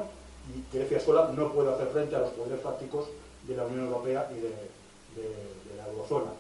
[0.55, 3.07] y Grecia sola no puede hacer frente a los poderes fácticos
[3.47, 4.51] de la Unión Europea y de,
[5.77, 6.33] la eurozona.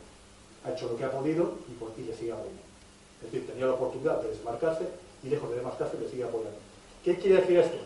[0.64, 2.60] Ha hecho lo que ha podido y, por, y le sigue apoyando.
[3.22, 4.86] Es decir, tenía la oportunidad de desmarcarse
[5.22, 6.58] y lejos de desmarcarse le sigue apoyando.
[7.04, 7.78] ¿Qué quiere decir esto?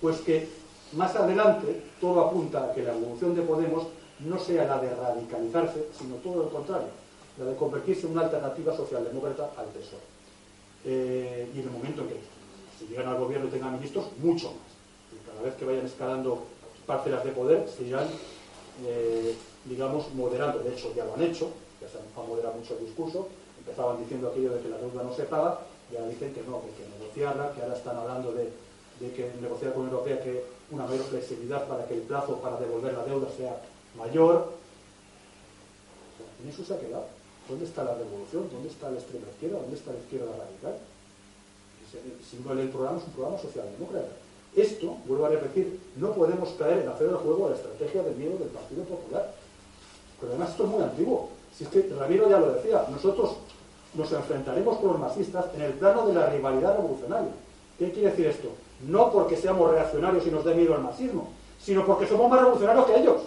[0.00, 0.48] Pues que
[0.92, 3.86] más adelante todo apunta a que la evolución de Podemos
[4.20, 6.88] no sea la de radicalizarse, sino todo lo contrario,
[7.38, 10.13] la de convertirse en una alternativa socialdemócrata al PSOE.
[10.84, 12.20] Eh, y en el momento en que
[12.78, 14.70] si llegan al gobierno y tengan ministros, mucho más.
[15.12, 16.44] Y cada vez que vayan escalando
[16.86, 18.08] parcelas de poder, se irán,
[18.84, 20.58] eh, digamos, moderando.
[20.58, 23.28] De hecho, ya lo han hecho, ya se han moderado mucho el discurso.
[23.58, 25.60] Empezaban diciendo aquello de que la deuda no se paga,
[25.90, 28.50] y ahora dicen que no, que hay que negociarla, que ahora están hablando de,
[28.98, 32.94] que negociar con la Europea que una mayor flexibilidad para que el plazo para devolver
[32.94, 33.60] la deuda sea
[33.96, 34.52] mayor.
[36.42, 37.06] En eso se ha quedado.
[37.48, 38.48] ¿Dónde está la revolución?
[38.50, 39.58] ¿Dónde está la extrema izquierda?
[39.58, 40.80] ¿Dónde está la izquierda radical?
[41.94, 44.12] El símbolo del programa es un programa socialdemócrata.
[44.56, 48.16] Esto, vuelvo a repetir, no podemos caer en hacer el juego a la estrategia del
[48.16, 49.34] miedo del Partido Popular.
[50.20, 51.28] Pero además esto es muy antiguo.
[51.56, 53.36] Si es que Ramiro ya lo decía, nosotros
[53.94, 57.30] nos enfrentaremos con los marxistas en el plano de la rivalidad revolucionaria.
[57.78, 58.48] ¿Qué quiere decir esto?
[58.88, 61.28] No porque seamos reaccionarios y nos dé miedo al marxismo,
[61.60, 63.20] sino porque somos más revolucionarios que ellos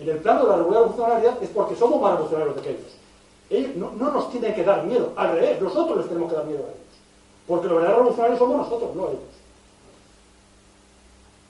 [0.00, 2.96] en el plano de la revolucionariedad es porque somos más revolucionarios que ellos.
[3.50, 6.60] Ellos no, nos tienen que dar miedo, al revés, nosotros les tenemos que dar miedo
[6.60, 6.80] a ellos.
[7.46, 9.34] Porque los verdaderos revolucionarios somos nosotros, no ellos.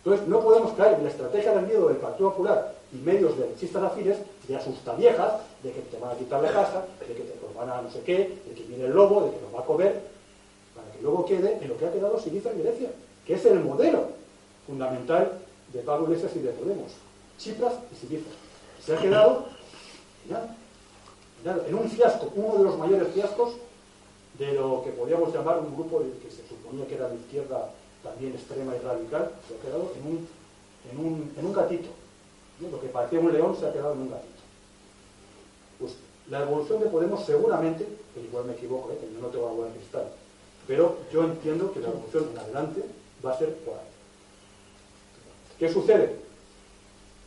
[0.04, 3.54] Entonces, no podemos caer en la estrategia del miedo del Partido Popular y medios de
[3.58, 4.58] chistas afines de
[4.98, 7.90] viejas, de que te van a quitar la casa, de que te van a no
[7.90, 10.02] sé qué, de que viene el lobo, de que nos va a comer,
[10.74, 12.90] para que luego quede en lo que ha quedado Siliza y Grecia,
[13.26, 14.08] que es el modelo
[14.66, 15.40] fundamental
[15.72, 16.92] de Pablo Iglesias y de Podemos.
[17.38, 18.30] Chipras y Siriza.
[18.84, 19.46] Se ha quedado
[21.66, 23.54] en un fiasco, uno de los mayores fiascos
[24.38, 27.70] de lo que podríamos llamar un grupo que se suponía que era de izquierda
[28.02, 30.28] también extrema y radical, se ha quedado en un,
[30.90, 31.88] en un, en un gatito.
[32.60, 34.32] Lo que parecía un león se ha quedado en un gatito.
[35.78, 35.96] Pues
[36.30, 38.98] la evolución de Podemos seguramente, pero igual me equivoco, ¿eh?
[39.00, 40.08] que yo no tengo la de cristal,
[40.66, 42.84] pero yo entiendo que la evolución en adelante
[43.24, 43.80] va a ser por ahí.
[45.58, 46.23] ¿Qué sucede?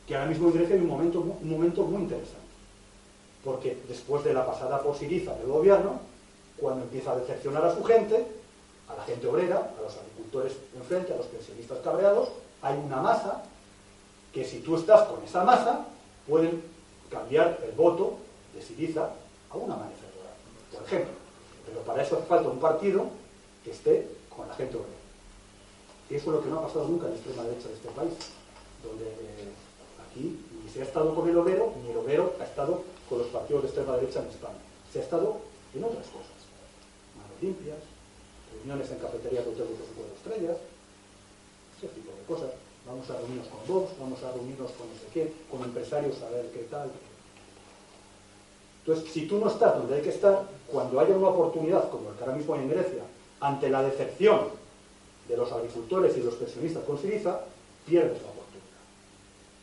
[0.07, 2.47] Que ahora mismo Grecia hay un momento, un momento muy interesante.
[3.43, 5.99] Porque después de la pasada posiriza del gobierno,
[6.57, 8.25] cuando empieza a decepcionar a su gente,
[8.87, 12.29] a la gente obrera, a los agricultores enfrente, a los pensionistas cabreados,
[12.61, 13.43] hay una masa
[14.33, 15.85] que si tú estás con esa masa,
[16.25, 16.63] pueden
[17.11, 18.17] cambiar el voto
[18.55, 19.09] de Siriza
[19.49, 20.23] a una manifestación,
[20.71, 21.13] por ejemplo.
[21.65, 23.07] Pero para eso hace falta un partido
[23.63, 24.93] que esté con la gente obrera.
[26.09, 27.89] Y eso es lo que no ha pasado nunca en la extrema derecha de este
[27.89, 28.13] país,
[28.83, 29.51] donde eh,
[30.17, 33.27] y ni se ha estado con el obrero, ni el obrero ha estado con los
[33.27, 34.57] partidos de extrema derecha en España.
[34.91, 35.37] Se ha estado
[35.75, 36.37] en otras cosas.
[37.15, 37.77] Manos limpias,
[38.53, 40.57] reuniones en cafeterías de hoteles de cuatro estrellas,
[41.77, 42.51] ese tipo de cosas.
[42.85, 46.29] Vamos a reunirnos con Vox, vamos a reunirnos con no sé qué, con empresarios a
[46.29, 46.89] ver qué tal.
[48.79, 52.15] Entonces, si tú no estás donde hay que estar, cuando haya una oportunidad, como el
[52.15, 53.03] que ahora mismo hay en Grecia,
[53.41, 54.47] ante la decepción
[55.27, 57.41] de los agricultores y los pensionistas con Siriza,
[57.85, 58.36] pierdes la.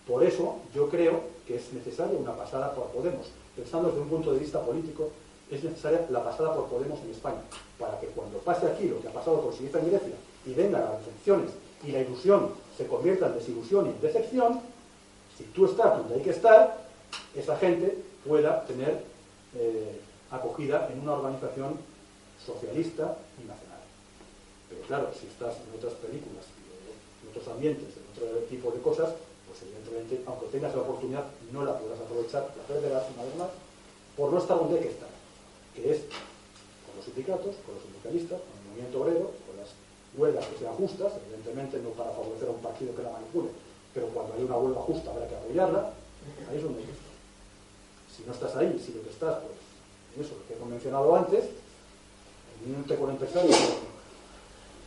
[0.06, 3.28] Por eso yo creo que es necesaria una pasada por Podemos.
[3.56, 5.10] Pensando desde un punto de vista político,
[5.50, 7.40] es necesaria la pasada por Podemos en España,
[7.78, 10.14] para que cuando pase aquí lo que ha pasado con Siriza en Grecia
[10.46, 11.50] y vengan las decepciones
[11.86, 14.60] y la ilusión se convierta en desilusión y en decepción,
[15.36, 16.84] si tú estás donde hay que estar,
[17.34, 19.02] esa gente pueda tener
[19.56, 20.00] eh,
[20.30, 21.78] acogida en una organización
[22.44, 23.80] socialista y nacional.
[24.68, 26.44] Pero claro, si estás en otras películas,
[27.22, 29.10] en otros ambientes, en otro tipo de cosas,
[29.54, 33.50] pues evidentemente, aunque tengas la oportunidad, no la podrás aprovechar, la perderás una vez más,
[34.16, 35.08] por no estar donde hay que estar,
[35.74, 35.98] que es
[36.82, 39.70] con los sindicatos, con los sindicalistas, con el movimiento obrero, con las
[40.18, 43.50] huelgas que sean justas, evidentemente no para favorecer a un partido que la manipule,
[43.94, 45.94] pero cuando hay una huelga justa habrá que apoyarla,
[46.50, 47.14] ahí es donde hay que estar.
[48.10, 49.54] Si no estás ahí, si lo que estás, pues,
[50.14, 51.44] en eso, lo que he mencionado antes,
[52.58, 53.58] reuniéndote con empresarios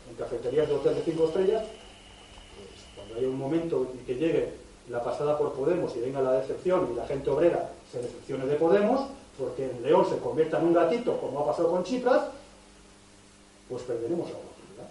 [0.09, 1.63] en cafeterías de hotel de cinco estrellas,
[3.07, 4.53] cuando haya un momento en que llegue
[4.89, 8.55] la pasada por Podemos y venga la decepción y la gente obrera se decepcione de
[8.55, 12.23] Podemos, porque el león se convierta en un gatito, como ha pasado con Chipras,
[13.69, 14.89] pues perderemos la oportunidad.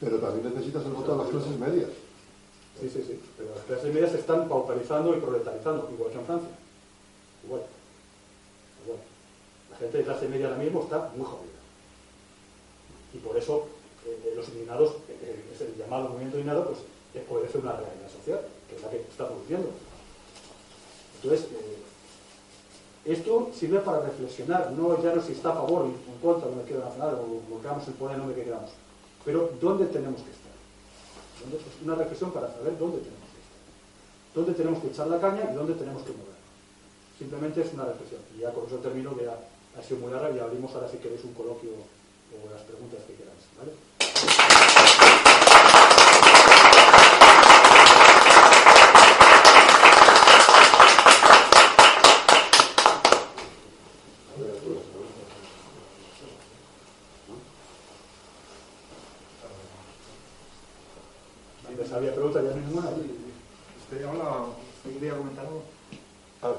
[0.00, 1.90] Pero también necesitas el voto de las clases medias.
[2.80, 3.20] Sí, sí, sí.
[3.36, 6.48] Pero las clases medias se están pauperizando y proletarizando, igual que en Francia.
[7.44, 7.62] Igual.
[8.84, 8.98] Igual.
[9.70, 11.60] La gente de clase media ahora mismo está muy jodida.
[13.14, 13.66] Y por eso
[14.06, 16.78] eh, los indignados, eh, es el llamado movimiento indignado, pues
[17.14, 19.68] eh, obedece una realidad social, que es la que está produciendo.
[21.22, 21.78] Entonces, eh,
[23.04, 26.52] esto sirve para reflexionar, no ya no si está a favor o en contra de
[26.54, 28.70] una izquierda nacional o volcamos el poder en donde queramos,
[29.24, 30.52] pero dónde tenemos que estar.
[31.84, 33.58] Una reflexión para saber dónde tenemos que estar.
[34.34, 36.38] Dónde tenemos que echar la caña y dónde tenemos que mover.
[37.18, 38.20] Simplemente es una reflexión.
[38.36, 39.36] Y ya con eso termino, que ya
[39.76, 43.14] ha sido muy larga y abrimos ahora si queréis un coloquio o las preguntas que
[43.14, 43.42] queráis.
[61.68, 62.88] Si les había preguntas, ya no hay ninguna.
[62.90, 64.46] Este, hola,
[64.78, 65.62] ¿usted quería comentar algo?
[66.42, 66.52] Ah,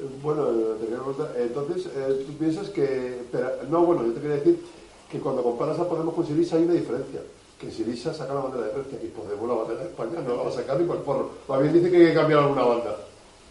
[0.00, 3.22] eh, Bueno, te quería preguntar, entonces, eh, ¿tú piensas que...
[3.32, 4.64] pero- no, bueno, yo te quería decir
[5.10, 7.20] que cuando comparas a Podemos con Sirisa hay una diferencia.
[7.58, 10.42] Que Sirisa saca la bandera de Grecia y Podemos la bandera de España no la
[10.42, 11.30] va a sacar ni por porro.
[11.48, 12.96] Más bien dice que hay que cambiar alguna banda.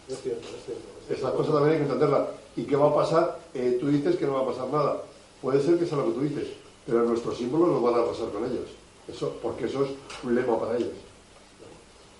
[0.08, 0.88] Es cierto, es cierto.
[1.00, 1.28] es cierto.
[1.28, 2.28] Esas cosas también hay que entenderlas.
[2.56, 3.38] ¿Y qué va a pasar?
[3.52, 5.02] Eh, tú dices que no va a pasar nada.
[5.42, 6.48] Puede ser que sea lo que tú dices,
[6.86, 8.70] pero nuestros símbolos no van a pasar con ellos.
[9.06, 9.90] Eso, porque eso es
[10.24, 10.90] un lema para ellos.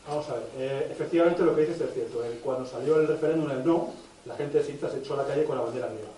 [0.07, 2.23] Vamos a ver, eh, efectivamente lo que dices es cierto.
[2.25, 3.95] Eh, cuando salió el referéndum el no,
[4.27, 6.09] la gente de Siriza se echó a la calle con la bandera griega.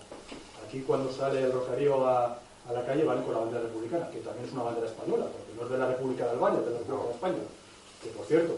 [0.67, 4.19] Aquí cuando sale el Rosario a, a la calle van con la bandera republicana, que
[4.19, 6.71] también es una bandera española, porque no es de la República de Albania, es de
[6.71, 7.43] la República de España.
[8.03, 8.57] Que por cierto,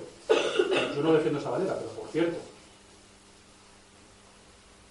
[0.96, 2.38] yo no defiendo esa bandera, pero por cierto,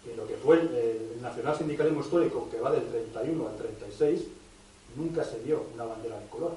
[0.04, 4.20] que lo que fue el, el nacional sindicalismo histórico, que va del 31 al 36,
[4.96, 6.56] nunca se vio una bandera bicolor.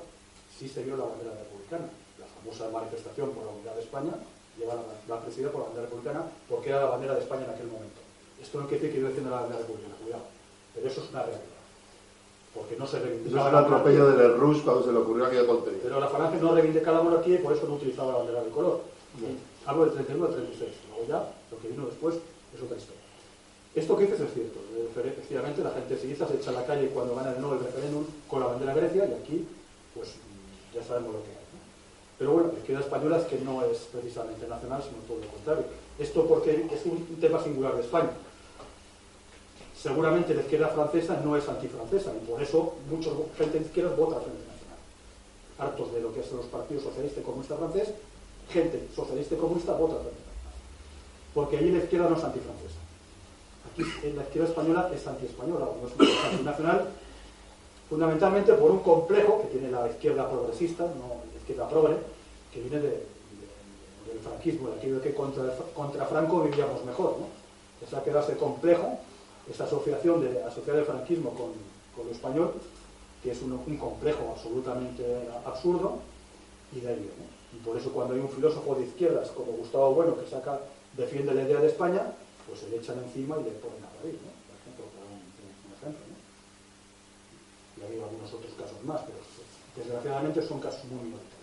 [0.58, 1.86] Sí se vio la bandera republicana.
[2.20, 4.14] La famosa manifestación por la unidad de España
[4.58, 7.52] lleva la, la presidida por la bandera republicana porque era la bandera de España en
[7.52, 8.00] aquel momento.
[8.42, 10.24] Esto no quiere decir que yo defienda la bandera republicana, cuidado.
[10.74, 11.55] Pero eso es una realidad.
[12.56, 14.32] Porque no se Eso reivindicaba es un atropello del
[14.64, 15.82] cuando se le ocurrió aquella tontería.
[15.84, 18.80] Pero la falange no reivindicaba la monarquía y por eso no utilizaba la bandera bicolor.
[19.20, 19.28] No.
[19.70, 20.70] Hablo del 31 al 36.
[20.90, 23.02] Luego ya, lo que vino después es otra historia.
[23.76, 24.60] Esto que dices es cierto.
[25.04, 28.06] Efectivamente, la gente siriza se echa a la calle cuando gana el no el referéndum
[28.30, 29.48] con la bandera Grecia y aquí,
[29.94, 30.16] pues
[30.74, 31.44] ya sabemos lo que hay.
[31.52, 31.60] ¿no?
[32.18, 35.66] Pero bueno, la izquierda española es que no es precisamente nacional, sino todo lo contrario.
[36.00, 38.12] Esto porque es un tema singular de España.
[39.86, 44.16] Seguramente la izquierda francesa no es antifrancesa y por eso mucha gente de izquierda vota
[44.16, 44.80] al Frente Nacional.
[45.60, 47.90] Hartos de lo que son los partidos socialista y comunista francés,
[48.50, 50.58] gente socialista y comunista vota al Frente Nacional.
[51.36, 52.80] Porque allí la izquierda no es antifrancesa.
[53.72, 56.90] Aquí en la izquierda española es antiespañola, o no es antinacional,
[57.88, 61.98] fundamentalmente por un complejo que tiene la izquierda progresista, no la izquierda progre,
[62.52, 65.44] que viene de- de- del franquismo, de aquello que contra,
[65.76, 67.18] contra Franco vivíamos mejor.
[67.20, 67.28] ¿no?
[67.88, 68.98] Esa queda ese complejo,
[69.50, 71.52] esa asociación de asociar el franquismo con,
[71.96, 72.54] con lo español,
[73.22, 75.04] que es un, complejo absolutamente
[75.46, 76.00] absurdo,
[76.74, 76.96] y de.
[76.96, 77.36] ¿no?
[77.54, 80.60] Y por eso cuando hay un filósofo de izquierdas como Gustavo Bueno que saca,
[80.98, 82.04] defiende la idea de España,
[82.48, 84.32] pues se le echan encima y le ponen a parir, ¿no?
[84.44, 85.24] Por ejemplo, por un,
[85.72, 86.04] ejemplo.
[87.78, 89.20] Y ha habido algunos otros casos más, pero
[89.76, 91.36] desgraciadamente son casos muy minoritarios.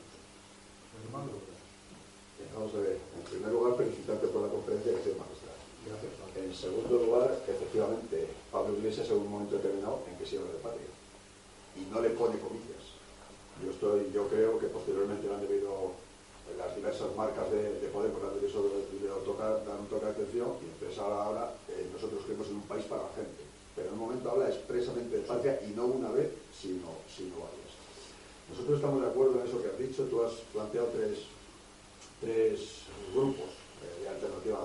[2.54, 5.41] Vamos a ver, en primer lugar, felicitarte por la conferencia que se.
[5.86, 6.12] Gracias.
[6.36, 10.58] En segundo lugar, efectivamente, Pablo Iglesias en un momento determinado en que se habla de
[10.58, 10.90] patria.
[11.76, 12.96] Y no le pone comillas.
[13.64, 15.92] Yo, estoy, yo creo que posteriormente le han debido
[16.58, 20.12] las diversas marcas de, de Podemos, le han debido de tocar, dar un toque de
[20.12, 23.42] atención y empezar ahora, eh, nosotros creemos en un país para la gente.
[23.74, 27.72] Pero en un momento habla expresamente de patria y no una vez, sino, sino varias.
[28.50, 30.04] Nosotros estamos de acuerdo en eso que has dicho.
[30.04, 31.24] Tú has planteado tres,
[32.20, 32.84] tres
[33.14, 33.48] grupos
[33.80, 34.58] eh, de alternativa.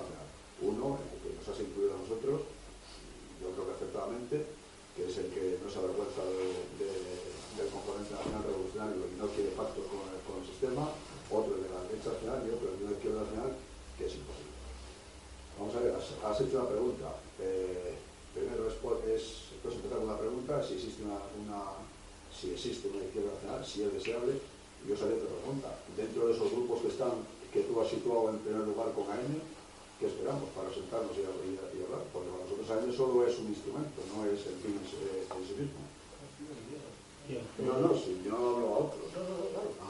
[0.62, 2.40] Uno, el que nos has incluido a nosotros,
[3.40, 4.36] yo creo que acertadamente,
[4.96, 6.46] que es el que no se avergüenza de,
[6.82, 10.90] de- del componente nacional revolucionario y no quiere pactos con, el- sistema.
[11.30, 13.52] Otro, el de la derecha nacional y otro, el de la izquierda nacional,
[13.98, 14.54] que es imposible.
[15.58, 17.08] Vamos a ver, has, hecho una pregunta.
[17.38, 17.94] Eh,
[18.34, 19.22] primero es, es,
[19.62, 21.18] puedes empezar con una pregunta, si existe una,
[22.32, 24.34] si existe una izquierda nacional, si es deseable.
[24.86, 25.68] Yo os haré otra pregunta.
[25.94, 27.12] Dentro de esos grupos que están,
[27.52, 29.38] que tú has situado en primer lugar con AM,
[29.98, 32.04] ¿qué esperamos para sentarnos y, hablar?
[32.12, 35.80] Porque para nosotros AM solo es un instrumento, no es el fin en sí- mismo.
[37.58, 39.04] No, no, si yo hablo a otros.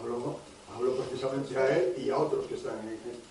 [0.00, 0.36] Hablo,
[0.74, 2.88] hablo precisamente a él y a otros que están en...
[2.94, 3.28] en-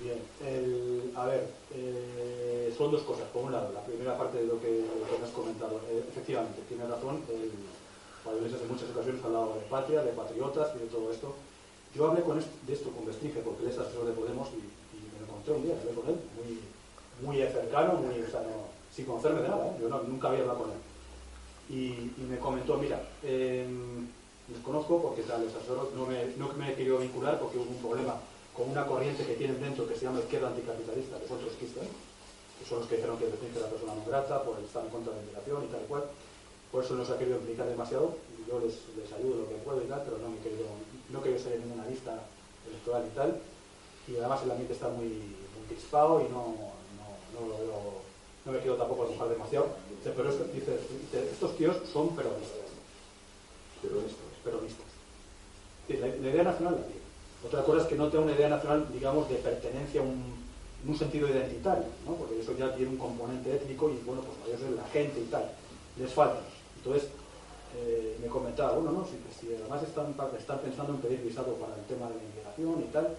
[0.00, 3.28] Bien, el- a ver, eh, son dos cosas.
[3.34, 5.78] Por un lado, la primera parte de lo que, lo que has comentado.
[5.90, 7.20] Eh, efectivamente, tiene razón.
[7.28, 7.50] El,
[8.30, 11.34] en muchas ocasiones ha hablado de patria, de patriotas y de todo esto.
[11.94, 14.60] Yo hablé con est- de esto con Vestringe, porque él es asesor de Podemos y,
[15.48, 16.58] un día, hablé con él, muy,
[17.22, 19.76] muy cercano, muy, o sea, no- sin conocerme de nada, ¿eh?
[19.80, 20.76] yo no- nunca había hablado con él.
[21.70, 23.66] Y, me comentó, mira, eh,
[24.52, 25.54] les conozco porque tal, los
[25.94, 28.14] no me, no querido vincular porque hubo un problema
[28.56, 31.84] con una corriente que tienen dentro que se llama izquierda anticapitalista, que son trotskistas,
[32.58, 35.12] que son los que dijeron que Vestringe era persona no grata por estar en contra
[35.12, 36.04] de la inmigración y tal y cual.
[36.72, 38.14] Por eso no se ha querido implicar demasiado.
[38.48, 40.66] Yo les, les ayudo lo que puedo y tal, pero no me he querido,
[41.08, 42.18] no ser en ninguna lista
[42.66, 43.40] electoral y tal.
[44.08, 46.54] Y además el ambiente está muy, muy crispado y no,
[46.98, 48.00] no, no lo veo-
[48.44, 49.68] no me quiero tampoco mojar demasiado.
[50.02, 52.70] Pero esto- dice, dice, estos tíos son peronistas.
[53.82, 54.26] Peronistas.
[54.44, 54.86] peronistas.
[55.88, 57.00] La, la idea nacional la tiene.
[57.46, 60.34] Otra cosa es que no tenga una idea nacional, digamos, de pertenencia a un,
[60.84, 62.14] en un sentido identitario, ¿no?
[62.14, 65.20] porque eso ya tiene un componente étnico y, bueno, pues para ellos es la gente
[65.20, 65.50] y tal.
[65.98, 66.40] Les falta.
[66.76, 67.08] Entonces,
[67.76, 71.74] eh, me comentaba, bueno, no, si, si además están, están pensando en pedir visado para
[71.76, 73.16] el tema de la inmigración y tal,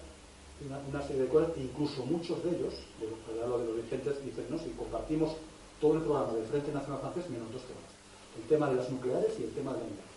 [0.66, 4.58] una, serie de cosas, incluso muchos de ellos, de, hablo de los dirigentes, dicen, no,
[4.58, 5.36] si compartimos
[5.80, 7.90] todo el programa del Frente Nacional Francés menos dos temas,
[8.36, 10.12] el tema de las nucleares y el tema de la inmigración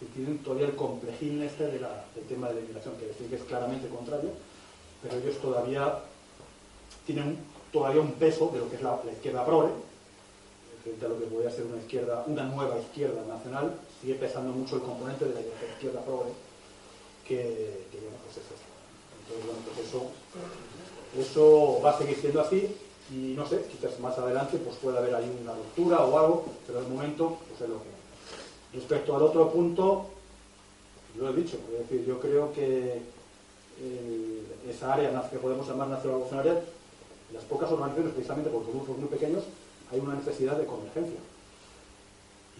[0.00, 1.86] que tienen todavía el complejín este del
[2.28, 4.30] tema de la inmigración, que decir que es claramente contrario,
[5.02, 6.00] pero ellos todavía
[7.06, 7.38] tienen
[7.72, 9.70] todavía un peso de lo que es la, la izquierda progre,
[10.82, 14.76] frente a lo que podría ser una izquierda, una nueva izquierda nacional, sigue pesando mucho
[14.76, 16.32] el componente de la izquierda progre,
[17.26, 18.73] que, que, bueno, pues es eso.
[19.28, 20.10] Entonces, pues eso,
[21.18, 22.76] eso va a seguir siendo así,
[23.10, 26.80] y no sé, quizás más adelante pues puede haber ahí una ruptura o algo, pero
[26.80, 28.80] de momento pues es lo que hay.
[28.80, 30.06] Respecto al otro punto,
[31.18, 33.02] lo he dicho, es decir, yo creo que
[33.80, 36.64] eh, esa área que podemos llamar nacional revolucionaria,
[37.32, 39.44] las pocas organizaciones, precisamente son grupos muy pequeños,
[39.92, 41.18] hay una necesidad de convergencia.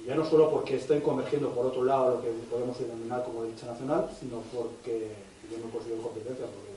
[0.01, 3.45] Y ya no solo porque estén convergiendo por otro lado lo que podemos denominar como
[3.45, 5.13] derecha nacional, sino porque
[5.51, 6.73] yo no considero competencia, porque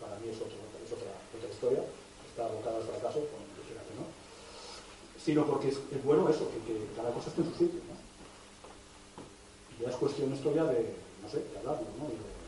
[0.00, 1.82] para mí es, otro- es otra, otra historia,
[2.28, 3.20] está abocada al fracaso,
[3.60, 4.04] dijera que no,
[5.18, 7.80] sino porque es, bueno eso, que, cada cosa esté en su sitio.
[7.88, 7.96] ¿no?
[9.78, 10.90] ya es cuestión esto ya de,
[11.22, 12.06] no sé, de hablarlo, ¿no?
[12.10, 12.38] Y, de-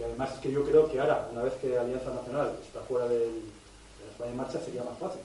[0.00, 3.06] y además es que yo creo que ahora, una vez que Alianza Nacional está fuera
[3.08, 5.20] de la España en marcha, sería más fácil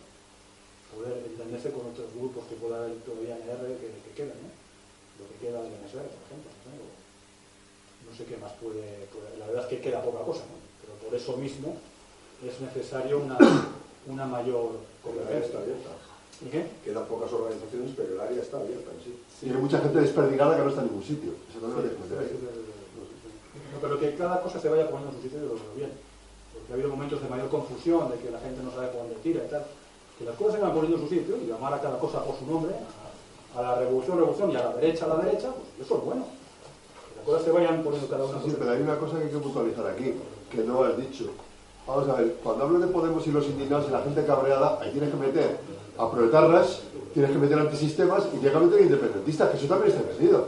[0.94, 4.50] poder entenderse con otros grupos que pueda haber todavía en R que, que quedan, ¿no?
[5.20, 6.52] Lo que queda del NSR, por ejemplo.
[8.10, 10.58] No sé, no qué más puede, puede- La verdad es que queda poca cosa, ¿no?
[10.82, 11.78] Pero por eso mismo
[12.46, 13.38] es necesario una,
[14.08, 15.60] una mayor abierta.
[16.42, 16.68] ¿Y qué?
[16.86, 19.14] Quedan pocas organizaciones, pero el área está abierta en sí.
[19.44, 21.32] Y hay mucha gente desperdigada que no está en ningún sitio.
[21.52, 22.40] Eso que meter ahí.
[23.74, 25.92] No, pero que cada cosa se vaya poniendo en su sitio y lo veo bien.
[26.54, 29.16] Porque ha habido momentos de mayor confusión, de que la gente no sabe por dónde
[29.22, 29.66] tira y tal.
[30.18, 32.38] Que las cosas se van poniendo en su sitio y llamar a cada cosa por
[32.40, 35.86] su nombre, a, a la revolución, revolución y a la derecha, a la derecha, pues
[35.86, 36.26] eso es bueno.
[37.30, 39.38] Cosas se vayan poniendo cada una Sí, sí, pero hay una cosa que hay que
[39.38, 40.16] puntualizar aquí,
[40.50, 41.26] que no has dicho.
[41.86, 44.90] Vamos a ver, cuando hablo de Podemos y los indignados y la gente cabreada, ahí
[44.92, 45.60] tienes que meter
[46.00, 46.82] a proletarras,
[47.14, 50.40] tienes que meter antisistemas y tienes que meter independentistas, que eso también está metido.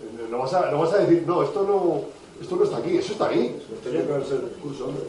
[0.00, 2.02] Eh, No vas a, no vas a decir, no, esto no,
[2.40, 3.60] esto no está aquí, eso está ahí.
[3.82, 5.02] Tiene que verse el discurso, hombre.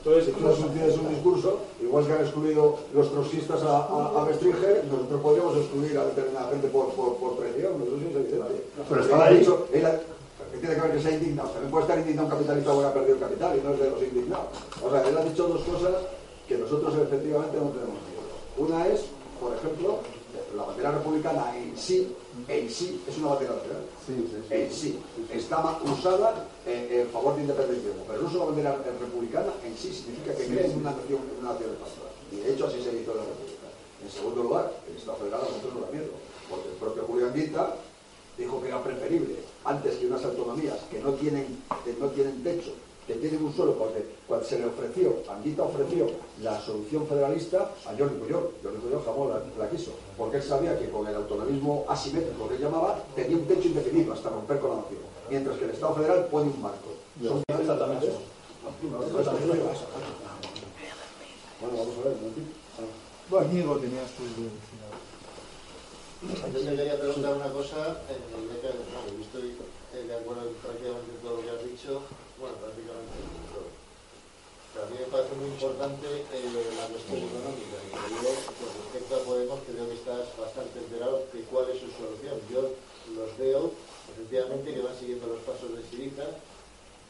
[0.00, 4.24] Entonces, si tú tienes un discurso, igual que han excluido los trotskistas a, a, a
[4.24, 8.64] Bestringer, nosotros podríamos excluir a determinada gente por, por, por traición, eso es evidente.
[8.88, 9.38] Pero está ahí.
[9.38, 10.00] Dicho, él ha-
[10.50, 11.48] ¿Qué tiene que ver que sea indignado?
[11.50, 13.90] También puede estar indignado un capitalista porque ha perdido el capital y no es de
[13.90, 14.46] los indignados.
[14.82, 15.94] O sea, él ha dicho dos cosas
[16.48, 18.26] que nosotros efectivamente no tenemos miedo.
[18.58, 19.02] Una es,
[19.40, 19.98] por ejemplo,
[20.56, 22.12] la bandera republicana en sí,
[22.48, 23.82] en sí, es una bandera nacional.
[24.16, 24.54] Sí, sí, sí.
[24.54, 24.98] En sí,
[25.32, 29.52] está ma- usada en, en favor de independentismo, pero el uso de la bandera republicana
[29.64, 32.10] en sí significa que cree en una nación, una nación española.
[32.32, 33.66] Y de hecho así se hizo en la República.
[34.02, 36.10] En segundo lugar, el Estado federal nosotros nos da miedo,
[36.48, 37.74] porque el propio Julián Guita
[38.38, 41.46] dijo que era preferible antes que unas autonomías que no tienen,
[41.84, 42.72] que no tienen techo,
[43.10, 46.06] que tienen un suelo, porque cuando se le ofreció, Anguita ofreció
[46.40, 48.50] la solución federalista a Jordi Puyol.
[48.62, 52.54] Jordi Puyol jamás la, la quiso, porque él sabía que con el autonomismo asimétrico que
[52.54, 55.94] él llamaba, tenía un techo indefinido hasta romper con la nación, mientras que el Estado
[55.96, 56.90] federal pone un marco.
[57.20, 58.20] Son Exactamente eso.
[59.18, 59.86] Exactamente eso.
[61.60, 62.28] Bueno, vamos a ver, ¿no?
[63.28, 64.50] Bueno, Íñigo, tenías algo.
[66.52, 69.56] Yo te quería preguntar una cosa, en el que, bueno, yo estoy
[69.94, 72.02] eh, de acuerdo en prácticamente todo lo que has dicho,
[72.40, 73.68] bueno, prácticamente en todo.
[74.72, 79.12] Pero a mí me parece muy importante eh, la cuestión económica, y digo, con respecto
[79.12, 82.38] a Podemos, creo que estás bastante enterado de cuál es su solución.
[82.48, 82.72] Yo
[83.12, 83.74] los veo,
[84.14, 86.26] efectivamente, que van siguiendo los pasos de Siriza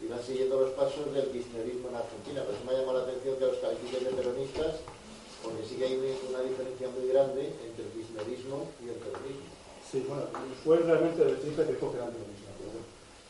[0.01, 2.43] y van siguiendo los pasos del kirchnerismo en Argentina.
[2.43, 4.81] Por eso me ha llamado la atención que los califiquen de peronistas,
[5.44, 9.48] porque sí que hay una diferencia muy grande entre el kirchnerismo y el peronismo.
[9.85, 10.24] Sí, bueno,
[10.65, 12.40] fue realmente el triple que dijo que era antiperonista, pero bueno.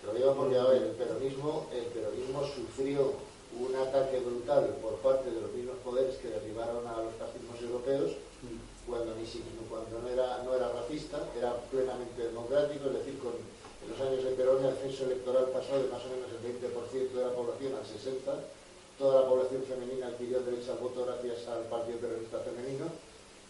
[0.07, 3.13] Lo digo porque, a ver, el peronismo, el peronismo sufrió
[3.61, 8.13] un ataque brutal por parte de los mismos poderes que derribaron a los fascismos europeos
[8.89, 13.35] cuando, ni siquiera, cuando no, era, no era racista, era plenamente democrático, es decir, con,
[13.37, 17.13] en los años de Perón el censo electoral pasó de más o menos el 20%
[17.13, 18.41] de la población al 60%,
[18.99, 22.87] toda la población femenina adquirió derecho al voto gracias al Partido Peronista Femenino,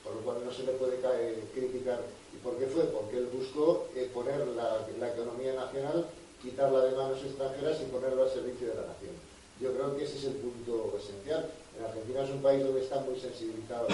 [0.03, 2.01] por lo cual no se le puede caer- criticar.
[2.35, 2.85] ¿Y por qué fue?
[2.85, 6.07] Porque él buscó eh, poner la economía nacional,
[6.43, 9.15] quitarla de manos extranjeras y ponerla al servicio de la nación.
[9.61, 11.51] Yo creo que ese es el punto esencial.
[11.77, 13.93] En Argentina es un país donde están muy sensibilizados.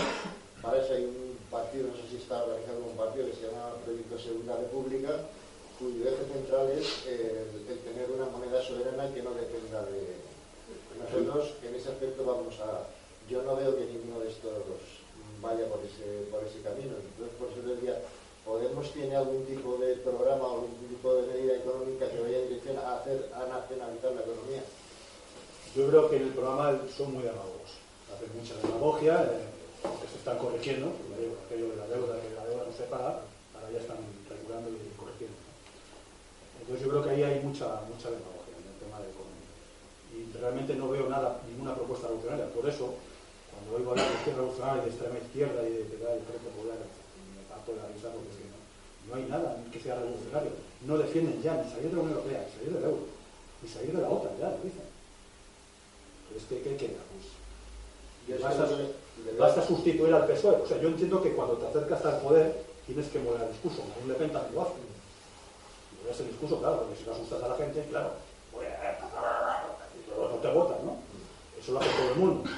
[0.62, 3.74] Para eso hay un partido, no sé si está organizado un partido, que se llama
[3.84, 5.10] Proyecto Segunda República,
[5.78, 10.24] cuyo eje central es eh, el, tener una moneda soberana que no dependa de...
[10.96, 12.88] Nosotros en ese aspecto vamos a...
[13.28, 14.64] Yo no veo que ninguno de estos
[15.42, 16.94] vaya por ese, por ese camino.
[16.96, 18.00] Entonces, por eso decía,
[18.46, 22.48] ¿Podemos tiene algún tipo de programa o algún tipo de medida económica que vaya en
[22.48, 24.62] dirección a hacer a nacionalizar la economía?
[25.74, 27.74] Yo creo que en el programa son muy demagogos.
[28.06, 29.50] Hacen mucha demagogia, eh,
[29.82, 30.94] se están corrigiendo,
[31.42, 33.18] aquello de la deuda, que la deuda no se paga,
[33.50, 33.98] ahora ya están
[34.30, 35.36] regulando y corrigiendo.
[36.62, 39.50] Entonces yo creo que ahí hay mucha, mucha demagogia en el tema de economía.
[40.14, 42.46] Y realmente no veo nada, ninguna propuesta revolucionaria.
[42.54, 42.94] Por eso,
[43.50, 46.78] cuando oigo hablar de izquierda revolucionaria, de extrema izquierda y de da el Frente Popular,
[47.72, 48.58] risa porque es que no,
[49.08, 50.50] no hay nada que sea revolucionario.
[50.86, 53.04] No defienden ya ni salir de la Unión Europea, ni salir del euro,
[53.62, 54.86] ni salir de la OTAN, ya lo dicen.
[56.28, 57.02] Pero es que, ¿qué queda?
[57.10, 57.26] Pues
[58.28, 60.62] Yo Basta, creo que sustituir al PSOE.
[60.62, 63.82] O sea, yo entiendo que cuando te acercas al poder tienes que mover el discurso.
[63.88, 64.74] Marine Le Pen también lo hace.
[66.02, 68.10] Mover el discurso, claro, porque si no asustas a la gente, claro,
[68.52, 68.68] pues,
[70.16, 70.96] no te votan, ¿no?
[71.58, 72.50] Eso lo hace todo el mundo.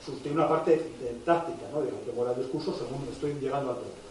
[0.00, 1.82] Eso tiene una parte de táctica, ¿no?
[1.82, 4.07] De que muera el discurso según estoy llegando al poder.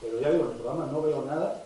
[0.00, 1.64] Pero ya digo, en el programa no veo nada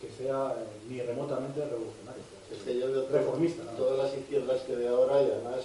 [0.00, 2.22] que sea eh, ni remotamente revolucionario.
[2.52, 3.70] Es que yo veo reformista, ¿no?
[3.72, 5.64] todas las izquierdas que veo ahora y además,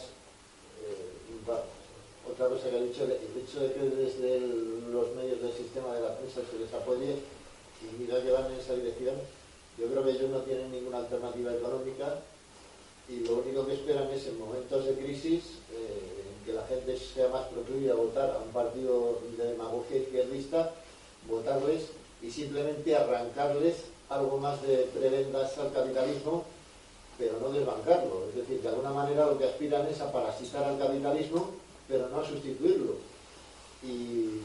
[0.84, 3.12] eh, otra cosa que ha dicho, el
[3.44, 7.16] hecho de que desde el- los medios del sistema de la prensa se les apoye
[7.82, 9.16] y mira que van en esa dirección,
[9.78, 12.20] yo creo que ellos no tienen ninguna alternativa económica
[13.10, 16.98] y lo único que esperan es en momentos de crisis eh, en que la gente
[16.98, 20.72] sea más proclive a votar a un partido de demagogia izquierdista,
[21.28, 21.84] votarles
[22.22, 23.76] y simplemente arrancarles
[24.10, 26.44] algo más de prebendas al capitalismo,
[27.18, 28.26] pero no desbancarlo.
[28.30, 31.50] Es decir, de alguna manera lo que aspiran es a parasitar al capitalismo,
[31.88, 32.96] pero no a sustituirlo.
[33.84, 34.42] Y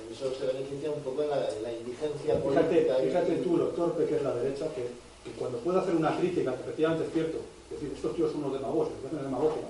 [0.00, 3.02] en eso se beneficia un poco en la, en la indigencia Fíjate, política.
[3.02, 4.82] y- fíjate tú lo torpe que es la derecha, que,
[5.24, 7.38] que cuando puede hacer una crítica, que efectivamente es cierto,
[7.70, 9.62] es decir, estos tíos son unos demagogos, que hacen demagogia,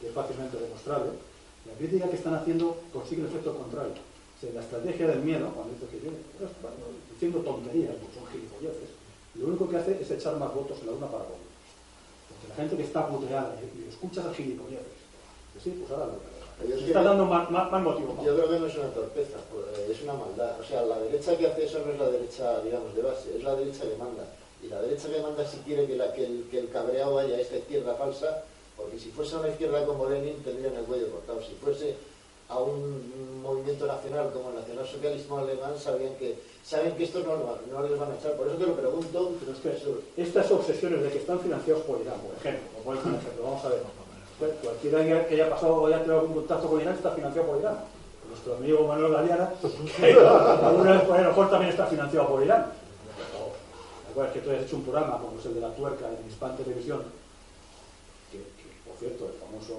[0.00, 1.10] que es fácilmente demostrable,
[1.66, 3.92] la crítica que están haciendo consigue el efecto contrario.
[4.42, 6.10] La estrategia del miedo, cuando dice que yo,
[7.12, 8.88] diciendo tonterías, pues son gilipolleces,
[9.34, 11.50] lo único que hace es echar más votos en la una para la otra.
[12.28, 15.00] Porque la gente que está puteada y, y escucha a gilipolleces,
[15.52, 18.16] que sí, pues ahora lo Yo está dando más, más, más motivo.
[18.24, 20.58] Yo creo que no es una torpeza, pues, es una maldad.
[20.58, 23.44] O sea, la derecha que hace eso no es la derecha, digamos, de base, es
[23.44, 24.24] la derecha que manda.
[24.62, 27.36] Y la derecha que manda si quiere que, la, que, el, que el cabreado vaya
[27.36, 28.44] a esta izquierda falsa,
[28.76, 31.42] porque porque si fuese una izquierda como Lenin tendrían el cuello cortado.
[31.42, 31.96] Si fuese
[32.50, 37.36] a un movimiento nacional como el nacionalsocialismo alemán, sabían que, saben que esto no,
[37.72, 38.32] no les van a echar.
[38.32, 39.32] Por eso te lo pregunto.
[39.40, 43.42] Pero es que estas obsesiones de que están financiados por Irán, por ejemplo, por ejemplo,
[43.42, 43.82] vamos a ver.
[44.62, 47.78] Cualquiera que haya pasado o haya tenido algún contacto con Irán está financiado por Irán.
[48.28, 49.52] Nuestro amigo Manuel Galeana,
[49.96, 52.66] que alguna vez por el mejor también está financiado por Irán.
[54.16, 56.56] Es que tú has hecho un programa como es el de la tuerca en Hispan
[56.56, 57.02] Televisión,
[58.30, 58.38] que,
[58.84, 59.72] por cierto, el famoso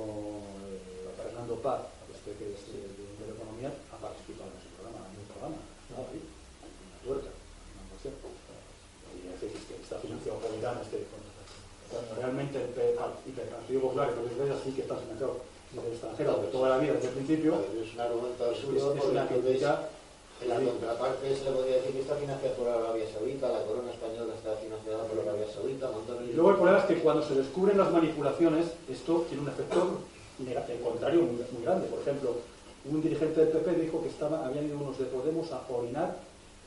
[0.65, 1.81] eh, Fernando Paz,
[2.21, 5.57] este que es de, de, de, Economía, ha participado en ese programa, en un programa,
[5.89, 5.97] ¿no?
[6.05, 8.27] ahí, en la tuerca, una cierto.
[8.29, 14.37] Y es que está financiado por Irán este cuando realmente el, Partido Popular y Partido
[14.37, 15.41] Socialista sí que está financiado
[15.73, 17.51] desde el extranjero de toda la vida, desde el principio.
[17.73, 19.89] Es un argumento absurdo, es, una crítica
[20.41, 23.91] en la contraparte se le podría decir que está financiada por Arabia Saudita, la corona
[23.91, 25.89] española está financiada por Arabia Saudita,
[26.25, 30.01] Y luego el problema es que cuando se descubren las manipulaciones, esto tiene un efecto
[30.47, 31.87] el contrario muy, muy, grande.
[31.87, 32.35] Por ejemplo,
[32.85, 36.17] un dirigente del PP dijo que estaba, habían ido unos de Podemos a orinar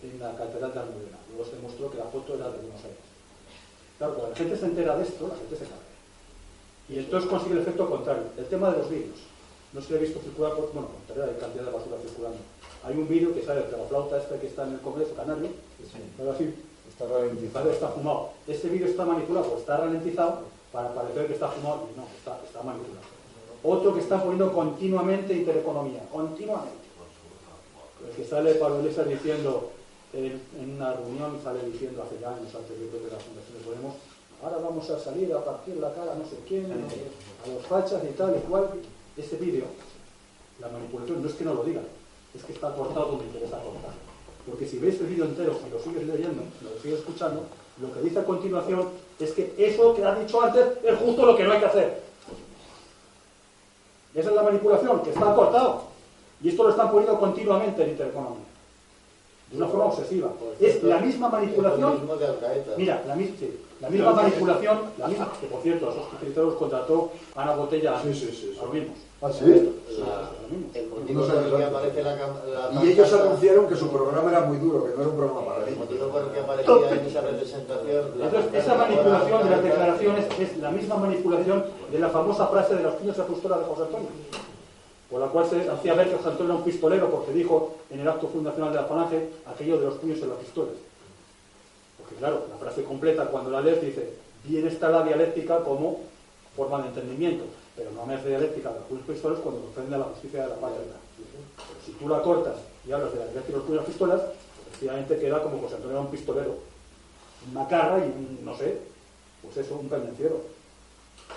[0.03, 1.19] en la Catedral de Almudena.
[1.29, 3.05] Luego se demostró que la foto era de Buenos Aires.
[3.99, 5.85] Claro, cuando la gente se entera de esto, la gente se cae.
[6.89, 8.25] Y entonces consigue el efecto contrario.
[8.37, 9.19] El tema de los vídeos.
[9.73, 12.39] No se le ha visto circular, por, bueno, contrario hay cantidad de basura circulando
[12.85, 15.49] hay un vídeo que sale de la flauta esta que está en el Congreso Canario,
[15.81, 16.29] sí.
[16.31, 16.55] así,
[16.89, 17.71] está ralentizado.
[17.71, 18.31] Está fumado.
[18.47, 23.14] Este vídeo está manipulado, está ralentizado para parecer que está fumado no, está, está manipulado.
[23.65, 26.85] Otro que está poniendo continuamente intereconomía, continuamente.
[28.07, 29.71] El que sale Pablo Iglesias diciendo
[30.13, 33.95] en, en, una reunión, sale diciendo hace años antes de que la Fundación de Podemos,
[34.43, 38.03] ahora vamos a salir a partir la cara a no sé quién, a los fachas
[38.05, 38.69] y tal y cual.
[39.17, 39.67] Este vídeo,
[40.61, 41.85] la manipulación, no es que no lo digan,
[42.35, 43.95] es que está cortado donde interesa cortar.
[44.45, 47.45] Porque si veis el vídeo entero y lo sigues leyendo, lo sigues escuchando,
[47.81, 48.89] lo que dice a continuación
[49.21, 52.03] es que eso que ha dicho antes es justo lo que no hay que hacer.
[54.15, 55.83] Esa es la manipulación, que está cortado.
[56.43, 58.44] Y esto lo están poniendo continuamente en Intereconomía.
[59.51, 60.33] De una forma obsesiva.
[60.59, 62.09] Es la misma manipulación.
[62.77, 63.17] Mira, la,
[63.81, 68.15] la misma manipulación, la misma, que por cierto, a esos criterios contrató Ana Botella sí,
[68.15, 68.97] sí, sí, los mismos.
[69.23, 69.45] ¿Ah, sí?
[70.75, 72.17] el motivo por el que aparece la,
[72.73, 75.47] la Y ellos anunciaron que su programa era muy duro, que no era un programa
[75.47, 75.73] para ellos.
[75.73, 78.05] El motivo por el que aparecía en esa representación...
[78.21, 82.83] Entonces, esa manipulación de las declaraciones es la misma manipulación de la famosa frase de
[82.83, 84.09] los puños de pistola de José Antonio,
[85.11, 88.01] por la cual se hacía ver que José Antonio era un pistolero porque dijo en
[88.01, 90.75] el acto fundacional de la Falange aquello de los puños en las pistolas.
[91.99, 94.15] Porque claro, la frase completa cuando la lees dice,
[94.45, 96.01] bien está la dialéctica como
[96.57, 97.45] forma de entendimiento
[97.77, 100.49] pero no me hace dialéctica de los puños pistolas cuando ofende a la justicia de
[100.49, 100.79] la patria.
[101.17, 102.55] Pero si tú la cortas
[102.87, 104.23] y hablas de la dialéctica de los puños pistolas,
[104.69, 106.55] efectivamente queda como José Antonio era un pistolero,
[107.51, 108.79] una carra y un, no sé,
[109.43, 110.41] pues eso, un pendenciero.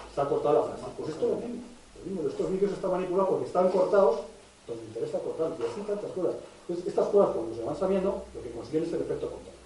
[0.10, 0.84] Está cortada la frase.
[0.98, 1.64] Pues esto es lo mismo.
[2.28, 4.20] Estos vídeos están manipulados porque están cortados
[4.68, 5.52] donde interesa cortar.
[5.58, 6.36] Y así tantas cosas.
[6.68, 9.58] Entonces, estas cosas cuando se van sabiendo, lo que consiguen es el efecto contrario.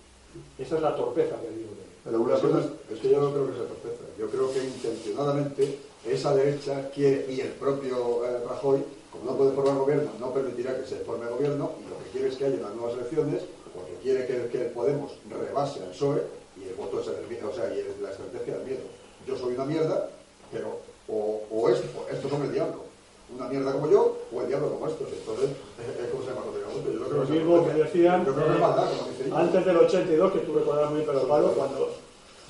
[0.57, 1.73] Esa es la torpeza que digo.
[1.73, 1.83] De...
[2.03, 4.03] Pero una cosa es, que yo no creo que sea torpeza.
[4.17, 9.51] Yo creo que intencionadamente esa derecha quiere, y el propio eh, Rajoy, como no puede
[9.51, 12.57] formar gobierno, no permitirá que se forme gobierno, y lo que quiere es que haya
[12.57, 13.43] unas nuevas elecciones,
[13.73, 16.23] porque quiere que, que Podemos rebase al PSOE,
[16.57, 18.81] y el voto es el miedo, o sea, y la estrategia del miedo.
[19.27, 20.09] Yo soy una mierda,
[20.51, 20.79] pero
[21.11, 22.89] o, o esto, estos son el diablo.
[23.35, 25.07] Una mierda como yo, o el diablo como estos.
[25.11, 28.59] Entonces, es como se llama Yo creo Lo mismo que decían yo creo que es
[28.59, 31.89] maldad, como antes del 82, que tú recordarás muy pero cuando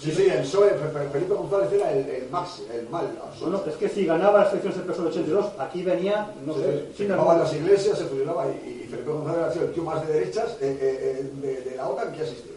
[0.01, 0.71] Sí, sí, el PSOE,
[1.11, 3.07] Felipe González era el, el max, el mal.
[3.39, 7.05] Bueno, es que si ganaba las elecciones el PSOE 82, aquí venía, no sé, se
[7.05, 10.13] quemaban las iglesias, se fusionaba y, y, Felipe González ha sido el tío más de
[10.13, 12.55] derechas eh, eh, de, de, la OTAN que ha existido.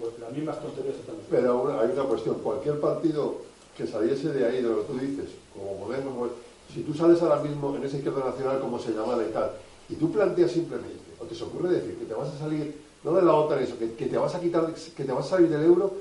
[0.00, 1.16] Pues las mismas tonterías están.
[1.30, 3.36] Pero hay una cuestión, cualquier partido
[3.78, 6.26] que saliese de ahí, de lo que tú dices, como moderno, como...
[6.74, 9.52] si tú sales ahora mismo en esa izquierda nacional, como se llama y tal,
[9.88, 13.12] y tú planteas simplemente, o te se ocurre decir que te vas a salir no
[13.12, 15.64] de la OTAN eso, que, te vas a quitar, que te vas a salir del
[15.64, 15.92] euro,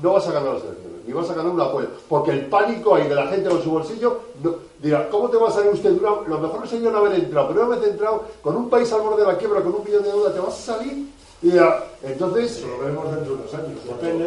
[0.00, 2.94] no vas a ganar las elecciones, ni vas a ganar un apoyo, porque el pánico
[2.94, 5.90] ahí de la gente con su bolsillo, no, dirá, ¿cómo te va a salir usted?
[5.90, 9.00] Una, lo mejor sería no haber entrado, pero una vez entrado, con un país al
[9.00, 11.08] borde de la quiebra, con un billón de deuda, te vas a salir
[11.42, 12.62] y dirá, entonces...
[12.62, 13.78] Lo vemos dentro de unos años.
[13.86, 14.26] Depende.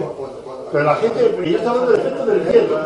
[0.71, 2.79] Pero la gente, y yo estoy hablando del efecto del miedo.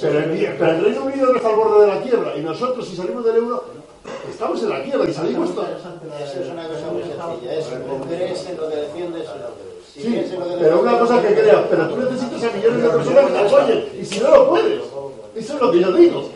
[0.00, 2.88] Pero el, pero el Reino Unido no está al borde de la quiebra, y nosotros,
[2.88, 3.64] si salimos del euro,
[4.28, 5.68] Estamos en la quiebra y salimos todos.
[5.68, 7.54] Eso es una cosa muy sencilla.
[7.54, 7.66] Es
[8.08, 9.28] crees en lo que defiendes
[9.94, 10.24] Si sí,
[10.58, 13.88] pero una cosa que creas, pero tú necesitas a millones de personas que te apoyen,
[14.00, 14.82] y si no lo puedes,
[15.36, 16.28] eso es lo que yo digo.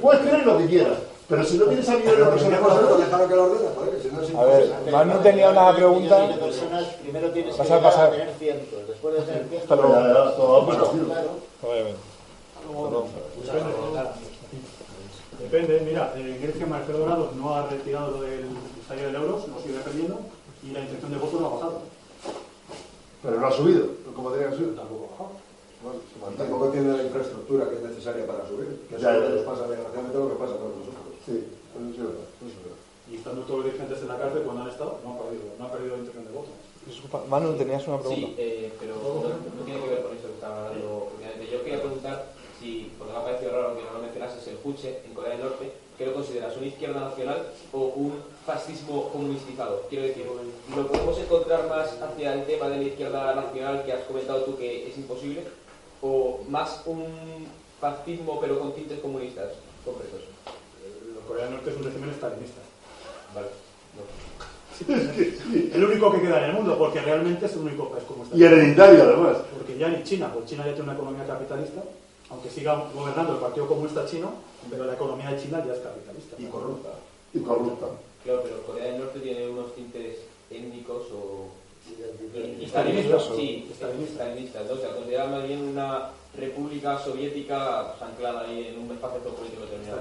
[0.00, 0.98] Puedes creer lo que quieras,
[1.28, 4.44] Pero si no tienes a millones de personas Pues que lo ordene, que es A
[4.44, 4.74] ver.
[4.92, 6.28] Manu tenía una pregunta.
[7.02, 8.88] Primero tienes que Pasar, tener cientos.
[8.88, 11.46] Después de tener cientos, Hasta luego.
[15.40, 18.46] Depende, mira, en Grecia Marcelo Dorado no ha retirado lo del
[18.88, 20.18] salario del euro, lo sigue perdiendo
[20.64, 21.80] y la intención de voto no ha bajado.
[23.22, 24.76] pero no ha subido, como tenía que subir.
[24.76, 25.30] Tampoco ha bajado.
[25.82, 26.36] Bueno.
[26.38, 28.80] Tampoco tiene la infraestructura que es necesaria para subir.
[28.88, 29.50] Que eso Ya, ya, nos ya.
[29.50, 31.04] pasa desgraciadamente lo que pasa con nosotros.
[31.26, 32.26] Sí, eso sí es verdad.
[32.40, 32.80] eso es verdad.
[33.10, 35.64] Y estando todos los dirigentes en la cárcel cuando han estado, no han perdido, no
[35.64, 36.48] han perdido la intención de voto.
[36.86, 38.26] Disculpa, Manu, tenías una pregunta.
[38.26, 41.12] Sí, eh, pero no, no tiene que ver con eso que estaba hablando.
[41.50, 42.26] Yo quería preguntar
[42.60, 45.42] si, porque me ha parecido raro que no lo mencionases, el Juche en Corea del
[45.42, 46.56] Norte, ¿qué lo consideras?
[46.56, 48.14] ¿Una izquierda nacional o un
[48.44, 49.82] fascismo comunistizado?
[49.88, 50.26] Quiero decir,
[50.74, 54.56] ¿lo podemos encontrar más hacia el tema de la izquierda nacional que has comentado tú
[54.56, 55.44] que es imposible?
[56.02, 57.46] ¿O más un
[57.80, 59.52] fascismo pero con tintes comunistas
[59.84, 60.20] concretos?
[60.20, 62.60] Eh, Corea del Norte es un régimen estalinista.
[63.36, 63.48] Vale.
[65.74, 68.36] El único que queda en el mundo, porque realmente es el único país como está.
[68.36, 69.36] Y hereditario, además.
[69.54, 71.82] Porque ya ni China, pues China ya tiene una economía capitalista,
[72.30, 74.32] aunque siga gobernando el Partido Comunista Chino,
[74.70, 76.36] pero la economía de China ya es capitalista.
[76.38, 76.90] Y corrupta.
[77.32, 77.86] Y corrupta.
[78.24, 80.18] Claro, pero Corea del Norte tiene unos tintes
[80.50, 81.48] étnicos o
[82.60, 84.66] Estalinistas, sí, estalinistas.
[84.66, 84.74] ¿no?
[84.74, 89.62] O sea, considerar más bien una república soviética pues, anclada ahí en un espacio político
[89.62, 90.00] determinado.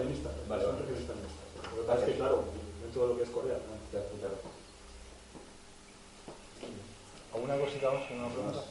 [0.50, 2.44] Vale, es que, claro,
[3.02, 3.76] de lo que es Corea, ¿no?
[3.92, 4.36] Ya, claro.
[7.34, 8.04] ¿Alguna cosita más?
[8.12, 8.64] ¿Una pregunta?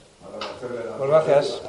[0.99, 1.61] Pues gracias.